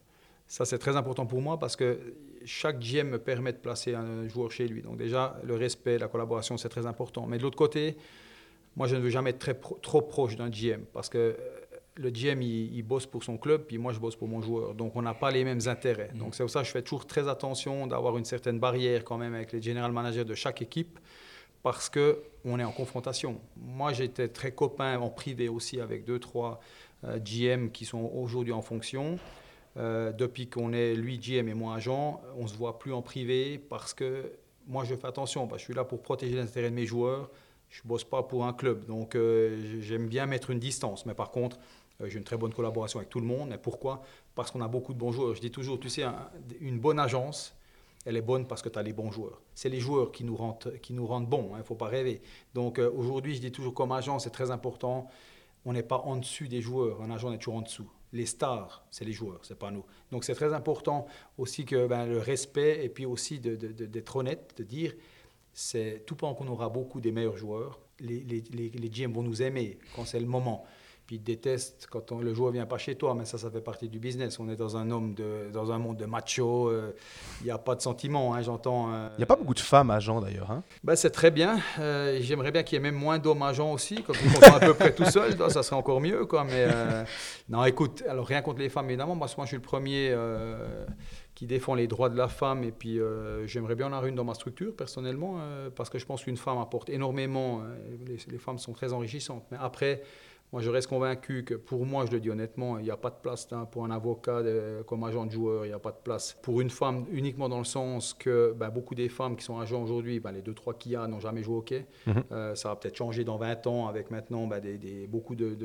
[0.47, 1.99] Ça, c'est très important pour moi parce que
[2.43, 4.81] chaque GM me permet de placer un joueur chez lui.
[4.81, 7.27] Donc déjà, le respect, la collaboration, c'est très important.
[7.27, 7.95] Mais de l'autre côté,
[8.75, 11.37] moi, je ne veux jamais être trop proche d'un GM parce que
[11.95, 14.73] le GM, il, bosse pour son club, puis moi, je bosse pour mon joueur.
[14.73, 16.11] Donc, on n'a pas les mêmes intérêts.
[16.13, 16.17] Mm.
[16.17, 19.17] Donc, c'est pour ça que je fais toujours très attention d'avoir une certaine barrière quand
[19.17, 20.99] même avec les general managers de chaque équipe,
[21.63, 23.39] parce qu'on est en confrontation.
[23.57, 26.59] Moi, j'étais très copain en privé aussi avec deux, trois
[27.03, 29.19] euh, GM qui sont aujourd'hui en fonction.
[29.77, 33.01] Euh, depuis qu'on est lui GM et moi agent, on ne se voit plus en
[33.01, 34.31] privé parce que
[34.67, 35.47] moi, je fais attention.
[35.47, 37.29] Parce que je suis là pour protéger les intérêts de mes joueurs.
[37.69, 38.85] Je ne bosse pas pour un club.
[38.85, 41.05] Donc, euh, j'aime bien mettre une distance.
[41.05, 41.57] Mais par contre,
[42.07, 43.57] j'ai une très bonne collaboration avec tout le monde.
[43.61, 44.01] Pourquoi?
[44.35, 45.35] Parce qu'on a beaucoup de bons joueurs.
[45.35, 46.03] Je dis toujours, tu sais,
[46.59, 47.55] une bonne agence,
[48.05, 49.41] elle est bonne parce que tu as les bons joueurs.
[49.53, 51.87] C'est les joueurs qui nous rendent, qui nous rendent bons, il hein, ne faut pas
[51.87, 52.21] rêver.
[52.53, 55.07] Donc euh, aujourd'hui, je dis toujours comme agent, c'est très important,
[55.65, 57.89] on n'est pas en dessus des joueurs, un agent est toujours en dessous.
[58.13, 59.85] Les stars, c'est les joueurs, c'est pas nous.
[60.11, 61.05] Donc c'est très important
[61.37, 64.93] aussi que ben, le respect et puis aussi d'être honnête, de dire,
[65.53, 69.41] c'est tout pendant qu'on aura beaucoup des meilleurs joueurs, les, les, les GM vont nous
[69.43, 70.65] aimer quand c'est le moment
[71.05, 73.99] puis déteste quand le joueur vient pas chez toi, mais ça, ça fait partie du
[73.99, 74.39] business.
[74.39, 76.93] On est dans un, homme de, dans un monde de macho, euh,
[77.41, 78.93] il n'y a pas de sentiments, hein, j'entends.
[78.93, 79.09] Euh.
[79.13, 80.51] Il n'y a pas beaucoup de femmes agents d'ailleurs.
[80.51, 80.63] Hein?
[80.83, 81.59] Ben, c'est très bien.
[81.79, 84.59] Euh, j'aimerais bien qu'il y ait même moins d'hommes agents aussi, quand ils sont à
[84.59, 86.25] peu près tout seuls, ça serait encore mieux.
[86.25, 86.67] Quoi, mais
[87.49, 90.15] non, écoute, alors rien contre les femmes évidemment, moi, moi je suis le premier
[91.35, 92.63] qui défend les droits de la femme.
[92.63, 92.99] Et puis,
[93.45, 95.39] j'aimerais bien en avoir une dans ma structure, personnellement,
[95.75, 97.63] parce que je pense qu'une femme apporte énormément.
[98.05, 99.43] Les, les, femmes sont très enrichissantes.
[99.51, 100.03] Mais après,
[100.51, 103.09] moi, je reste convaincu que pour moi, je le dis honnêtement, il n'y a pas
[103.09, 104.41] de place hein, pour un avocat
[104.85, 107.59] comme agent de joueur, il n'y a pas de place pour une femme uniquement dans
[107.59, 110.73] le sens que ben, beaucoup des femmes qui sont agents aujourd'hui, ben, les deux, trois
[110.73, 111.85] qu'il y a n'ont jamais joué au hockey.
[112.05, 112.23] Mhm.
[112.31, 115.55] Euh, ça va peut-être changer dans 20 ans avec maintenant ben, des, beaucoup de,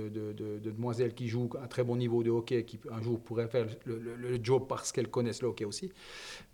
[0.62, 3.66] demoiselles qui jouent à un très bon niveau de hockey, qui un jour pourraient faire
[3.86, 5.90] le, job parce qu'elles connaissent le hockey aussi.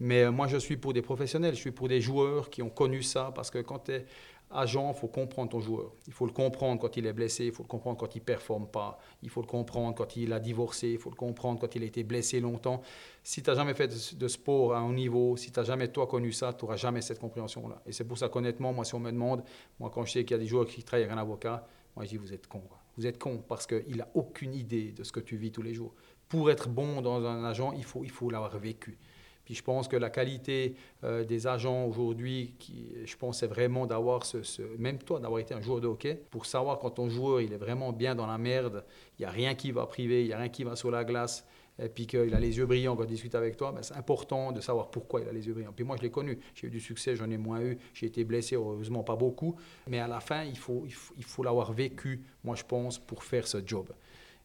[0.00, 2.70] Mais euh, moi, je suis pour des professionnels, je suis pour des joueurs qui ont
[2.70, 4.06] connu ça parce que quand tu es
[4.54, 5.92] agent, il faut comprendre ton joueur.
[6.06, 8.24] Il faut le comprendre quand il est blessé, il faut le comprendre quand il ne
[8.24, 11.74] performe pas, il faut le comprendre quand il a divorcé, il faut le comprendre quand
[11.74, 12.82] il a été blessé longtemps.
[13.22, 16.06] Si tu n'as jamais fait de, sport à un niveau, si tu n'as jamais toi
[16.06, 17.82] connu ça, tu n'auras jamais cette compréhension-là.
[17.86, 19.42] Et c'est pour ça qu'honnêtement, moi, si on me demande,
[19.78, 22.04] moi, quand je sais qu'il y a des joueurs qui travaillent avec un avocat, moi,
[22.04, 22.62] je dis, vous êtes con.
[22.96, 25.74] Vous êtes con parce qu'il n'a aucune idée de ce que tu vis tous les
[25.74, 25.94] jours.
[26.28, 28.98] Pour être bon dans un agent, il faut, il faut l'avoir vécu.
[29.52, 32.54] Puis je pense que la qualité euh, des agents aujourd'hui,
[33.04, 34.38] je pense, c'est vraiment d'avoir ce,
[34.78, 37.58] même toi, d'avoir été un joueur de hockey, pour savoir quand ton joueur il est
[37.58, 38.82] vraiment bien dans la merde,
[39.18, 41.04] il n'y a rien qui va priver, il n'y a rien qui va sur la
[41.04, 41.46] glace,
[41.78, 44.52] et puis qu'il a les yeux brillants quand il discute avec toi, ben c'est important
[44.52, 45.74] de savoir pourquoi il a les yeux brillants.
[45.76, 46.38] Puis moi, je l'ai connu.
[46.54, 47.76] J'ai eu du succès, j'en ai moins eu.
[47.92, 49.56] J'ai été blessé, heureusement pas beaucoup.
[49.86, 52.98] Mais à la fin, il faut, il faut, il faut l'avoir vécu, moi, je pense,
[52.98, 53.92] pour faire ce job.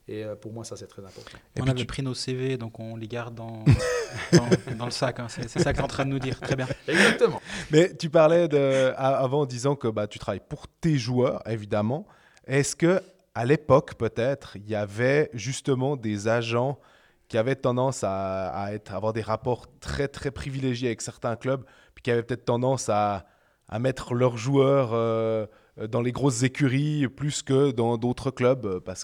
[0.10, 1.38] Et euh, pour moi, ça, c'est très important.
[1.58, 3.64] on puis avait tu- pris nos CV, donc on les garde dans,
[4.32, 4.48] dans,
[4.78, 5.20] dans le sac.
[5.20, 5.28] hein.
[5.30, 6.40] C'est ça que tu es en train de nous dire.
[6.40, 6.68] Très bien.
[6.88, 7.42] Exactement.
[7.72, 12.08] Mais tu parlais de, avant en disant que bah, tu travailles pour tes joueurs, évidemment.
[12.46, 13.02] Est-ce que
[13.36, 16.80] à l'époque, peut-être, il y avait justement des agents
[17.28, 21.64] qui avaient tendance à, à être, avoir des rapports très, très privilégiés avec certains clubs,
[21.94, 23.26] puis qui avaient peut-être tendance à,
[23.68, 25.46] à mettre leurs joueurs euh,
[25.90, 29.04] dans les grosses écuries plus que dans d'autres clubs, euh, parce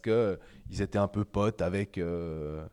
[0.70, 2.66] qu'ils étaient un peu potes avec euh,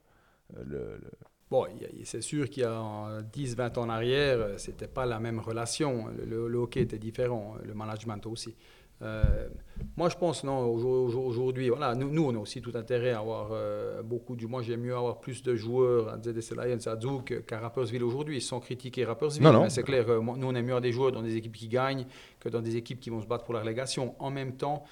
[0.56, 1.10] le, le-
[1.50, 1.66] Bon,
[2.04, 6.06] c'est sûr qu'il y a 10-20 ans en arrière, euh, c'était pas la même relation.
[6.16, 8.54] Le, le- le hockey était différent, le management aussi.
[9.02, 9.48] Euh,
[9.96, 10.78] moi, je pense, non, au-
[11.08, 14.46] au- aujourd'hui, voilà, nous, nous, on a aussi tout intérêt à avoir euh, beaucoup du.
[14.46, 18.40] Moi, j'aime mieux avoir plus de joueurs à ZDC Lions, à Zouk, qu'à Rappersville aujourd'hui,
[18.40, 19.42] sans critiquer Rappersville.
[19.42, 19.70] Non, non.
[19.70, 22.06] c'est clair, euh, nous, on aime mieux avoir des joueurs dans des équipes qui gagnent
[22.38, 24.14] que dans des équipes qui vont se battre pour la relégation.
[24.20, 24.84] En même temps,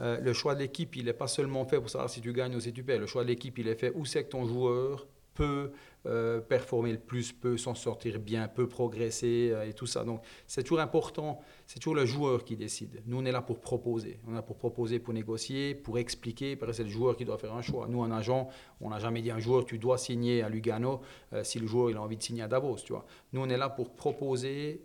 [0.00, 2.56] euh, le choix de l'équipe, il n'est pas seulement fait pour savoir si tu gagnes
[2.56, 3.00] ou si tu perds.
[3.00, 5.70] Le choix de l'équipe, il est fait où c'est que ton joueur peut
[6.04, 10.04] euh, performer le plus, peut s'en sortir bien, peut progresser euh, et tout ça.
[10.04, 13.02] Donc c'est toujours important, c'est toujours le joueur qui décide.
[13.06, 14.18] Nous, on est là pour proposer.
[14.26, 16.52] On est là pour proposer, pour négocier, pour expliquer.
[16.52, 17.86] Après, c'est le joueur qui doit faire un choix.
[17.88, 18.48] Nous, en agent,
[18.80, 21.00] on n'a jamais dit à un joueur, tu dois signer à Lugano
[21.42, 22.76] si le joueur il a envie de signer à Davos.
[22.84, 23.06] Tu vois.
[23.32, 24.82] Nous, on est là pour proposer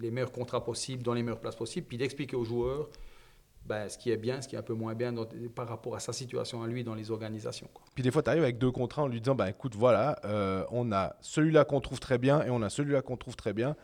[0.00, 2.88] les meilleurs contrats possibles, dans les meilleures places possibles, puis d'expliquer aux joueurs
[3.64, 5.94] ben, ce qui est bien, ce qui est un peu moins bien dans- par rapport
[5.94, 7.68] à sa situation à lui dans les organisations.
[7.94, 10.64] Puis des fois, tu arrives avec deux contrats en lui disant, bah écoute, voilà, euh,
[10.70, 13.76] on a celui-là qu'on trouve très bien et on a celui-là qu'on trouve très bien.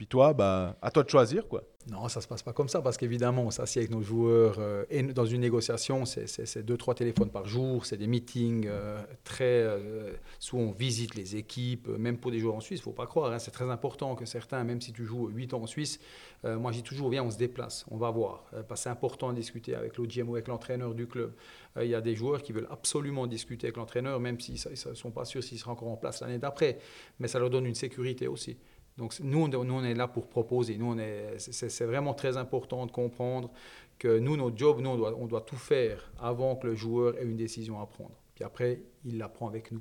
[0.00, 1.62] Puis toi, bah, à toi de choisir, quoi.
[1.90, 4.56] Non, ça ne se passe pas comme ça parce qu'évidemment, on s'assied avec nos joueurs
[4.58, 8.98] euh, et dans une négociation, c'est- deux, trois téléphones par jour, c'est des meetings euh,
[9.24, 9.44] très.
[9.62, 10.14] Euh,
[10.54, 13.04] on visite les équipes, euh, même pour des joueurs en Suisse, il ne faut pas
[13.06, 13.30] croire.
[13.30, 16.00] hein, c'est très important que certains, même si tu joues 8 ans en Suisse,
[16.46, 18.44] euh, moi, j'ai toujours, viens, on se déplace, on va voir.
[18.68, 21.34] Parce c'est important de discuter avec l'OGM ou avec l'entraîneur du club.
[21.78, 25.10] Il y a des joueurs qui veulent absolument discuter avec l'entraîneur, même s'ils ne sont
[25.10, 26.78] pas sûrs s'il sera encore en place l'année d'après.
[27.18, 28.56] Mais ça leur donne une sécurité aussi.
[29.00, 30.76] Donc nous, on, nous, on est là pour proposer.
[30.76, 33.50] Nous, on est, c'est, vraiment très important de comprendre
[33.98, 37.16] que nous, notre job, nous, on doit, on doit tout faire avant que le joueur
[37.16, 38.14] ait une décision à prendre.
[38.34, 39.80] Puis après, il la prend avec nous.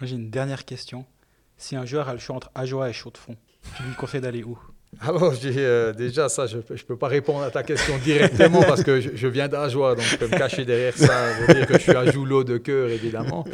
[0.00, 1.04] Moi, j'ai une dernière question.
[1.58, 3.36] Si un joueur a le choix entre Ajoie et Chaux-de-Fonds,
[3.76, 4.58] tu lui conseilles d'aller où?
[5.00, 8.82] Alors, j'ai, euh, déjà, ça, je ne peux pas répondre à ta question directement parce
[8.82, 11.74] que je, je viens d'Ajoie, donc je peux me cacher derrière ça pour dire que
[11.74, 13.44] je suis à Joulot de cœur, évidemment.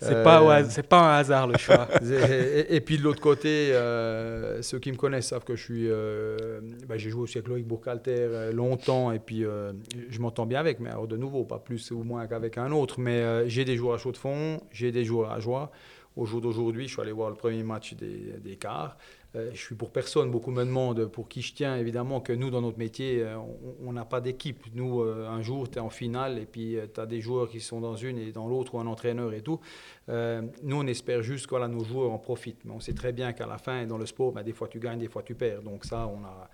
[0.00, 1.86] C'est Euh, pas, has- c'est pas un hasard le choix.
[2.70, 5.88] Et, puis de l'autre côté, euh, ceux qui me connaissent savent que je suis.
[5.90, 9.72] euh, bah, j'ai joué aussi avec Loïc Bourcalter euh, longtemps et puis euh,
[10.08, 12.98] je m'entends bien avec, mais alors de nouveau, pas plus ou moins qu'avec un autre.
[12.98, 15.70] Mais euh, j'ai des joueurs à chaud de fond, j'ai des joueurs à joie.
[16.16, 18.96] Au jour d'aujourd'hui, je suis allé voir le premier match des, des quarts.
[19.36, 20.30] Euh, je suis pour personne.
[20.30, 21.76] Beaucoup me demandent pour qui je tiens.
[21.76, 23.36] Évidemment que nous, dans notre métier, euh,
[23.84, 24.64] on- n'a pas d'équipe.
[24.74, 27.60] Nous, euh, un jour, tu es en finale et puis tu as des joueurs qui
[27.60, 29.60] sont dans une et dans l'autre, ou un entraîneur et tout.
[30.08, 32.64] Nous, on espère juste que nos joueurs en profitent.
[32.64, 34.78] Mais on sait très bien qu'à la fin, dans le sport, ben, des fois tu
[34.80, 35.62] gagnes, des fois tu perds.
[35.62, 36.50] Donc ça, on a...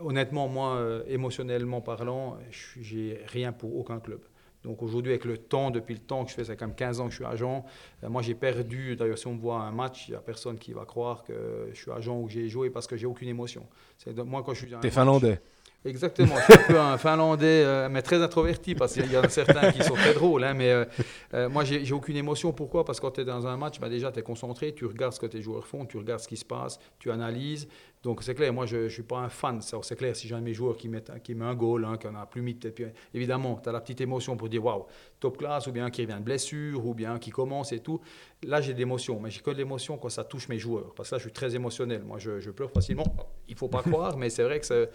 [0.00, 2.38] honnêtement, moi, émotionnellement parlant,
[2.80, 4.20] j'ai rien pour aucun club.
[4.64, 6.76] Donc aujourd'hui, avec le temps, depuis le temps que je fais, ça fait quand même
[6.76, 7.64] 15 ans que je suis agent,
[8.04, 10.58] euh, moi j'ai perdu, d'ailleurs si on me voit un match, il n'y a personne
[10.58, 13.28] qui va croire que je suis agent ou que j'ai joué parce que j'ai aucune
[13.28, 13.66] émotion.
[13.96, 15.40] C'est moi quand je suis T'es finlandais.
[15.82, 19.22] Exactement, je suis un peu un Finlandais, euh, mais très introverti, parce qu'il y en
[19.22, 20.44] a certains qui sont très drôles.
[20.44, 20.84] hein, mais euh,
[21.32, 22.52] euh, moi, j'ai j'ai aucune émotion.
[22.52, 22.84] Pourquoi?
[22.84, 25.14] Parce que quand tu es dans un match, bah, déjà, tu es concentré, tu regardes
[25.14, 27.66] ce que tes joueurs font, tu regardes ce qui se passe, tu analyses.
[28.02, 29.60] Donc, c'est clair, moi, je ne suis pas un fan.
[29.60, 31.98] C'est clair, si j'ai un de mes joueurs qui met, qui met un goal, hein,
[32.00, 34.86] qu'on a plus mis, peut-être, évidemment, tu as la petite émotion pour dire waouh,
[35.20, 38.00] top classe, ou bien qui revient de blessure, ou bien qui commence et tout.
[38.42, 40.94] Là, j'ai de l'émotion, mais j'ai que de l'émotion quand ça touche mes joueurs.
[40.94, 42.02] Parce que là, je suis très émotionnel.
[42.02, 43.04] Moi, je, pleure facilement.
[43.48, 44.88] Il faut pas croire, mais c'est vrai que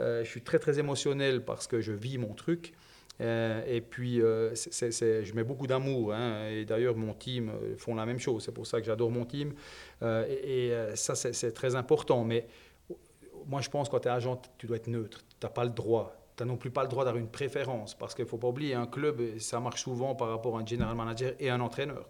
[0.00, 2.74] euh, je suis très, très émotionnel parce que je vis mon truc.
[3.20, 6.12] Euh, et puis, euh, je mets beaucoup d'amour.
[6.12, 6.48] hein.
[6.50, 8.44] et d'ailleurs, mon team euh, font la même chose.
[8.44, 9.54] C'est pour ça que j'adore mon team.
[10.02, 12.24] Et ça, c'est très important.
[12.24, 12.46] Mais
[13.46, 15.20] moi, je pense que quand tu es agent, tu dois être neutre.
[15.40, 16.14] Tu n'as pas le droit.
[16.36, 17.94] Tu n'as non plus pas le droit d'avoir une préférence.
[17.96, 20.66] Parce qu'il ne faut pas oublier, un club, ça marche souvent par rapport à un
[20.66, 22.08] general manager et un entraîneur.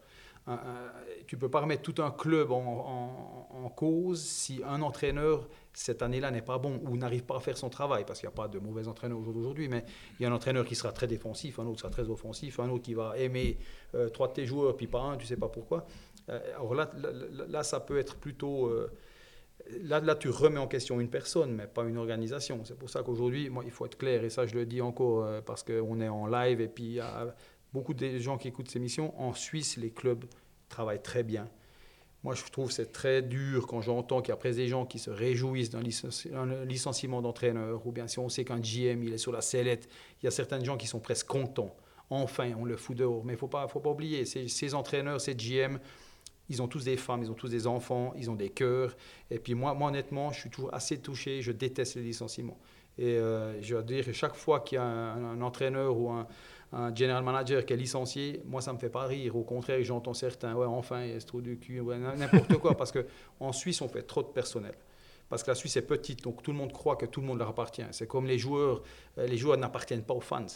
[1.27, 5.47] Tu ne peux pas remettre tout un club en- en cause si un entraîneur,
[5.79, 8.05] cette année-là, n'est pas bon ou n'arrive pas à faire son travail.
[8.05, 9.69] Parce qu'il n'y a pas de mauvais entraîneurs au jour d'aujourd'hui.
[9.69, 9.85] Mais
[10.19, 12.69] il y a un entraîneur qui sera très défensif, un autre sera très offensif, un
[12.69, 13.59] autre qui va aimer
[13.95, 15.87] euh, trois de tes joueurs, puis pas un, tu ne sais pas pourquoi.
[16.29, 18.67] Euh, alors là, ça peut être plutôt...
[18.67, 18.91] euh,
[19.83, 22.65] Là, là, tu remets en question une personne, mais pas une organisation.
[22.65, 25.43] C'est pour ça qu'aujourd'hui, moi, il faut être clair, et ça, je le dis encore
[25.43, 27.35] parce qu'on est en live, et puis il y a
[27.73, 29.21] beaucoup de gens qui écoutent ces émissions.
[29.21, 30.25] En Suisse, les clubs
[30.69, 31.51] travaillent très bien.
[32.25, 34.99] Moi, je trouve c'est très dur quand j'entends qu'il y a après des gens qui
[34.99, 39.13] se réjouissent d'un licenci- un licenciement d'entraîneur, ou bien si on sait qu'un GM, il
[39.13, 39.89] est sur la sellette,
[40.21, 41.77] il y a certains gens qui sont presque contents
[42.11, 43.25] enfin, on le fout dehors.
[43.25, 45.79] Mais il ne faut pas, faut pas oublier, ces, entraîneurs, ces GM,
[46.49, 48.97] ils ont tous des femmes, ils ont tous des enfants, ils ont des cœurs.
[49.31, 52.59] Et puis moi, moi honnêtement, je suis toujours assez touché, je déteste les licenciements.
[52.97, 56.27] Et euh, je dois dire que chaque fois qu'il y a un entraîneur ou un,
[56.73, 59.37] un, general manager qui est licencié, moi, ça ne me fait pas rire.
[59.37, 62.57] Au contraire, j'entends certains, ouais, enfin, il y a ce trou du cul, ouais, n'importe
[62.59, 62.77] quoi.
[62.77, 64.75] Parce qu'en Suisse, on fait trop de personnel
[65.29, 67.39] parce que la Suisse est petite, donc tout le monde croit que tout le monde
[67.39, 67.85] leur appartient.
[67.91, 68.83] C'est comme les joueurs,
[69.19, 70.47] euh, les joueurs n'appartiennent pas aux fans.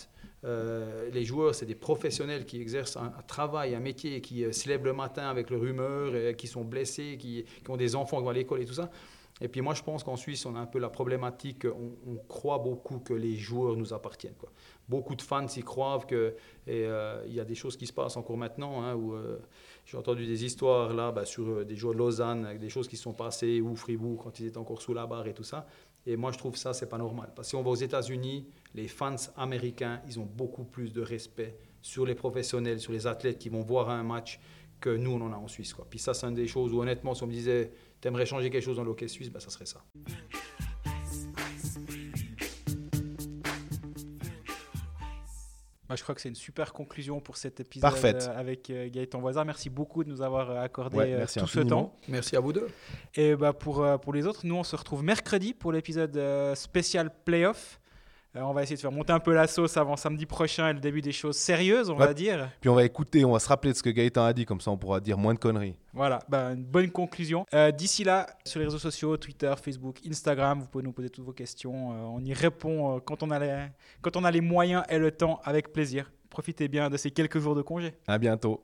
[0.44, 4.68] Euh, les joueurs, c'est des professionnels qui exercent un, travail, un métier, qui euh, se
[4.68, 8.24] lèvent le matin avec leur humeur, et qui sont blessés, qui, ont des enfants qui
[8.24, 8.90] vont à l'école et tout ça.
[9.40, 12.58] Et puis moi, je pense qu'en Suisse, on a un peu la problématique, on, croit
[12.58, 14.34] beaucoup que les joueurs nous appartiennent.
[14.88, 16.36] Beaucoup de fans y croient que,
[16.68, 19.38] euh, il y a des choses qui se passent encore maintenant, hein, euh,
[19.84, 22.96] j'ai entendu des histoires là bah, sur euh, des joueurs de Lausanne, des choses qui
[22.96, 25.66] se sont passées, ou Fribourg quand ils étaient encore sous la barre et tout ça.
[26.06, 27.32] Et moi, je trouve ça, c'est pas normal.
[27.34, 31.00] Parce que si on va aux États-Unis, les fans américains, ils ont beaucoup plus de
[31.00, 34.40] respect sur les professionnels, sur les athlètes qui vont voir un match
[34.80, 35.72] que nous, on en a en Suisse.
[35.74, 35.86] Quoi.
[35.88, 37.72] Puis ça, c'est une des choses où, honnêtement, si on me disait,
[38.02, 39.82] t'aimerais changer quelque chose dans le hockey suisse, ben, ça serait ça.
[45.94, 48.30] je crois que c'est une super conclusion pour cet épisode Parfaite.
[48.34, 49.44] avec euh, Gaëtan Voisin.
[49.44, 51.46] Merci beaucoup de nous avoir accordé ouais, tout infiniment.
[51.46, 51.98] ce temps.
[52.08, 52.66] Merci à vous deux.
[53.14, 56.18] Et bah pour, pour les autres, nous, on se retrouve mercredi pour l'épisode
[56.54, 57.78] spécial playoff.
[58.34, 60.80] On va essayer de faire monter un peu la sauce avant samedi prochain et le
[60.80, 62.06] début des choses sérieuses, on ouais.
[62.06, 62.48] va dire.
[62.60, 64.60] Puis on va écouter, on va se rappeler de ce que Gaëtan a dit, comme
[64.60, 65.76] ça on pourra dire moins de conneries.
[65.92, 67.44] Voilà, bah, une bonne conclusion.
[67.52, 71.26] Euh, D'ici là, sur les réseaux sociaux, Twitter, Facebook, Instagram, vous pouvez nous poser toutes
[71.26, 71.92] vos questions.
[71.92, 73.66] Euh, on y répond euh, quand, on a les,
[74.00, 76.10] quand on a les moyens et le temps, avec plaisir.
[76.30, 77.92] Profitez bien de ces quelques jours de congé.
[78.06, 78.58] À bientôt.